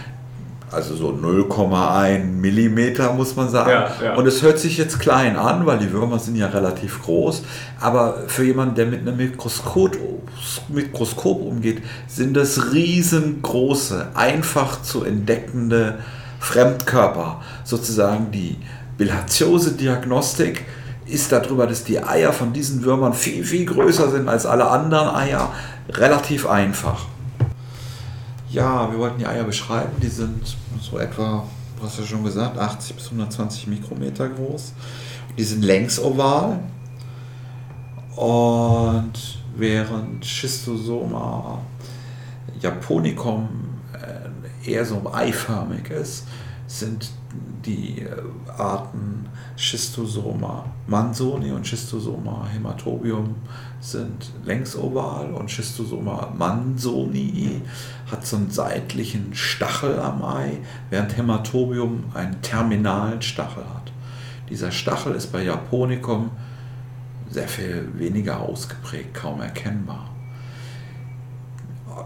also 0.73 0.97
so 0.97 1.09
0,1 1.11 2.25
Millimeter 2.25 3.13
muss 3.13 3.37
man 3.37 3.49
sagen. 3.49 3.71
Ja, 3.71 3.91
ja. 4.03 4.15
Und 4.15 4.27
es 4.27 4.43
hört 4.43 4.59
sich 4.59 4.79
jetzt 4.79 4.99
klein 5.01 5.37
an, 5.37 5.67
weil 5.67 5.79
die 5.79 5.93
Würmer 5.93 6.19
sind 6.19 6.37
ja 6.37 6.47
relativ 6.47 7.03
groß, 7.03 7.43
aber 7.81 8.25
für 8.27 8.45
jemanden, 8.45 8.75
der 8.75 8.87
mit 8.87 9.01
einem 9.01 9.17
Mikroskop, 9.17 9.97
Mikroskop 10.69 11.43
umgeht, 11.43 11.83
sind 12.09 12.35
das 12.37 12.73
riesengroße, 12.73 14.09
einfach 14.15 14.83
zu 14.83 15.05
entdeckende 15.05 15.99
Fremdkörper. 16.41 17.43
Sozusagen 17.65 18.31
die 18.31 18.57
Bilharziose-Diagnostik 18.99 20.65
ist 21.07 21.33
darüber, 21.33 21.67
dass 21.67 21.85
die 21.85 22.03
Eier 22.03 22.33
von 22.33 22.53
diesen 22.53 22.85
Würmern 22.85 23.13
viel, 23.13 23.45
viel 23.45 23.67
größer 23.67 24.11
sind 24.11 24.29
als 24.29 24.47
alle 24.47 24.69
anderen 24.69 25.15
Eier, 25.15 25.53
relativ 25.91 26.49
einfach. 26.49 27.07
Ja, 28.53 28.93
wir 28.93 28.99
wollten 28.99 29.19
die 29.19 29.27
Eier 29.27 29.45
beschreiben. 29.45 29.93
Die 30.03 30.09
sind 30.09 30.57
so 30.79 30.99
etwa, 30.99 31.47
du 31.79 31.83
hast 31.83 31.99
ja 31.99 32.05
schon 32.05 32.23
gesagt, 32.23 32.59
80 32.59 32.97
bis 32.97 33.07
120 33.07 33.67
Mikrometer 33.67 34.29
groß. 34.29 34.75
Die 35.39 35.43
sind 35.43 35.63
längsoval 35.63 36.59
und 38.15 39.13
während 39.57 40.27
Schistosoma 40.27 41.63
japonicum 42.61 43.49
äh, 43.95 44.71
eher 44.71 44.85
so 44.85 45.03
eiförmig 45.11 45.89
ist, 45.89 46.27
sind 46.67 47.11
die 47.65 48.03
äh, 48.03 48.17
Arten 48.59 49.31
Schistosoma 49.57 50.65
mansoni 50.87 51.53
und 51.53 51.67
Schistosoma 51.67 52.47
hematobium 52.53 53.35
sind 53.81 54.31
längsoval 54.45 55.33
und 55.33 55.51
Schistosoma 55.51 56.33
mansoni 56.37 57.61
hat 58.11 58.27
so 58.27 58.37
einen 58.37 58.51
seitlichen 58.51 59.35
Stachel 59.35 59.99
am 59.99 60.25
Ei, 60.25 60.59
während 60.91 61.17
Hämatobium 61.17 62.05
einen 62.15 62.41
terminalen 62.43 63.23
Stachel 63.23 63.65
hat. 63.65 63.93
Dieser 64.49 64.71
Stachel 64.71 65.15
ist 65.15 65.33
bei 65.33 65.43
Japonicum 65.43 66.31
sehr 67.31 67.49
viel 67.49 67.89
weniger 67.95 68.41
ausgeprägt, 68.41 69.15
kaum 69.15 69.41
erkennbar. 69.41 70.12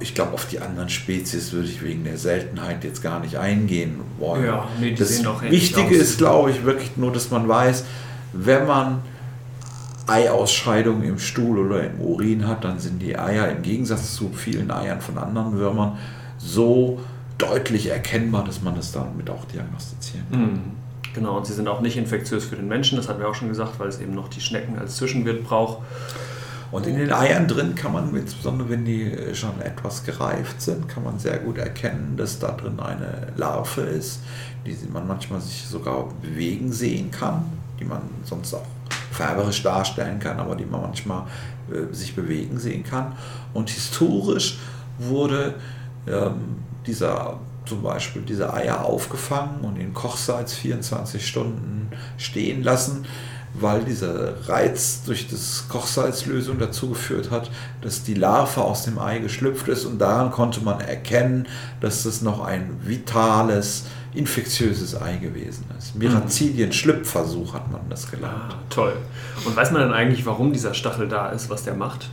Ich 0.01 0.14
glaube, 0.14 0.32
auf 0.32 0.47
die 0.47 0.61
anderen 0.61 0.88
Spezies 0.88 1.53
würde 1.53 1.68
ich 1.68 1.82
wegen 1.82 2.05
der 2.05 2.18
Seltenheit 2.18 2.84
jetzt 2.84 3.03
gar 3.03 3.20
nicht 3.20 3.36
eingehen 3.36 4.01
wollen. 4.18 4.47
Ja, 4.47 4.68
nee, 4.80 4.94
das 4.94 5.22
Wichtige 5.42 5.94
ist, 5.94 6.18
glaube 6.18 6.51
ich, 6.51 6.64
wirklich 6.64 6.97
nur, 6.97 7.12
dass 7.12 7.30
man 7.30 7.49
weiß, 7.49 7.84
wenn 8.32 8.66
man 8.66 9.01
Eiausscheidungen 10.07 11.03
im 11.03 11.18
Stuhl 11.18 11.59
oder 11.59 11.84
im 11.84 12.01
Urin 12.01 12.47
hat, 12.47 12.64
dann 12.64 12.78
sind 12.78 13.01
die 13.01 13.18
Eier 13.18 13.51
im 13.51 13.62
Gegensatz 13.62 14.14
zu 14.14 14.30
vielen 14.34 14.70
Eiern 14.70 15.01
von 15.01 15.18
anderen 15.18 15.55
Würmern 15.55 15.99
so 16.38 17.01
deutlich 17.38 17.88
erkennbar, 17.88 18.44
dass 18.44 18.62
man 18.62 18.76
es 18.76 18.92
damit 18.92 19.28
auch 19.30 19.44
diagnostizieren 19.47 20.26
kann. 20.30 20.40
Mhm. 20.40 20.61
Genau, 21.14 21.38
und 21.38 21.47
sie 21.47 21.55
sind 21.55 21.66
auch 21.66 21.80
nicht 21.80 21.97
infektiös 21.97 22.44
für 22.44 22.57
den 22.57 22.68
Menschen, 22.68 22.97
das 22.97 23.09
hatten 23.09 23.20
wir 23.20 23.28
auch 23.28 23.34
schon 23.34 23.49
gesagt, 23.49 23.78
weil 23.80 23.88
es 23.88 24.01
eben 24.01 24.14
noch 24.14 24.28
die 24.28 24.40
Schnecken 24.40 24.78
als 24.78 24.97
Zwischenwirt 24.97 25.44
braucht. 25.44 25.78
Und 26.70 26.86
in 26.86 26.96
den 26.96 27.12
Eiern 27.12 27.46
drin 27.46 27.74
kann 27.74 27.92
man, 27.92 28.14
insbesondere 28.16 28.70
wenn 28.70 28.84
die 28.84 29.34
schon 29.34 29.60
etwas 29.60 30.04
gereift 30.04 30.60
sind, 30.60 30.88
kann 30.88 31.04
man 31.04 31.18
sehr 31.18 31.38
gut 31.38 31.58
erkennen, 31.58 32.16
dass 32.16 32.38
da 32.38 32.52
drin 32.52 32.80
eine 32.80 33.28
Larve 33.36 33.82
ist, 33.82 34.20
die 34.64 34.76
man 34.92 35.06
manchmal 35.06 35.40
sich 35.40 35.64
sogar 35.66 36.08
bewegen 36.20 36.72
sehen 36.72 37.10
kann, 37.10 37.44
die 37.78 37.84
man 37.84 38.02
sonst 38.24 38.52
auch 38.54 38.66
färberisch 39.12 39.62
darstellen 39.62 40.18
kann, 40.18 40.38
aber 40.38 40.56
die 40.56 40.66
man 40.66 40.82
manchmal 40.82 41.24
äh, 41.70 41.92
sich 41.94 42.14
bewegen 42.14 42.58
sehen 42.58 42.84
kann. 42.84 43.16
Und 43.54 43.70
historisch 43.70 44.58
wurde 44.98 45.54
ähm, 46.06 46.56
dieser 46.86 47.38
zum 47.64 47.82
Beispiel 47.82 48.22
diese 48.22 48.52
Eier 48.52 48.84
aufgefangen 48.84 49.60
und 49.62 49.76
in 49.76 49.92
Kochsalz 49.92 50.54
24 50.54 51.26
Stunden 51.26 51.90
stehen 52.16 52.62
lassen, 52.62 53.06
weil 53.61 53.84
dieser 53.84 54.48
Reiz 54.48 55.02
durch 55.04 55.28
das 55.28 55.64
Kochsalzlösung 55.68 56.59
dazu 56.59 56.90
geführt 56.90 57.30
hat, 57.30 57.50
dass 57.80 58.02
die 58.02 58.14
Larve 58.14 58.62
aus 58.62 58.84
dem 58.84 58.98
Ei 58.98 59.18
geschlüpft 59.18 59.68
ist 59.68 59.84
und 59.84 59.98
daran 59.98 60.30
konnte 60.30 60.61
man 60.61 60.80
erkennen, 60.80 61.46
dass 61.80 62.02
das 62.02 62.22
noch 62.22 62.44
ein 62.44 62.78
vitales, 62.82 63.84
infektiöses 64.14 65.00
Ei 65.00 65.16
gewesen 65.16 65.64
ist. 65.78 65.94
Mirazidien-Schlüpfversuch 65.96 67.54
hat 67.54 67.70
man 67.70 67.82
das 67.88 68.11
gelernt. 68.11 68.54
Ah, 68.54 68.59
toll. 68.70 68.96
Und 69.44 69.57
weiß 69.57 69.72
man 69.72 69.82
dann 69.82 69.92
eigentlich, 69.92 70.24
warum 70.26 70.52
dieser 70.52 70.74
Stachel 70.74 71.09
da 71.09 71.30
ist, 71.30 71.50
was 71.50 71.64
der 71.64 71.74
macht? 71.74 72.09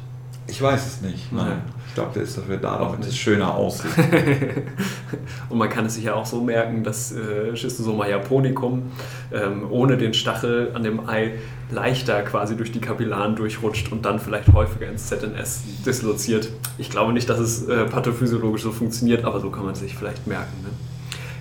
Ich 0.47 0.61
weiß 0.61 0.85
es 0.85 1.01
nicht. 1.01 1.31
Nein. 1.31 1.61
Ich 1.93 1.95
glaube, 1.95 2.09
der 2.15 2.23
ist 2.23 2.35
dafür 2.35 2.57
da, 2.57 2.79
damit 2.79 3.05
es 3.05 3.15
schöner 3.15 3.53
aussieht. 3.53 3.91
und 5.49 5.59
man 5.59 5.69
kann 5.69 5.85
es 5.85 5.93
sich 5.93 6.05
ja 6.05 6.15
auch 6.15 6.25
so 6.25 6.41
merken, 6.41 6.83
dass 6.83 7.11
äh, 7.11 7.55
Schistosoma 7.55 8.07
japonicum 8.07 8.91
ähm, 9.31 9.67
ohne 9.69 9.95
den 9.95 10.15
Stachel 10.15 10.71
an 10.73 10.81
dem 10.81 11.07
Ei 11.07 11.33
leichter 11.69 12.23
quasi 12.23 12.57
durch 12.57 12.71
die 12.71 12.81
Kapillaren 12.81 13.35
durchrutscht 13.35 13.91
und 13.91 14.05
dann 14.05 14.17
vielleicht 14.17 14.51
häufiger 14.53 14.89
ins 14.89 15.05
ZNS 15.05 15.83
disloziert. 15.85 16.49
Ich 16.79 16.89
glaube 16.89 17.13
nicht, 17.13 17.29
dass 17.29 17.37
es 17.37 17.67
äh, 17.67 17.85
pathophysiologisch 17.85 18.63
so 18.63 18.71
funktioniert, 18.71 19.23
aber 19.23 19.39
so 19.39 19.51
kann 19.51 19.63
man 19.63 19.73
es 19.73 19.81
sich 19.81 19.95
vielleicht 19.95 20.25
merken. 20.25 20.63
Ne? 20.63 20.69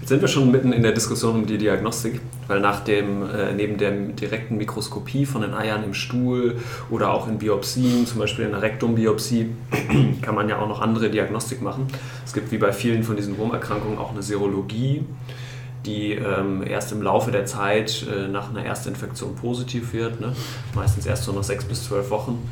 Jetzt 0.03 0.09
sind 0.09 0.20
wir 0.20 0.26
schon 0.26 0.50
mitten 0.50 0.72
in 0.72 0.82
der 0.82 0.90
Diskussion 0.90 1.36
um 1.36 1.46
die 1.46 1.59
Diagnostik, 1.59 2.20
weil 2.48 2.59
nach 2.59 2.80
dem, 2.80 3.22
äh, 3.22 3.53
neben 3.53 3.78
der 3.78 3.92
direkten 3.92 4.57
Mikroskopie 4.57 5.24
von 5.26 5.42
den 5.42 5.55
Eiern 5.55 5.84
im 5.84 5.94
Stuhl 5.94 6.57
oder 6.90 7.14
auch 7.14 7.28
in 7.28 7.38
Biopsien, 7.38 8.05
zum 8.05 8.18
Beispiel 8.18 8.46
in 8.46 8.50
der 8.50 8.62
Rektumbiopsie, 8.62 9.50
kann 10.22 10.34
man 10.34 10.48
ja 10.48 10.59
auch 10.59 10.66
noch 10.66 10.80
andere 10.80 11.09
Diagnostik 11.09 11.62
machen. 11.62 11.86
Es 12.26 12.32
gibt 12.32 12.50
wie 12.50 12.59
bei 12.59 12.72
vielen 12.72 13.05
von 13.05 13.14
diesen 13.14 13.38
Wurmerkrankungen 13.38 13.96
auch 13.96 14.11
eine 14.11 14.24
Serologie, 14.24 15.05
die 15.86 16.14
ähm, 16.14 16.64
erst 16.66 16.90
im 16.90 17.00
Laufe 17.00 17.30
der 17.30 17.46
Zeit 17.46 18.05
äh, 18.12 18.26
nach 18.26 18.50
einer 18.50 18.64
Erstinfektion 18.64 19.36
positiv 19.36 19.92
wird, 19.92 20.20
ne? 20.20 20.32
meistens 20.74 21.07
erst 21.07 21.22
so 21.22 21.32
nach 21.32 21.44
sechs 21.44 21.64
bis 21.64 21.84
zwölf 21.84 22.11
Wochen. 22.11 22.42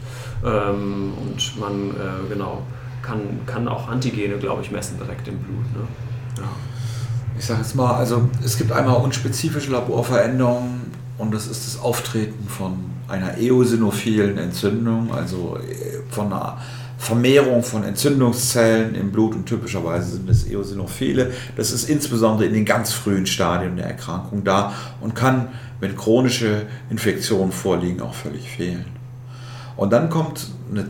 Ähm, 0.45 1.15
und 1.21 1.59
man 1.59 1.91
äh, 1.91 2.29
genau 2.29 2.63
kann, 3.03 3.41
kann 3.47 3.67
auch 3.67 3.89
Antigene, 3.89 4.39
glaube 4.39 4.63
ich, 4.63 4.71
messen 4.71 4.99
direkt 5.01 5.27
im 5.27 5.39
Blut. 5.39 5.65
Ne? 5.75 5.89
Ja 6.37 6.70
ich 7.41 7.47
sage 7.47 7.63
jetzt 7.63 7.75
mal, 7.75 7.95
also 7.95 8.29
es 8.45 8.59
gibt 8.59 8.71
einmal 8.71 8.97
unspezifische 8.97 9.71
Laborveränderungen 9.71 10.93
und 11.17 11.33
das 11.33 11.47
ist 11.47 11.67
das 11.67 11.81
Auftreten 11.81 12.47
von 12.47 12.75
einer 13.09 13.39
eosinophilen 13.39 14.37
Entzündung, 14.37 15.11
also 15.15 15.57
äh, 15.57 16.03
von 16.11 16.27
einer 16.27 16.59
Vermehrung 16.99 17.63
von 17.63 17.83
Entzündungszellen 17.83 18.95
im 18.95 19.11
Blut 19.11 19.35
und 19.35 19.47
typischerweise 19.47 20.17
sind 20.17 20.29
es 20.29 20.47
Eosinophile. 20.47 21.33
Das 21.57 21.73
ist 21.73 21.89
insbesondere 21.89 22.47
in 22.47 22.53
den 22.53 22.67
ganz 22.67 22.93
frühen 22.93 23.25
Stadien 23.25 23.77
der 23.77 23.87
Erkrankung 23.87 24.45
da 24.45 24.75
und 25.01 25.15
kann, 25.15 25.49
wenn 25.81 25.97
chronische 25.97 26.67
Infektionen 26.91 27.53
vorliegen, 27.53 28.03
auch 28.03 28.13
völlig 28.13 28.51
fehlen. 28.51 28.85
Und 29.79 29.95
dann 29.95 30.11
kommt 30.11 30.47
eine, 30.71 30.89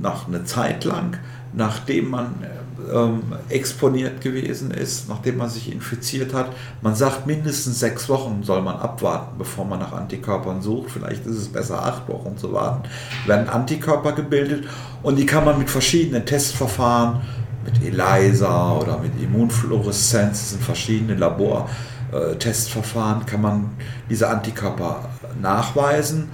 nach 0.00 0.28
einer 0.28 0.44
Zeit 0.44 0.84
lang, 0.84 1.18
nachdem 1.52 2.10
man 2.10 2.26
äh, 2.40 2.46
ähm, 2.92 3.22
exponiert 3.48 4.20
gewesen 4.20 4.70
ist, 4.70 5.08
nachdem 5.08 5.38
man 5.38 5.50
sich 5.50 5.72
infiziert 5.72 6.32
hat. 6.32 6.50
Man 6.82 6.94
sagt, 6.94 7.26
mindestens 7.26 7.80
sechs 7.80 8.08
Wochen 8.08 8.42
soll 8.42 8.62
man 8.62 8.76
abwarten, 8.76 9.38
bevor 9.38 9.64
man 9.64 9.80
nach 9.80 9.92
Antikörpern 9.92 10.62
sucht. 10.62 10.92
Vielleicht 10.92 11.26
ist 11.26 11.36
es 11.36 11.48
besser, 11.48 11.84
acht 11.84 12.08
Wochen 12.08 12.36
zu 12.36 12.52
warten. 12.52 12.88
Werden 13.26 13.48
Antikörper 13.48 14.12
gebildet 14.12 14.68
und 15.02 15.16
die 15.16 15.26
kann 15.26 15.44
man 15.44 15.58
mit 15.58 15.70
verschiedenen 15.70 16.24
Testverfahren, 16.24 17.20
mit 17.64 17.82
ELISA 17.82 18.78
oder 18.78 18.98
mit 18.98 19.20
Immunfluoreszenz, 19.20 20.40
das 20.40 20.50
sind 20.50 20.62
verschiedene 20.62 21.14
Labortestverfahren, 21.14 23.26
kann 23.26 23.42
man 23.42 23.70
diese 24.08 24.28
Antikörper 24.28 25.08
nachweisen. 25.40 26.30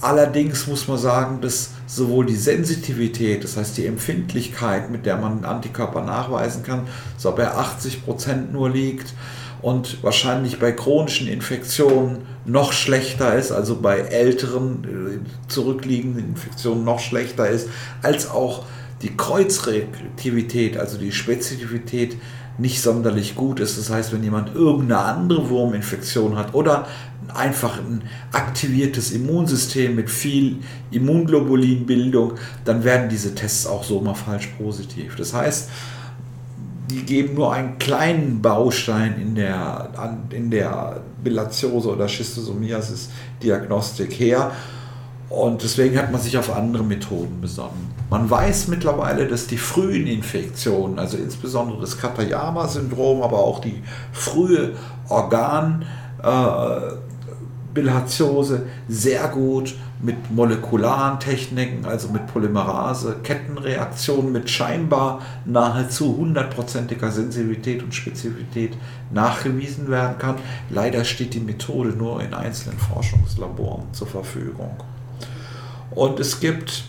Allerdings 0.00 0.66
muss 0.66 0.86
man 0.86 0.98
sagen, 0.98 1.40
dass 1.40 1.70
sowohl 1.94 2.26
die 2.26 2.36
Sensitivität, 2.36 3.44
das 3.44 3.56
heißt 3.56 3.76
die 3.76 3.86
Empfindlichkeit, 3.86 4.90
mit 4.90 5.06
der 5.06 5.16
man 5.16 5.44
Antikörper 5.44 6.02
nachweisen 6.02 6.62
kann, 6.62 6.82
so 7.16 7.32
bei 7.32 7.48
80 7.48 8.04
Prozent 8.04 8.52
nur 8.52 8.70
liegt 8.70 9.14
und 9.62 10.02
wahrscheinlich 10.02 10.58
bei 10.58 10.72
chronischen 10.72 11.28
Infektionen 11.28 12.26
noch 12.44 12.72
schlechter 12.72 13.34
ist, 13.34 13.52
also 13.52 13.76
bei 13.80 13.98
älteren 13.98 14.84
äh, 15.24 15.48
zurückliegenden 15.48 16.28
Infektionen 16.30 16.84
noch 16.84 17.00
schlechter 17.00 17.48
ist, 17.48 17.68
als 18.02 18.30
auch 18.30 18.64
die 19.02 19.16
Kreuzreaktivität, 19.16 20.76
also 20.76 20.98
die 20.98 21.12
Spezifität 21.12 22.16
nicht 22.58 22.82
sonderlich 22.82 23.34
gut 23.34 23.60
ist. 23.60 23.78
Das 23.78 23.90
heißt, 23.90 24.12
wenn 24.12 24.22
jemand 24.22 24.54
irgendeine 24.54 25.00
andere 25.00 25.48
Wurminfektion 25.50 26.36
hat 26.36 26.54
oder 26.54 26.86
einfach 27.32 27.78
ein 27.78 28.02
aktiviertes 28.32 29.12
Immunsystem 29.12 29.94
mit 29.94 30.10
viel 30.10 30.58
Immunglobulinbildung, 30.90 32.32
dann 32.64 32.82
werden 32.84 33.08
diese 33.08 33.34
Tests 33.34 33.66
auch 33.66 33.84
so 33.84 34.00
mal 34.00 34.14
falsch 34.14 34.48
positiv. 34.58 35.16
Das 35.16 35.34
heißt, 35.34 35.70
die 36.90 37.02
geben 37.02 37.34
nur 37.34 37.52
einen 37.52 37.78
kleinen 37.78 38.42
Baustein 38.42 39.20
in 39.20 39.34
der, 39.34 39.90
in 40.30 40.50
der 40.50 41.00
Bilatiose 41.22 41.88
oder 41.88 42.08
Schistosomiasis-Diagnostik 42.08 44.12
her. 44.12 44.52
Und 45.30 45.62
deswegen 45.62 45.96
hat 45.98 46.12
man 46.12 46.20
sich 46.20 46.36
auf 46.36 46.54
andere 46.54 46.84
Methoden 46.84 47.40
besonnen. 47.40 47.94
Man 48.10 48.28
weiß 48.30 48.68
mittlerweile, 48.68 49.26
dass 49.26 49.46
die 49.46 49.56
frühen 49.56 50.06
Infektionen, 50.06 50.98
also 50.98 51.16
insbesondere 51.16 51.80
das 51.80 51.96
Katayama-Syndrom, 51.98 53.22
aber 53.22 53.38
auch 53.38 53.60
die 53.60 53.82
frühe 54.12 54.72
Organ- 55.08 55.86
äh, 56.22 56.26
Bilharziose 57.74 58.66
sehr 58.88 59.28
gut 59.28 59.74
mit 60.00 60.30
molekularen 60.30 61.18
Techniken, 61.18 61.84
also 61.84 62.08
mit 62.08 62.26
Polymerase, 62.28 63.16
Kettenreaktionen 63.22 64.32
mit 64.32 64.48
scheinbar 64.48 65.22
nahezu 65.44 66.16
hundertprozentiger 66.16 67.10
Sensibilität 67.10 67.82
und 67.82 67.94
Spezifität 67.94 68.76
nachgewiesen 69.12 69.90
werden 69.90 70.18
kann. 70.18 70.36
Leider 70.70 71.04
steht 71.04 71.34
die 71.34 71.40
Methode 71.40 71.90
nur 71.90 72.22
in 72.22 72.32
einzelnen 72.32 72.78
Forschungslaboren 72.78 73.92
zur 73.92 74.06
Verfügung. 74.06 74.76
Und 75.90 76.20
es 76.20 76.40
gibt 76.40 76.84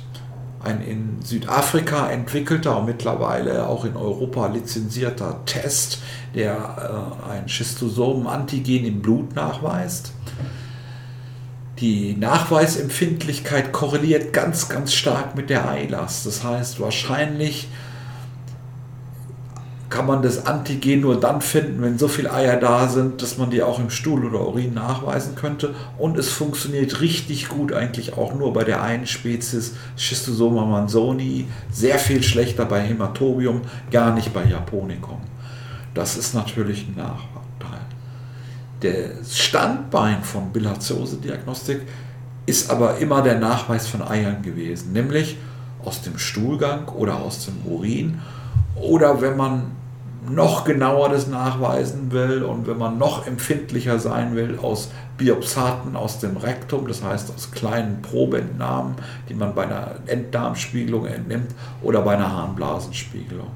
ein 0.64 0.82
in 0.82 1.22
Südafrika 1.24 2.10
entwickelter 2.10 2.80
und 2.80 2.86
mittlerweile 2.86 3.68
auch 3.68 3.86
in 3.86 3.96
Europa 3.96 4.48
lizenzierter 4.48 5.46
Test, 5.46 6.00
der 6.34 7.14
äh, 7.28 7.32
ein 7.32 7.48
Schistosomen-Antigen 7.48 8.86
im 8.86 9.02
Blut 9.02 9.36
nachweist 9.36 10.12
Die 11.80 12.16
Nachweisempfindlichkeit 12.16 13.74
korreliert 13.74 14.32
ganz, 14.32 14.70
ganz 14.70 14.94
stark 14.94 15.36
mit 15.36 15.50
der 15.50 15.70
Eilast. 15.70 16.26
Das 16.26 16.44
heißt, 16.44 16.80
wahrscheinlich 16.80 17.68
kann 19.90 20.08
man 20.08 20.22
das 20.22 20.46
Antigen 20.46 21.02
nur 21.02 21.20
dann 21.20 21.42
finden, 21.42 21.82
wenn 21.82 21.98
so 21.98 22.08
viele 22.08 22.34
Eier 22.34 22.58
da 22.58 22.88
sind, 22.88 23.22
dass 23.22 23.38
man 23.38 23.50
die 23.50 23.62
auch 23.62 23.80
im 23.80 23.90
Stuhl 23.90 24.26
oder 24.26 24.48
Urin 24.48 24.74
nachweisen 24.74 25.36
könnte. 25.36 25.76
Und 25.98 26.18
es 26.18 26.30
funktioniert 26.30 27.02
richtig 27.02 27.50
gut 27.50 27.72
eigentlich 27.72 28.18
auch 28.18 28.34
nur 28.34 28.54
bei 28.54 28.64
der 28.64 28.82
einen 28.82 29.06
Spezies 29.06 29.76
Schistosoma 29.96 30.66
mansoni, 30.66 31.46
sehr 31.72 32.00
viel 32.00 32.24
schlechter 32.24 32.66
bei 32.66 32.82
Hämatobium, 32.82 33.62
gar 33.92 34.14
nicht 34.14 34.34
bei 34.34 34.46
Japonicum. 34.46 35.22
Das 35.94 36.18
ist 36.18 36.34
natürlich 36.34 36.88
ein 36.88 36.96
Nachteil. 36.98 37.35
Das 38.82 39.38
Standbein 39.38 40.22
von 40.24 40.52
Bilharziose-Diagnostik 40.52 41.82
ist 42.46 42.70
aber 42.70 42.98
immer 42.98 43.22
der 43.22 43.40
Nachweis 43.40 43.88
von 43.88 44.02
Eiern 44.02 44.42
gewesen, 44.42 44.94
nämlich 44.94 45.38
aus 45.84 46.02
dem 46.02 46.18
Stuhlgang 46.18 46.88
oder 46.90 47.18
aus 47.18 47.46
dem 47.46 47.66
Urin 47.66 48.20
oder 48.76 49.22
wenn 49.22 49.38
man 49.38 49.72
noch 50.30 50.66
genauer 50.66 51.10
das 51.10 51.28
nachweisen 51.28 52.12
will 52.12 52.44
und 52.44 52.68
wenn 52.68 52.78
man 52.78 52.98
noch 52.98 53.28
empfindlicher 53.28 54.00
sein 54.00 54.36
will, 54.36 54.58
aus 54.62 54.90
Biopsaten 55.18 55.96
aus 55.96 56.20
dem 56.20 56.38
Rektum, 56.38 56.88
das 56.88 57.04
heißt 57.04 57.32
aus 57.34 57.52
kleinen 57.52 58.02
Probeentnahmen, 58.02 58.96
die 59.30 59.34
man 59.34 59.54
bei 59.54 59.64
einer 59.64 59.96
Enddarmspiegelung 60.08 61.06
entnimmt 61.06 61.52
oder 61.82 62.02
bei 62.02 62.16
einer 62.16 62.32
Harnblasenspiegelung. 62.32 63.52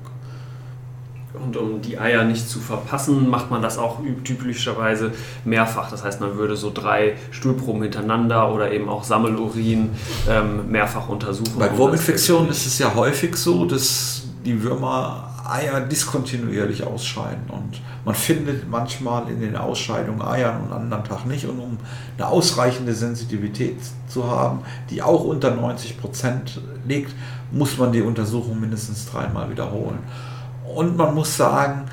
Und 1.34 1.56
um 1.58 1.82
die 1.82 2.00
Eier 2.00 2.24
nicht 2.24 2.50
zu 2.50 2.60
verpassen, 2.60 3.30
macht 3.30 3.52
man 3.52 3.62
das 3.62 3.78
auch 3.78 4.00
typischerweise 4.24 5.12
mehrfach. 5.46 5.92
Das 5.92 6.04
heißt, 6.04 6.22
man 6.22 6.38
würde 6.38 6.56
so 6.56 6.72
drei 6.74 7.18
Stuhlproben 7.30 7.84
hintereinander 7.84 8.52
oder 8.52 8.72
eben 8.72 8.90
auch 8.90 9.04
Sammelurin 9.04 9.92
ähm, 10.28 10.72
mehrfach 10.72 11.08
untersuchen. 11.08 11.60
Bei 11.60 11.76
Wurminfektionen 11.78 12.50
ist 12.50 12.66
es 12.66 12.80
ja 12.80 12.96
häufig 12.96 13.36
so, 13.36 13.66
dass 13.66 14.24
die 14.44 14.64
Würmer 14.64 15.30
Eier 15.48 15.82
diskontinuierlich 15.82 16.84
ausscheiden. 16.84 17.44
Und 17.50 17.82
man 18.06 18.16
findet 18.16 18.70
manchmal 18.70 19.30
in 19.30 19.42
den 19.42 19.56
Ausscheidungen 19.56 20.22
Eier 20.22 20.60
und 20.64 20.72
an 20.72 20.84
anderen 20.84 21.04
Tag 21.04 21.26
nicht. 21.26 21.46
Und 21.46 21.60
um 21.60 21.78
eine 22.18 22.28
ausreichende 22.28 22.94
Sensitivität 22.94 23.78
zu 24.08 24.30
haben, 24.30 24.62
die 24.90 25.02
auch 25.02 25.24
unter 25.24 25.52
90 25.52 26.00
Prozent 26.00 26.62
liegt, 26.88 27.14
muss 27.52 27.78
man 27.78 27.92
die 27.92 28.02
Untersuchung 28.02 28.60
mindestens 28.60 29.10
dreimal 29.10 29.50
wiederholen. 29.50 30.00
Und 30.76 30.98
man 30.98 31.16
muss 31.16 31.36
sagen, 31.36 31.86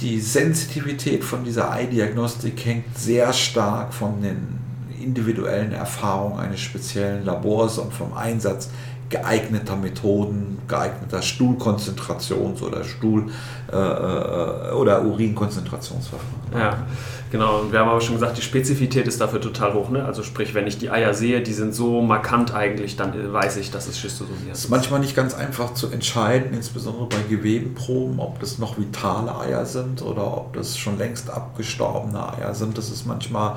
die 0.00 0.20
Sensitivität 0.20 1.24
von 1.24 1.44
dieser 1.44 1.70
Ei-Diagnostik 1.72 2.64
hängt 2.64 2.98
sehr 2.98 3.32
stark 3.32 3.94
von 3.94 4.20
den 4.20 4.58
individuellen 5.00 5.72
Erfahrungen 5.72 6.38
eines 6.38 6.60
speziellen 6.60 7.24
Labors 7.24 7.78
und 7.78 7.92
vom 7.92 8.12
Einsatz 8.12 8.70
geeigneter 9.08 9.76
Methoden, 9.76 10.58
geeigneter 10.66 11.20
Stuhlkonzentrations- 11.20 12.62
oder 12.62 12.82
Stuhl- 12.84 13.30
äh, 13.72 13.76
äh, 13.76 14.72
oder 14.72 15.04
Urinkonzentrationsverfahren. 15.04 16.36
Ja, 16.54 16.86
genau. 17.30 17.60
Und 17.60 17.72
wir 17.72 17.80
haben 17.80 17.88
aber 17.88 18.00
schon 18.00 18.14
gesagt, 18.14 18.36
die 18.36 18.42
Spezifität 18.42 19.06
ist 19.06 19.20
dafür 19.20 19.40
total 19.40 19.74
hoch. 19.74 19.90
Ne? 19.90 20.04
Also 20.04 20.22
sprich, 20.22 20.54
wenn 20.54 20.66
ich 20.66 20.78
die 20.78 20.90
Eier 20.90 21.14
sehe, 21.14 21.40
die 21.40 21.52
sind 21.52 21.74
so 21.74 22.02
markant 22.02 22.54
eigentlich, 22.54 22.96
dann 22.96 23.32
weiß 23.32 23.58
ich, 23.58 23.70
dass 23.70 23.86
es 23.86 23.98
Schistosomie 23.98 24.50
ist. 24.50 24.58
Es 24.58 24.64
ist 24.64 24.70
manchmal 24.70 25.00
nicht 25.00 25.14
ganz 25.14 25.34
einfach 25.34 25.74
zu 25.74 25.88
entscheiden, 25.90 26.52
insbesondere 26.52 27.06
bei 27.06 27.16
Gewebenproben, 27.28 28.18
ob 28.18 28.40
das 28.40 28.58
noch 28.58 28.78
vitale 28.78 29.36
Eier 29.38 29.66
sind 29.66 30.02
oder 30.02 30.36
ob 30.36 30.54
das 30.54 30.76
schon 30.76 30.98
längst 30.98 31.30
abgestorbene 31.30 32.32
Eier 32.34 32.54
sind. 32.54 32.76
Das 32.76 32.90
ist 32.90 33.06
manchmal 33.06 33.56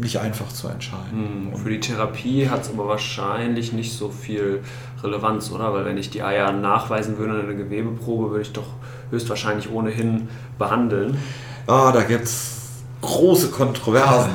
nicht 0.00 0.18
einfach 0.18 0.48
zu 0.48 0.68
entscheiden. 0.68 1.50
Hm, 1.52 1.56
für 1.56 1.70
die 1.70 1.80
Therapie 1.80 2.48
hat 2.48 2.62
es 2.62 2.70
aber 2.70 2.88
wahrscheinlich 2.88 3.72
nicht 3.72 3.92
so 3.96 4.10
viel 4.10 4.62
Relevanz, 5.02 5.50
oder? 5.50 5.72
Weil 5.72 5.84
wenn 5.84 5.96
ich 5.96 6.10
die 6.10 6.22
Eier 6.22 6.52
nachweisen 6.52 7.18
würde 7.18 7.38
in 7.38 7.46
einer 7.46 7.54
Gewebeprobe, 7.54 8.30
würde 8.30 8.42
ich 8.42 8.52
doch 8.52 8.66
höchstwahrscheinlich 9.10 9.70
ohnehin 9.70 10.28
behandeln. 10.58 11.18
Ah, 11.66 11.92
da 11.92 12.02
gibt 12.02 12.24
es 12.24 12.62
große 13.00 13.50
Kontroversen 13.50 14.30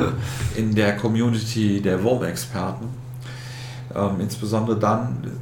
in 0.56 0.74
der 0.74 0.96
Community 0.96 1.80
der 1.80 2.02
Wurmexperten. 2.02 2.88
Ähm, 3.94 4.20
insbesondere 4.20 4.78
dann, 4.78 5.32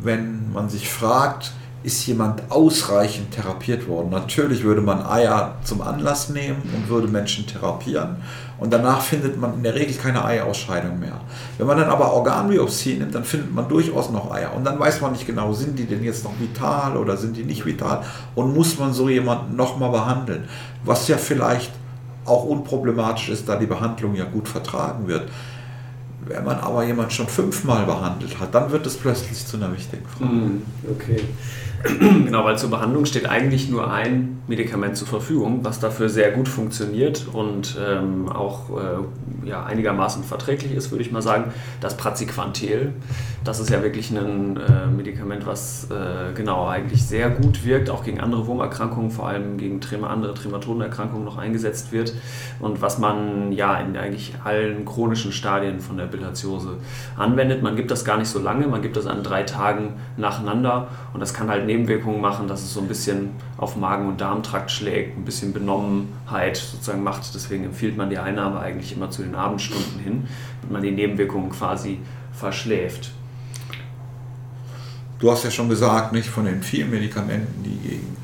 wenn 0.00 0.52
man 0.52 0.68
sich 0.68 0.90
fragt, 0.90 1.52
ist 1.82 2.06
jemand 2.06 2.42
ausreichend 2.50 3.30
therapiert 3.32 3.88
worden. 3.88 4.10
Natürlich 4.10 4.62
würde 4.62 4.82
man 4.82 5.04
Eier 5.04 5.56
zum 5.64 5.80
Anlass 5.80 6.28
nehmen 6.28 6.62
und 6.74 6.88
würde 6.88 7.08
Menschen 7.08 7.46
therapieren 7.46 8.16
und 8.58 8.70
danach 8.70 9.00
findet 9.00 9.40
man 9.40 9.54
in 9.54 9.62
der 9.62 9.74
Regel 9.74 9.96
keine 9.96 10.22
Eiausscheidung 10.22 11.00
mehr. 11.00 11.18
Wenn 11.56 11.66
man 11.66 11.78
dann 11.78 11.88
aber 11.88 12.12
Organbiopsie 12.12 12.96
nimmt, 12.96 13.14
dann 13.14 13.24
findet 13.24 13.54
man 13.54 13.66
durchaus 13.68 14.10
noch 14.10 14.30
Eier 14.30 14.54
und 14.54 14.64
dann 14.64 14.78
weiß 14.78 15.00
man 15.00 15.12
nicht 15.12 15.26
genau, 15.26 15.54
sind 15.54 15.78
die 15.78 15.86
denn 15.86 16.04
jetzt 16.04 16.24
noch 16.24 16.38
vital 16.38 16.98
oder 16.98 17.16
sind 17.16 17.36
die 17.36 17.44
nicht 17.44 17.64
vital 17.64 18.04
und 18.34 18.54
muss 18.54 18.78
man 18.78 18.92
so 18.92 19.08
jemanden 19.08 19.56
nochmal 19.56 19.90
behandeln, 19.90 20.44
was 20.84 21.08
ja 21.08 21.16
vielleicht 21.16 21.72
auch 22.26 22.44
unproblematisch 22.44 23.30
ist, 23.30 23.48
da 23.48 23.56
die 23.56 23.66
Behandlung 23.66 24.14
ja 24.14 24.24
gut 24.24 24.48
vertragen 24.48 25.08
wird. 25.08 25.28
Wenn 26.26 26.44
man 26.44 26.58
aber 26.60 26.84
jemanden 26.84 27.10
schon 27.10 27.28
fünfmal 27.28 27.86
behandelt 27.86 28.38
hat, 28.38 28.54
dann 28.54 28.70
wird 28.70 28.86
es 28.86 28.96
plötzlich 28.96 29.44
zu 29.46 29.56
einer 29.56 29.72
wichtigen 29.72 30.06
Frage. 30.06 30.30
Hm, 30.30 30.62
okay. 30.90 31.24
genau, 31.98 32.44
weil 32.44 32.58
zur 32.58 32.68
Behandlung 32.68 33.06
steht 33.06 33.26
eigentlich 33.26 33.70
nur 33.70 33.90
ein 33.90 34.42
Medikament 34.46 34.96
zur 34.96 35.08
Verfügung, 35.08 35.60
was 35.62 35.80
dafür 35.80 36.10
sehr 36.10 36.32
gut 36.32 36.48
funktioniert 36.48 37.26
und 37.32 37.78
ähm, 37.80 38.28
auch 38.28 38.70
äh, 38.70 39.48
ja, 39.48 39.64
einigermaßen 39.64 40.24
verträglich 40.24 40.74
ist, 40.74 40.90
würde 40.90 41.02
ich 41.02 41.12
mal 41.12 41.22
sagen. 41.22 41.52
Das 41.80 41.96
Praziquantel. 41.96 42.92
Das 43.44 43.58
ist 43.60 43.70
ja 43.70 43.82
wirklich 43.82 44.10
ein 44.10 44.58
äh, 44.58 44.86
Medikament, 44.94 45.46
was 45.46 45.88
äh, 45.90 46.34
genau 46.34 46.68
eigentlich 46.68 47.02
sehr 47.02 47.30
gut 47.30 47.64
wirkt, 47.64 47.88
auch 47.88 48.04
gegen 48.04 48.20
andere 48.20 48.46
Wurmerkrankungen, 48.46 49.10
vor 49.10 49.28
allem 49.28 49.56
gegen 49.56 49.80
Trema, 49.80 50.08
andere 50.08 50.34
Trematodenerkrankungen 50.34 51.24
noch 51.24 51.38
eingesetzt 51.38 51.90
wird 51.92 52.12
und 52.58 52.82
was 52.82 52.98
man 52.98 53.52
ja 53.52 53.78
in 53.80 53.96
eigentlich 53.96 54.34
allen 54.44 54.84
chronischen 54.84 55.32
Stadien 55.32 55.80
von 55.80 55.96
der 55.96 56.04
Bilharziose 56.04 56.76
anwendet. 57.16 57.62
Man 57.62 57.76
gibt 57.76 57.90
das 57.90 58.04
gar 58.04 58.18
nicht 58.18 58.28
so 58.28 58.38
lange, 58.38 58.66
man 58.66 58.82
gibt 58.82 58.96
das 58.96 59.06
an 59.06 59.22
drei 59.22 59.44
Tagen 59.44 59.94
nacheinander 60.18 60.88
und 61.14 61.20
das 61.20 61.32
kann 61.32 61.48
halt 61.48 61.64
Nebenwirkungen 61.70 62.20
machen, 62.20 62.48
dass 62.48 62.62
es 62.62 62.74
so 62.74 62.80
ein 62.80 62.88
bisschen 62.88 63.30
auf 63.56 63.76
Magen- 63.76 64.08
und 64.08 64.20
Darmtrakt 64.20 64.70
schlägt, 64.70 65.16
ein 65.16 65.24
bisschen 65.24 65.52
Benommenheit 65.52 66.56
sozusagen 66.56 67.02
macht. 67.02 67.22
Deswegen 67.34 67.64
empfiehlt 67.64 67.96
man 67.96 68.10
die 68.10 68.18
Einnahme 68.18 68.58
eigentlich 68.58 68.92
immer 68.92 69.10
zu 69.10 69.22
den 69.22 69.34
Abendstunden 69.36 70.00
hin, 70.00 70.26
damit 70.60 70.72
man 70.72 70.82
die 70.82 70.90
Nebenwirkungen 70.90 71.50
quasi 71.50 71.98
verschläft. 72.32 73.12
Du 75.20 75.30
hast 75.30 75.44
ja 75.44 75.50
schon 75.50 75.68
gesagt, 75.68 76.12
nicht 76.12 76.28
von 76.28 76.44
den 76.44 76.62
vielen 76.62 76.90
Medikamenten, 76.90 77.62
die 77.62 77.88
gegen 77.88 78.16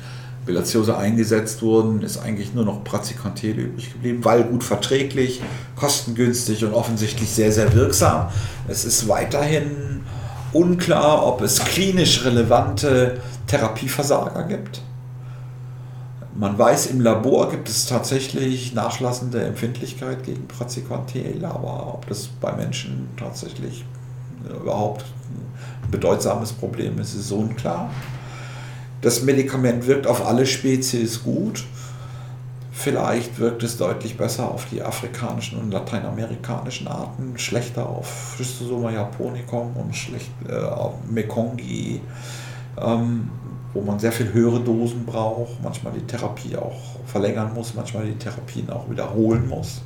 Bilharziose 0.45 0.97
eingesetzt 0.97 1.61
wurden, 1.61 2.01
ist 2.01 2.17
eigentlich 2.17 2.53
nur 2.53 2.65
noch 2.65 2.83
Praziquantel 2.83 3.51
übrig 3.51 3.93
geblieben, 3.93 4.25
weil 4.25 4.43
gut 4.45 4.63
verträglich, 4.63 5.41
kostengünstig 5.75 6.65
und 6.65 6.73
offensichtlich 6.73 7.29
sehr, 7.29 7.51
sehr 7.51 7.73
wirksam. 7.73 8.29
Es 8.67 8.83
ist 8.83 9.07
weiterhin 9.07 10.01
unklar, 10.53 11.25
ob 11.25 11.41
es 11.41 11.59
klinisch 11.59 12.25
relevante 12.25 13.21
Therapieversager 13.47 14.43
gibt. 14.43 14.81
Man 16.35 16.57
weiß, 16.57 16.87
im 16.87 17.01
Labor 17.01 17.49
gibt 17.49 17.67
es 17.67 17.87
tatsächlich 17.87 18.73
nachlassende 18.73 19.43
Empfindlichkeit 19.43 20.23
gegen 20.23 20.47
Praziquantel, 20.47 21.43
aber 21.43 21.95
ob 21.95 22.07
das 22.07 22.27
bei 22.27 22.53
Menschen 22.53 23.07
tatsächlich 23.17 23.85
überhaupt 24.47 25.03
ein 25.03 25.89
bedeutsames 25.89 26.53
Problem 26.53 26.99
ist, 26.99 27.15
ist 27.15 27.31
unklar. 27.31 27.89
Das 29.01 29.23
Medikament 29.23 29.87
wirkt 29.87 30.05
auf 30.05 30.25
alle 30.25 30.45
Spezies 30.45 31.23
gut. 31.23 31.63
Vielleicht 32.71 33.39
wirkt 33.39 33.63
es 33.63 33.77
deutlich 33.77 34.17
besser 34.17 34.51
auf 34.51 34.65
die 34.69 34.83
afrikanischen 34.83 35.59
und 35.59 35.71
lateinamerikanischen 35.71 36.87
Arten, 36.87 37.37
schlechter 37.39 37.89
auf 37.89 38.35
Schistosoma 38.37 38.91
japonicum 38.91 39.75
und 39.75 39.95
schlecht 39.95 40.29
äh, 40.47 40.55
auf 40.55 40.93
Mekongi, 41.09 42.01
ähm, 42.79 43.29
wo 43.73 43.81
man 43.81 43.99
sehr 43.99 44.11
viel 44.11 44.31
höhere 44.33 44.59
Dosen 44.59 45.05
braucht, 45.05 45.61
manchmal 45.63 45.93
die 45.93 46.05
Therapie 46.05 46.55
auch 46.55 46.79
verlängern 47.05 47.53
muss, 47.53 47.73
manchmal 47.75 48.05
die 48.05 48.17
Therapien 48.17 48.69
auch 48.69 48.89
wiederholen 48.89 49.47
muss. 49.47 49.81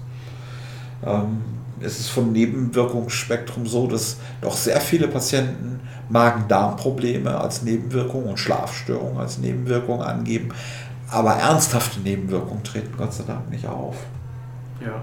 Ähm, 1.06 1.42
es 1.80 2.00
ist 2.00 2.10
vom 2.10 2.32
Nebenwirkungsspektrum 2.32 3.66
so, 3.66 3.88
dass 3.88 4.18
doch 4.42 4.56
sehr 4.56 4.80
viele 4.80 5.08
Patienten 5.08 5.80
Magen-Darm-Probleme 6.10 7.40
als 7.40 7.64
Nebenwirkung 7.64 8.26
und 8.26 8.38
Schlafstörungen 8.38 9.18
als 9.18 9.38
Nebenwirkung 9.40 10.02
angeben. 10.02 10.50
Aber 11.10 11.34
ernsthafte 11.34 12.00
Nebenwirkungen 12.02 12.64
treten 12.64 12.96
Gott 12.98 13.14
sei 13.14 13.24
Dank 13.26 13.50
nicht 13.50 13.68
auf. 13.68 13.96
Ja. 14.80 15.02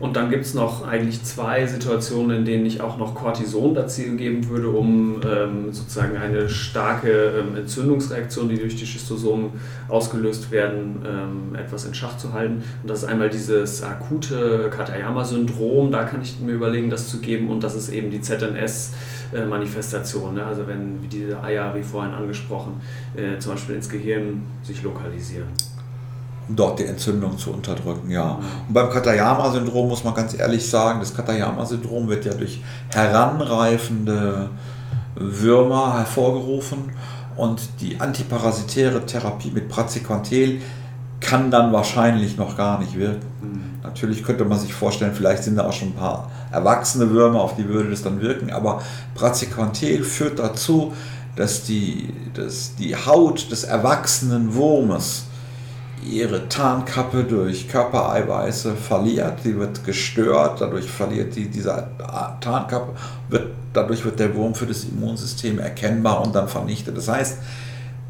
Und 0.00 0.16
dann 0.16 0.30
gibt 0.30 0.44
es 0.44 0.54
noch 0.54 0.86
eigentlich 0.86 1.24
zwei 1.24 1.66
Situationen, 1.66 2.38
in 2.38 2.44
denen 2.44 2.64
ich 2.66 2.80
auch 2.80 2.98
noch 2.98 3.16
Cortison 3.16 3.74
dazu 3.74 4.02
geben 4.16 4.48
würde, 4.48 4.68
um 4.68 5.20
ähm, 5.24 5.72
sozusagen 5.72 6.16
eine 6.16 6.48
starke 6.48 7.40
ähm, 7.40 7.56
Entzündungsreaktion, 7.56 8.48
die 8.48 8.58
durch 8.58 8.76
die 8.76 8.86
Schistosomen 8.86 9.50
ausgelöst 9.88 10.52
werden, 10.52 11.04
ähm, 11.04 11.56
etwas 11.56 11.84
in 11.84 11.94
Schach 11.94 12.16
zu 12.16 12.32
halten. 12.32 12.62
Und 12.82 12.88
das 12.88 13.02
ist 13.02 13.08
einmal 13.08 13.28
dieses 13.28 13.82
akute 13.82 14.70
Katayama-Syndrom, 14.70 15.90
da 15.90 16.04
kann 16.04 16.22
ich 16.22 16.38
mir 16.38 16.52
überlegen, 16.52 16.90
das 16.90 17.08
zu 17.08 17.18
geben. 17.18 17.50
Und 17.50 17.64
das 17.64 17.74
ist 17.74 17.88
eben 17.88 18.12
die 18.12 18.20
ZNS-Manifestation. 18.20 20.34
Ne? 20.34 20.44
Also 20.44 20.68
wenn 20.68 21.08
diese 21.10 21.42
Eier, 21.42 21.74
wie 21.74 21.82
vorhin 21.82 22.14
angesprochen, 22.14 22.80
äh, 23.16 23.40
zum 23.40 23.54
Beispiel 23.54 23.74
ins 23.74 23.88
Gehirn 23.88 24.42
sich 24.62 24.84
lokalisieren 24.84 25.48
um 26.48 26.56
dort 26.56 26.78
die 26.78 26.86
Entzündung 26.86 27.38
zu 27.38 27.50
unterdrücken, 27.50 28.10
ja. 28.10 28.38
Und 28.66 28.74
beim 28.74 28.90
Katayama-Syndrom 28.90 29.88
muss 29.88 30.04
man 30.04 30.14
ganz 30.14 30.38
ehrlich 30.38 30.68
sagen, 30.68 31.00
das 31.00 31.14
Katayama-Syndrom 31.14 32.08
wird 32.08 32.24
ja 32.24 32.34
durch 32.34 32.62
heranreifende 32.92 34.50
Würmer 35.14 35.98
hervorgerufen 35.98 36.90
und 37.36 37.60
die 37.80 38.00
antiparasitäre 38.00 39.04
Therapie 39.04 39.50
mit 39.50 39.68
Praziquantel 39.68 40.60
kann 41.20 41.50
dann 41.50 41.72
wahrscheinlich 41.72 42.36
noch 42.36 42.56
gar 42.56 42.78
nicht 42.78 42.96
wirken. 42.96 43.26
Mhm. 43.42 43.60
Natürlich 43.82 44.22
könnte 44.22 44.44
man 44.44 44.58
sich 44.58 44.72
vorstellen, 44.72 45.12
vielleicht 45.14 45.44
sind 45.44 45.56
da 45.56 45.66
auch 45.66 45.72
schon 45.72 45.88
ein 45.88 45.94
paar 45.94 46.30
erwachsene 46.50 47.10
Würmer, 47.10 47.40
auf 47.40 47.56
die 47.56 47.68
würde 47.68 47.90
das 47.90 48.02
dann 48.02 48.20
wirken, 48.20 48.50
aber 48.50 48.82
Praziquantel 49.14 50.04
führt 50.04 50.38
dazu, 50.38 50.92
dass 51.36 51.64
die, 51.64 52.12
dass 52.34 52.74
die 52.76 52.96
Haut 52.96 53.50
des 53.50 53.64
erwachsenen 53.64 54.54
Wurmes 54.54 55.24
ihre 56.04 56.48
Tarnkappe 56.48 57.24
durch 57.24 57.68
Körpereiweiße 57.68 58.74
verliert, 58.74 59.40
die 59.44 59.56
wird 59.56 59.84
gestört, 59.84 60.60
dadurch 60.60 60.90
verliert 60.90 61.34
die 61.36 61.48
diese 61.48 61.88
Tarnkappe, 62.40 62.92
wird, 63.28 63.50
dadurch 63.72 64.04
wird 64.04 64.18
der 64.18 64.34
Wurm 64.34 64.54
für 64.54 64.66
das 64.66 64.84
Immunsystem 64.84 65.58
erkennbar 65.58 66.22
und 66.24 66.34
dann 66.34 66.48
vernichtet. 66.48 66.96
Das 66.96 67.08
heißt, 67.08 67.38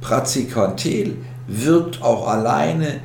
Praziquantel 0.00 1.16
wirkt 1.46 2.02
auch 2.02 2.28
alleine 2.28 3.00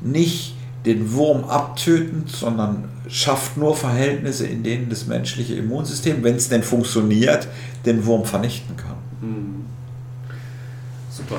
nicht 0.00 0.54
den 0.84 1.12
Wurm 1.12 1.44
abtötend, 1.44 2.30
sondern 2.30 2.88
schafft 3.08 3.56
nur 3.56 3.76
Verhältnisse, 3.76 4.46
in 4.46 4.62
denen 4.62 4.88
das 4.88 5.06
menschliche 5.06 5.54
Immunsystem, 5.54 6.22
wenn 6.24 6.36
es 6.36 6.48
denn 6.48 6.62
funktioniert, 6.62 7.46
den 7.84 8.04
Wurm 8.06 8.24
vernichten 8.24 8.76
kann. 8.76 8.96
Mhm. 9.20 9.66
Super. 11.10 11.36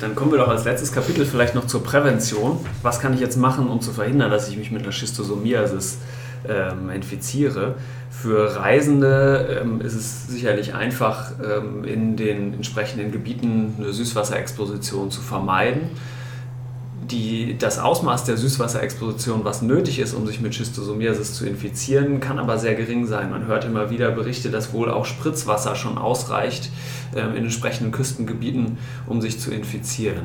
Dann 0.00 0.14
kommen 0.14 0.30
wir 0.30 0.38
doch 0.38 0.48
als 0.48 0.64
letztes 0.64 0.92
Kapitel 0.92 1.24
vielleicht 1.24 1.54
noch 1.54 1.66
zur 1.66 1.82
Prävention. 1.82 2.58
Was 2.82 3.00
kann 3.00 3.14
ich 3.14 3.20
jetzt 3.20 3.36
machen, 3.36 3.68
um 3.68 3.80
zu 3.80 3.92
verhindern, 3.92 4.30
dass 4.30 4.48
ich 4.48 4.58
mich 4.58 4.70
mit 4.70 4.82
einer 4.82 4.92
Schistosomiasis 4.92 5.98
ähm, 6.46 6.90
infiziere? 6.90 7.76
Für 8.10 8.56
Reisende 8.56 9.60
ähm, 9.62 9.80
ist 9.80 9.94
es 9.94 10.28
sicherlich 10.28 10.74
einfach, 10.74 11.32
ähm, 11.42 11.84
in 11.84 12.16
den 12.16 12.52
entsprechenden 12.52 13.10
Gebieten 13.10 13.74
eine 13.78 13.92
Süßwasserexposition 13.92 15.10
zu 15.10 15.22
vermeiden 15.22 15.90
die, 17.10 17.56
das 17.58 17.78
Ausmaß 17.78 18.24
der 18.24 18.36
Süßwasserexposition, 18.36 19.44
was 19.44 19.62
nötig 19.62 19.98
ist, 19.98 20.14
um 20.14 20.26
sich 20.26 20.40
mit 20.40 20.54
Schistosomiasis 20.54 21.34
zu 21.34 21.46
infizieren, 21.46 22.20
kann 22.20 22.38
aber 22.38 22.58
sehr 22.58 22.74
gering 22.74 23.06
sein. 23.06 23.30
Man 23.30 23.46
hört 23.46 23.64
immer 23.64 23.90
wieder 23.90 24.10
Berichte, 24.10 24.50
dass 24.50 24.72
wohl 24.72 24.90
auch 24.90 25.04
Spritzwasser 25.04 25.76
schon 25.76 25.98
ausreicht 25.98 26.70
ähm, 27.14 27.36
in 27.36 27.44
entsprechenden 27.44 27.92
Küstengebieten, 27.92 28.78
um 29.06 29.20
sich 29.20 29.38
zu 29.40 29.50
infizieren. 29.50 30.24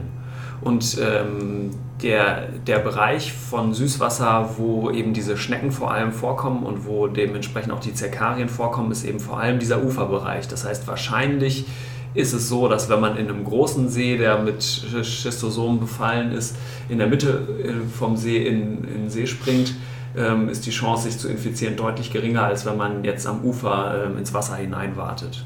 Und 0.61 0.97
ähm, 1.01 1.71
der, 2.03 2.49
der 2.67 2.79
Bereich 2.79 3.33
von 3.33 3.73
Süßwasser, 3.73 4.55
wo 4.57 4.91
eben 4.91 5.13
diese 5.13 5.35
Schnecken 5.35 5.71
vor 5.71 5.91
allem 5.91 6.11
vorkommen 6.11 6.63
und 6.63 6.85
wo 6.85 7.07
dementsprechend 7.07 7.73
auch 7.73 7.79
die 7.79 7.93
Zerkarien 7.93 8.47
vorkommen, 8.47 8.91
ist 8.91 9.03
eben 9.03 9.19
vor 9.19 9.39
allem 9.39 9.57
dieser 9.57 9.83
Uferbereich. 9.83 10.47
Das 10.47 10.65
heißt, 10.65 10.87
wahrscheinlich 10.87 11.65
ist 12.13 12.33
es 12.33 12.49
so, 12.49 12.67
dass 12.67 12.89
wenn 12.89 12.99
man 12.99 13.17
in 13.17 13.29
einem 13.29 13.43
großen 13.45 13.89
See, 13.89 14.17
der 14.17 14.39
mit 14.39 14.63
Schistosomen 14.63 15.79
befallen 15.79 16.31
ist, 16.31 16.55
in 16.89 16.97
der 16.97 17.07
Mitte 17.07 17.47
äh, 17.63 17.97
vom 17.97 18.17
See 18.17 18.45
in, 18.45 18.83
in 18.83 19.01
den 19.03 19.09
See 19.09 19.27
springt, 19.27 19.75
ähm, 20.17 20.49
ist 20.49 20.65
die 20.65 20.71
Chance, 20.71 21.03
sich 21.03 21.17
zu 21.17 21.29
infizieren, 21.29 21.77
deutlich 21.77 22.11
geringer, 22.11 22.43
als 22.43 22.65
wenn 22.65 22.75
man 22.75 23.03
jetzt 23.03 23.25
am 23.27 23.43
Ufer 23.43 24.05
ähm, 24.05 24.17
ins 24.17 24.33
Wasser 24.33 24.55
hineinwartet. 24.57 25.45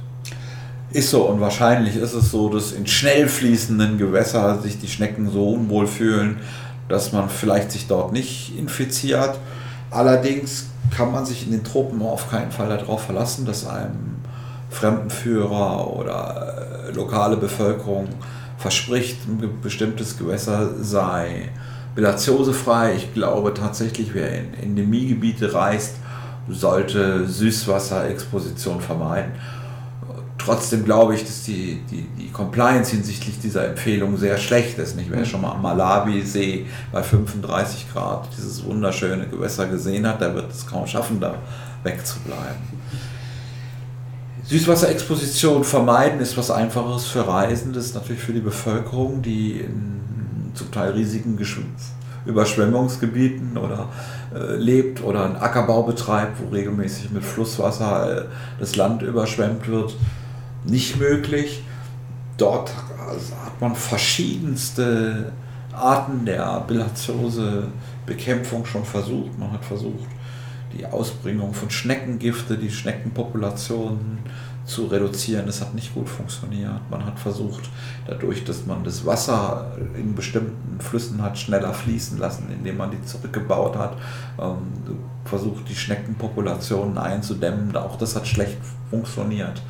Ist 0.91 1.11
so 1.11 1.24
und 1.24 1.39
wahrscheinlich 1.39 1.97
ist 1.97 2.13
es 2.13 2.32
so, 2.32 2.49
dass 2.49 2.72
in 2.72 2.88
schnell 2.88 3.28
fließenden 3.28 3.97
Gewässern 3.97 4.61
sich 4.61 4.80
die 4.80 4.88
Schnecken 4.88 5.30
so 5.30 5.49
unwohl 5.49 5.88
fühlen, 5.88 6.38
dass 6.88 7.11
man 7.11 7.30
vielleicht 7.30 7.72
sich 7.72 7.88
dort 7.88 8.11
nicht 8.11 8.57
infiziert. 8.57 9.38
Allerdings 9.91 10.68
kann 10.95 11.11
man 11.11 11.26
sich 11.26 11.45
in 11.45 11.51
den 11.51 11.63
Tropen 11.63 12.01
auf 12.01 12.30
keinen 12.30 12.51
Fall 12.51 12.70
darauf 12.70 13.03
verlassen, 13.03 13.45
dass 13.45 13.68
einem 13.68 14.14
Fremdenführer 14.76 15.96
oder 15.96 16.88
äh, 16.88 16.92
lokale 16.92 17.38
Bevölkerung 17.38 18.10
verspricht, 18.58 19.26
ein 19.28 19.62
bestimmtes 19.62 20.18
Gewässer 20.18 20.72
sei 20.82 21.50
bilatiosefrei. 21.96 22.96
Ich 22.96 23.14
glaube 23.14 23.54
tatsächlich, 23.54 24.14
wer 24.14 24.38
in 24.38 24.54
Endemiegebiete 24.54 25.54
reist, 25.54 25.96
sollte 26.50 27.26
Süßwasserexposition 27.26 28.82
vermeiden. 28.82 29.32
Trotzdem 30.38 30.84
glaube 30.84 31.16
ich, 31.16 31.24
dass 31.24 31.44
die, 31.44 31.82
die, 31.90 32.04
die 32.20 32.32
Compliance 32.32 32.92
hinsichtlich 32.92 33.40
dieser 33.40 33.68
Empfehlung 33.70 34.18
sehr 34.18 34.38
schlecht 34.38 34.78
ist. 34.78 34.96
Nicht? 34.96 35.10
Wer 35.10 35.26
schon 35.26 35.42
mal 35.42 35.54
am 35.54 35.62
Malawi-See 35.62 36.66
bei 36.92 37.02
35 37.02 37.92
Grad 37.92 38.28
dieses 38.38 38.64
wunderschöne 38.64 39.26
Gewässer 39.28 39.66
gesehen 39.68 40.06
hat, 40.06 40.22
der 40.22 40.36
wird 40.36 40.52
es 40.52 40.68
kaum 40.68 40.86
schaffen, 40.86 41.20
da 41.20 41.36
wegzubleiben. 41.84 42.75
Süßwasserexposition 44.48 45.64
vermeiden 45.64 46.20
ist 46.20 46.38
was 46.38 46.52
Einfaches 46.52 47.08
für 47.08 47.28
Reisende, 47.28 47.80
ist 47.80 47.96
natürlich 47.96 48.22
für 48.22 48.34
die 48.34 48.41
Bevölkerung, 48.41 49.22
die 49.22 49.54
in 49.54 49.96
zum 50.56 50.72
Teil 50.72 50.91
riesigen 50.91 51.38
Überschwemmungsgebieten 52.26 53.58
oder 53.58 53.89
äh, 54.34 54.56
lebt 54.56 55.04
oder 55.04 55.26
einen 55.26 55.36
Ackerbau 55.36 55.84
betreibt, 55.84 56.41
wo 56.41 56.50
regelmäßig 56.50 57.12
mit 57.12 57.24
Flusswasser 57.24 58.24
äh, 58.24 58.26
das 58.60 58.76
Land 58.76 59.04
überschwemmt 59.04 59.68
wird, 59.68 59.96
nicht 60.64 61.00
möglich. 61.00 61.64
Dort 62.38 62.72
hat 62.72 63.62
man 63.62 63.76
verschiedenste 63.76 65.32
Arten 65.72 66.26
der 66.26 66.64
Bilharziose-Bekämpfung 66.68 68.66
schon 68.66 68.86
versucht. 68.86 69.38
Man 69.38 69.52
hat 69.52 69.64
versucht, 69.64 70.08
die 70.76 70.86
Ausbringung 70.86 71.54
von 71.54 71.70
Schneckengifte, 71.70 72.58
die 72.58 72.70
Schneckenpopulationen 72.70 74.20
zu 74.66 74.88
reduzieren. 74.88 75.46
Das 75.46 75.62
hat 75.62 75.74
nicht 75.76 75.94
gut 75.94 76.10
funktioniert. 76.10 76.82
Man 76.90 77.06
hat 77.06 77.20
versucht, 77.20 77.70
dadurch, 78.08 78.44
dass 78.44 78.66
man 78.66 78.84
das 78.84 79.06
Wasser 79.06 79.78
in 79.96 80.16
bestimmten 80.16 80.80
Flüssen 80.80 81.22
hat 81.22 81.38
schneller 81.38 81.74
fließen 81.74 82.18
lassen, 82.18 82.48
indem 82.52 82.78
man 82.78 82.92
die 82.92 83.04
zurückgebaut 83.04 83.78
hat, 83.78 83.98
ähm, 84.40 84.98
versucht, 85.24 85.70
die 85.70 85.76
Schneckenpopulationen 85.76 86.98
einzudämmen. 86.98 87.76
Auch 87.78 87.98
das 87.98 88.16
hat 88.16 88.28
schlecht 88.28 88.58
funktioniert. 88.90 89.62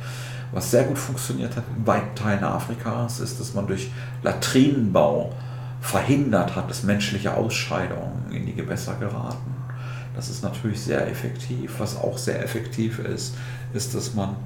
Was 0.52 0.70
sehr 0.70 0.84
gut 0.84 0.98
funktioniert 0.98 1.56
hat 1.56 1.64
in 1.76 1.86
weiten 1.86 2.14
Teilen 2.14 2.44
Afrikas, 2.44 3.20
ist, 3.20 3.38
dass 3.40 3.52
man 3.54 3.66
durch 3.66 3.90
Latrinenbau 4.22 5.32
verhindert 5.80 6.56
hat, 6.56 6.70
dass 6.70 6.82
menschliche 6.82 7.34
Ausscheidungen 7.34 8.30
in 8.30 8.46
die 8.46 8.54
Gewässer 8.54 8.94
geraten. 8.94 9.55
Das 10.16 10.30
ist 10.30 10.42
natürlich 10.42 10.80
sehr 10.80 11.06
effektiv. 11.08 11.74
Was 11.78 11.96
auch 11.96 12.16
sehr 12.16 12.42
effektiv 12.42 12.98
ist, 12.98 13.34
ist, 13.74 13.94
dass 13.94 14.14
man 14.14 14.36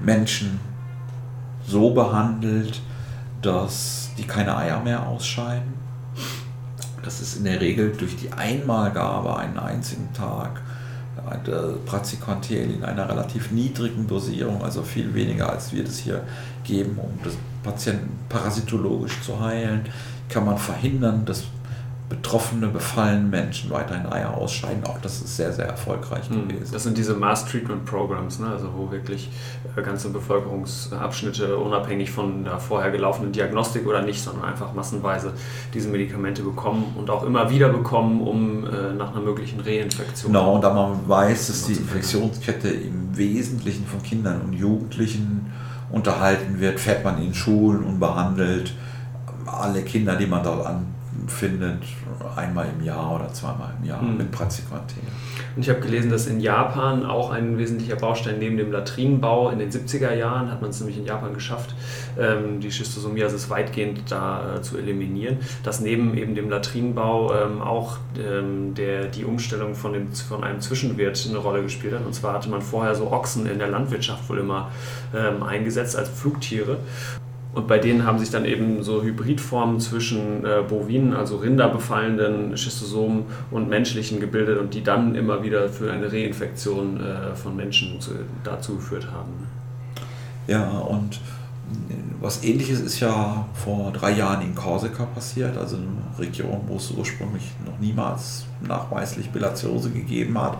Menschen 0.00 0.60
so 1.66 1.90
behandelt, 1.90 2.80
dass 3.40 4.10
die 4.18 4.24
keine 4.24 4.56
Eier 4.56 4.80
mehr 4.82 5.06
ausscheiden. 5.06 5.72
Das 7.02 7.20
ist 7.20 7.36
in 7.36 7.44
der 7.44 7.60
Regel 7.60 7.92
durch 7.98 8.16
die 8.16 8.32
Einmalgabe 8.32 9.36
einen 9.36 9.58
einzigen 9.58 10.12
Tag 10.12 10.60
Praziquantel 11.86 12.70
in 12.70 12.84
einer 12.84 13.08
relativ 13.08 13.50
niedrigen 13.50 14.06
Dosierung, 14.06 14.62
also 14.62 14.82
viel 14.82 15.14
weniger 15.14 15.50
als 15.50 15.72
wir 15.72 15.82
das 15.82 15.98
hier 15.98 16.22
geben, 16.64 16.98
um 16.98 17.18
das 17.22 17.34
Patienten 17.62 18.10
parasitologisch 18.28 19.22
zu 19.22 19.40
heilen, 19.40 19.86
kann 20.28 20.44
man 20.44 20.58
verhindern, 20.58 21.24
dass 21.24 21.44
betroffene, 22.14 22.68
befallene 22.68 23.26
Menschen 23.28 23.70
weiterhin 23.70 24.06
Eier 24.06 24.34
ausscheiden. 24.34 24.84
Auch 24.84 24.98
das 25.00 25.20
ist 25.20 25.36
sehr, 25.36 25.52
sehr 25.52 25.66
erfolgreich 25.66 26.28
hm, 26.28 26.48
gewesen. 26.48 26.72
Das 26.72 26.84
sind 26.84 26.96
diese 26.96 27.14
Mass 27.14 27.44
Treatment 27.46 27.84
Programs, 27.84 28.38
ne? 28.38 28.48
also 28.48 28.70
wo 28.76 28.90
wirklich 28.90 29.30
äh, 29.76 29.82
ganze 29.82 30.10
Bevölkerungsabschnitte 30.10 31.56
unabhängig 31.56 32.10
von 32.10 32.44
der 32.44 32.58
vorher 32.58 32.90
gelaufenen 32.90 33.32
Diagnostik 33.32 33.86
oder 33.86 34.02
nicht, 34.02 34.22
sondern 34.22 34.44
einfach 34.44 34.74
massenweise 34.74 35.32
diese 35.72 35.88
Medikamente 35.88 36.42
bekommen 36.42 36.94
und 36.96 37.10
auch 37.10 37.24
immer 37.24 37.50
wieder 37.50 37.68
bekommen, 37.68 38.20
um 38.20 38.64
äh, 38.64 38.92
nach 38.96 39.12
einer 39.12 39.20
möglichen 39.20 39.60
Reinfektion. 39.60 40.32
Genau, 40.32 40.54
und 40.54 40.62
da 40.62 40.72
man 40.72 41.08
weiß, 41.08 41.48
dass 41.48 41.66
die 41.66 41.72
Infektionskette 41.72 42.68
im 42.68 43.16
Wesentlichen 43.16 43.86
von 43.86 44.02
Kindern 44.02 44.40
und 44.42 44.52
Jugendlichen 44.52 45.52
unterhalten 45.90 46.60
wird, 46.60 46.78
fährt 46.78 47.04
man 47.04 47.20
in 47.20 47.34
Schulen 47.34 47.82
und 47.84 47.98
behandelt 47.98 48.72
alle 49.46 49.82
Kinder, 49.82 50.16
die 50.16 50.26
man 50.26 50.42
dort 50.42 50.66
an 50.66 50.93
findet, 51.26 51.82
einmal 52.36 52.66
im 52.78 52.84
Jahr 52.84 53.14
oder 53.14 53.32
zweimal 53.32 53.74
im 53.80 53.88
Jahr 53.88 54.02
mhm. 54.02 54.18
mit 54.18 54.30
Praziquantel. 54.30 54.98
Und 55.56 55.62
ich 55.62 55.68
habe 55.68 55.80
gelesen, 55.80 56.10
dass 56.10 56.26
in 56.26 56.40
Japan 56.40 57.06
auch 57.06 57.30
ein 57.30 57.58
wesentlicher 57.58 57.96
Baustein 57.96 58.38
neben 58.38 58.56
dem 58.56 58.72
Latrinenbau 58.72 59.50
in 59.50 59.58
den 59.58 59.70
70er 59.70 60.12
Jahren 60.14 60.50
hat 60.50 60.60
man 60.60 60.70
es 60.70 60.80
nämlich 60.80 60.98
in 60.98 61.06
Japan 61.06 61.32
geschafft, 61.34 61.74
ähm, 62.18 62.60
die 62.60 62.70
Schistosomiasis 62.70 63.50
weitgehend 63.50 64.10
da 64.10 64.56
äh, 64.56 64.62
zu 64.62 64.76
eliminieren, 64.76 65.38
dass 65.62 65.80
neben 65.80 66.16
eben 66.16 66.34
dem 66.34 66.50
Latrinenbau 66.50 67.32
ähm, 67.34 67.62
auch 67.62 67.98
ähm, 68.18 68.74
der, 68.74 69.06
die 69.06 69.24
Umstellung 69.24 69.74
von, 69.74 69.92
dem, 69.92 70.12
von 70.12 70.44
einem 70.44 70.60
Zwischenwirt 70.60 71.26
eine 71.28 71.38
Rolle 71.38 71.62
gespielt 71.62 71.94
hat. 71.94 72.04
Und 72.04 72.14
zwar 72.14 72.34
hatte 72.34 72.48
man 72.48 72.60
vorher 72.60 72.94
so 72.94 73.12
Ochsen 73.12 73.46
in 73.46 73.58
der 73.58 73.68
Landwirtschaft 73.68 74.28
wohl 74.28 74.38
immer 74.38 74.70
eingesetzt 75.46 75.96
als 75.96 76.08
Flugtiere. 76.08 76.78
Und 77.54 77.68
bei 77.68 77.78
denen 77.78 78.04
haben 78.04 78.18
sich 78.18 78.30
dann 78.30 78.44
eben 78.44 78.82
so 78.82 79.02
Hybridformen 79.02 79.78
zwischen 79.78 80.44
äh, 80.44 80.62
bovinen, 80.68 81.14
also 81.14 81.36
rinderbefallenden 81.36 82.56
Schistosomen 82.56 83.26
und 83.52 83.68
menschlichen 83.68 84.18
gebildet 84.18 84.58
und 84.58 84.74
die 84.74 84.82
dann 84.82 85.14
immer 85.14 85.42
wieder 85.44 85.68
für 85.68 85.92
eine 85.92 86.10
Reinfektion 86.12 87.00
äh, 87.00 87.36
von 87.36 87.54
Menschen 87.54 88.00
zu, 88.00 88.10
dazu 88.42 88.76
geführt 88.76 89.06
haben. 89.12 89.32
Ja, 90.48 90.68
und 90.68 91.20
was 92.20 92.42
ähnliches 92.42 92.80
ist 92.80 93.00
ja 93.00 93.46
vor 93.54 93.92
drei 93.92 94.12
Jahren 94.12 94.42
in 94.42 94.54
Korsika 94.54 95.04
passiert, 95.04 95.56
also 95.56 95.76
eine 95.76 96.18
Region, 96.18 96.62
wo 96.66 96.76
es 96.76 96.90
ursprünglich 96.90 97.44
noch 97.64 97.78
niemals 97.78 98.46
nachweislich 98.66 99.30
Bilatiose 99.30 99.90
gegeben 99.90 100.36
hat 100.38 100.58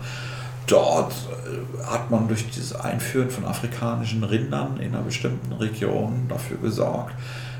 dort 0.67 1.13
äh, 1.13 1.85
hat 1.85 2.11
man 2.11 2.27
durch 2.27 2.45
das 2.55 2.73
Einführen 2.73 3.29
von 3.29 3.45
afrikanischen 3.45 4.23
Rindern 4.23 4.77
in 4.79 4.93
einer 4.93 5.03
bestimmten 5.03 5.53
Region 5.53 6.25
dafür 6.27 6.57
gesorgt, 6.57 7.13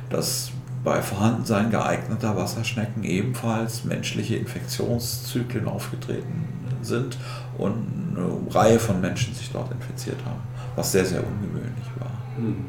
dass 0.09 0.51
bei 0.83 1.01
Vorhandensein 1.01 1.71
geeigneter 1.71 2.37
Wasserschnecken 2.37 3.03
ebenfalls 3.03 3.83
menschliche 3.85 4.35
Infektionszyklen 4.35 5.67
aufgetreten 5.67 6.47
sind 6.83 7.17
und 7.57 8.15
eine 8.15 8.53
Reihe 8.53 8.79
von 8.79 9.01
Menschen 9.01 9.33
sich 9.33 9.51
dort 9.51 9.71
infiziert 9.71 10.17
haben, 10.25 10.41
was 10.75 10.91
sehr, 10.91 11.05
sehr 11.05 11.23
ungewöhnlich 11.25 11.87
war. 11.99 12.11
Hm. 12.37 12.65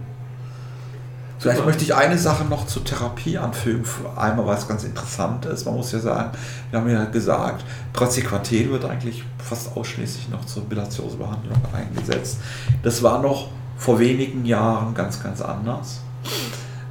Vielleicht 1.38 1.64
möchte 1.66 1.84
ich 1.84 1.94
eine 1.94 2.16
Sache 2.18 2.44
noch 2.44 2.66
zur 2.66 2.82
Therapie 2.82 3.36
anfügen. 3.36 3.84
Einmal, 4.16 4.46
was 4.46 4.66
ganz 4.66 4.84
interessant 4.84 5.44
ist. 5.44 5.66
Man 5.66 5.74
muss 5.74 5.92
ja 5.92 5.98
sagen, 5.98 6.30
wir 6.70 6.80
haben 6.80 6.88
ja 6.88 7.04
gesagt, 7.04 7.64
Praziquantel 7.92 8.70
wird 8.70 8.84
eigentlich 8.86 9.22
fast 9.38 9.76
ausschließlich 9.76 10.30
noch 10.30 10.44
zur 10.46 10.64
Bilatiosebehandlung 10.64 11.60
eingesetzt. 11.74 12.38
Das 12.82 13.02
war 13.02 13.20
noch 13.20 13.48
vor 13.76 13.98
wenigen 13.98 14.46
Jahren 14.46 14.94
ganz, 14.94 15.22
ganz 15.22 15.42
anders. 15.42 16.00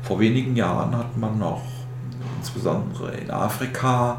Vor 0.04 0.20
wenigen 0.20 0.56
Jahren 0.56 0.96
hat 0.96 1.18
man 1.18 1.39
noch, 1.39 1.64
insbesondere 2.38 3.16
in 3.16 3.32
Afrika, 3.32 4.18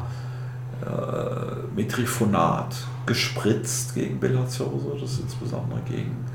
äh, 0.85 1.73
Metrifonat 1.73 2.75
gespritzt 3.05 3.95
gegen 3.95 4.19
Bilatiose. 4.19 4.97
Das 4.99 5.11
ist 5.13 5.21
insbesondere 5.21 5.79
gegen 5.87 6.25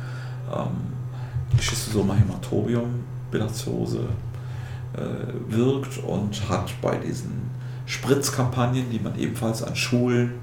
ähm, 0.51 1.61
Schistosoma 1.61 2.15
Bilatiose 3.33 4.01
äh, 4.95 5.53
wirkt 5.55 5.99
und 6.05 6.49
hat 6.49 6.73
bei 6.81 6.97
diesen 6.97 7.51
Spritzkampagnen, 7.87 8.91
die 8.91 9.01
man 9.01 9.19
ebenfalls 9.19 9.63
an 9.63 9.75
Schulen 9.75 10.35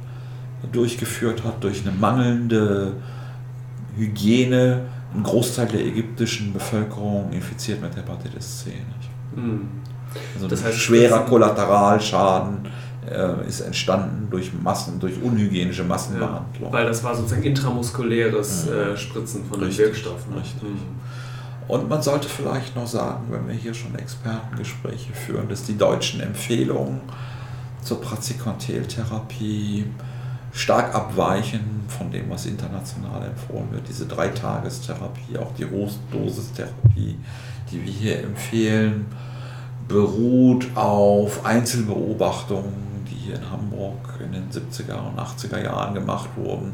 durchgeführt 0.71 1.43
hat, 1.45 1.63
durch 1.63 1.81
eine 1.85 1.95
mangelnde 1.95 2.93
Hygiene 3.95 4.81
einen 5.13 5.23
Großteil 5.23 5.67
der 5.67 5.85
ägyptischen 5.85 6.53
Bevölkerung 6.53 7.31
infiziert 7.31 7.81
mit 7.81 7.95
Hepatitis 7.95 8.63
C. 8.63 8.73
Mhm. 9.35 9.67
Also 10.35 10.47
das 10.47 10.63
heißt, 10.63 10.77
schwerer 10.77 11.21
Kollateralschaden 11.21 12.67
äh, 13.09 13.47
ist 13.47 13.61
entstanden 13.61 14.27
durch 14.29 14.51
Massen, 14.53 14.99
durch 14.99 15.21
unhygienische 15.21 15.83
Massenbehandlung. 15.83 16.71
Ja, 16.71 16.71
weil 16.71 16.85
das 16.85 17.03
war 17.03 17.15
sozusagen 17.15 17.43
intramuskuläres 17.43 18.67
äh, 18.67 18.97
Spritzen 18.97 19.45
von 19.45 19.59
richtig, 19.59 19.77
den 19.77 19.85
Wirkstoffen. 19.85 20.33
Richtig. 20.33 20.63
Mhm. 20.63 20.99
Und 21.69 21.87
man 21.87 22.01
sollte 22.01 22.27
vielleicht 22.27 22.75
noch 22.75 22.87
sagen, 22.87 23.27
wenn 23.29 23.47
wir 23.47 23.53
hier 23.53 23.75
schon 23.75 23.93
Expertengespräche 23.93 25.13
führen, 25.13 25.47
dass 25.49 25.63
die 25.63 25.77
deutschen 25.77 26.19
Empfehlungen 26.19 26.99
zur 27.83 28.01
Praziquanteltherapie 28.01 29.85
stark 30.51 30.95
abweichen 30.95 31.83
von 31.87 32.09
dem, 32.09 32.27
was 32.31 32.47
international 32.47 33.23
empfohlen 33.23 33.71
wird. 33.71 33.87
Diese 33.87 34.07
Dreitagestherapie, 34.07 35.37
auch 35.37 35.53
die 35.53 35.65
Hochdosistherapie, 35.65 37.19
die 37.71 37.85
wir 37.85 37.93
hier 37.93 38.23
empfehlen, 38.23 39.05
beruht 39.87 40.75
auf 40.75 41.45
Einzelbeobachtungen, 41.45 43.05
die 43.11 43.15
hier 43.27 43.35
in 43.35 43.51
Hamburg 43.51 44.19
in 44.25 44.31
den 44.31 44.49
70er 44.49 45.07
und 45.07 45.19
80er 45.19 45.63
Jahren 45.63 45.93
gemacht 45.93 46.29
wurden 46.35 46.73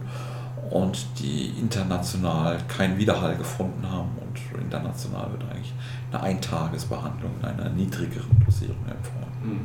und 0.69 1.05
die 1.19 1.53
international 1.59 2.59
keinen 2.69 2.97
Widerhall 2.97 3.35
gefunden 3.35 3.85
haben. 3.91 4.24
Und 4.55 4.63
international 4.63 5.31
wird 5.31 5.43
eigentlich 5.51 5.73
eine 6.11 6.23
Eintagesbehandlung 6.23 7.31
in 7.41 7.45
einer 7.45 7.69
niedrigeren 7.69 8.43
Dosierung 8.45 8.77
empfohlen. 8.89 9.25
Hm. 9.43 9.59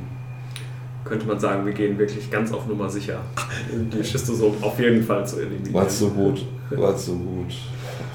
Könnte 1.05 1.27
man 1.27 1.39
sagen, 1.39 1.65
wir 1.65 1.73
gehen 1.73 1.99
wirklich 1.99 2.31
ganz 2.31 2.53
auf 2.53 2.67
Nummer 2.67 2.91
sicher, 2.91 3.21
die 3.71 4.05
Schistosomen 4.05 4.63
auf 4.63 4.79
jeden 4.79 5.03
Fall 5.03 5.27
zu 5.27 5.41
eliminieren. 5.41 5.73
Weil 5.73 5.87
es 5.87 5.99
so 5.99 6.11
gut, 6.11 6.45
so 6.97 7.15
gut 7.15 7.55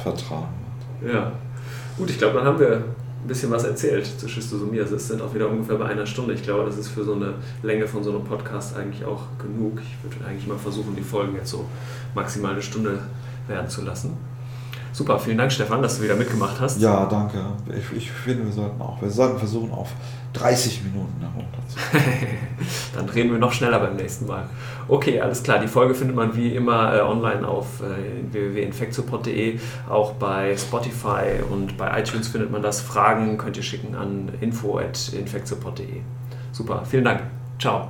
vertragen 0.03 0.53
wird. 1.01 1.13
Ja, 1.13 1.31
gut, 1.97 2.09
ich 2.09 2.17
glaube, 2.17 2.35
dann 2.35 2.45
haben 2.45 2.59
wir 2.59 2.83
ein 3.25 3.27
bisschen 3.27 3.49
was 3.49 3.63
erzählt 3.63 4.05
zur 4.05 4.29
Schistosomie. 4.29 4.79
Also 4.79 4.97
es 4.97 5.07
sind 5.07 5.21
auch 5.21 5.33
wieder 5.33 5.49
ungefähr 5.49 5.77
bei 5.77 5.85
einer 5.85 6.05
Stunde. 6.05 6.35
Ich 6.35 6.43
glaube, 6.43 6.65
das 6.65 6.77
ist 6.77 6.89
für 6.89 7.03
so 7.03 7.15
eine 7.15 7.33
Länge 7.63 7.87
von 7.87 8.03
so 8.03 8.11
einem 8.11 8.23
Podcast 8.23 8.75
eigentlich 8.77 9.03
auch 9.03 9.23
genug. 9.39 9.81
Ich 9.81 10.03
würde 10.03 10.23
eigentlich 10.27 10.45
mal 10.45 10.59
versuchen, 10.59 10.95
die 10.95 11.01
Folgen 11.01 11.35
jetzt 11.35 11.49
so 11.49 11.65
maximal 12.13 12.51
eine 12.51 12.61
Stunde 12.61 12.99
werden 13.47 13.67
zu 13.67 13.83
lassen. 13.83 14.15
Super, 14.95 15.19
vielen 15.19 15.37
Dank, 15.37 15.51
Stefan, 15.51 15.81
dass 15.81 15.97
du 15.97 16.05
wieder 16.05 16.15
mitgemacht 16.15 16.57
hast. 16.61 16.79
Ja, 16.79 17.05
danke. 17.05 17.37
Ich, 17.67 17.97
ich 17.97 18.09
finde, 18.09 18.45
wir 18.45 18.53
sollten 18.53 18.81
auch, 18.81 19.01
wir 19.01 19.09
sollten 19.09 19.37
versuchen, 19.37 19.69
auf 19.73 19.89
30 20.31 20.83
Minuten 20.85 21.19
herunterzukommen. 21.19 22.37
Dann 22.95 23.09
reden 23.09 23.31
wir 23.31 23.37
noch 23.37 23.51
schneller 23.51 23.79
beim 23.79 23.97
nächsten 23.97 24.25
Mal. 24.25 24.47
Okay, 24.87 25.19
alles 25.19 25.43
klar. 25.43 25.59
Die 25.59 25.67
Folge 25.67 25.95
findet 25.95 26.15
man 26.15 26.37
wie 26.37 26.55
immer 26.55 26.95
äh, 26.95 27.01
online 27.01 27.45
auf 27.45 27.81
äh, 27.81 28.31
www.infectopod.de, 28.31 29.59
auch 29.89 30.13
bei 30.13 30.55
Spotify 30.55 31.43
und 31.49 31.75
bei 31.75 31.99
iTunes 31.99 32.29
findet 32.29 32.49
man 32.49 32.61
das. 32.61 32.79
Fragen 32.79 33.37
könnt 33.37 33.57
ihr 33.57 33.63
schicken 33.63 33.95
an 33.95 34.29
info.infectopod.de. 34.39 36.03
Super, 36.53 36.83
vielen 36.85 37.03
Dank. 37.03 37.23
Ciao. 37.59 37.89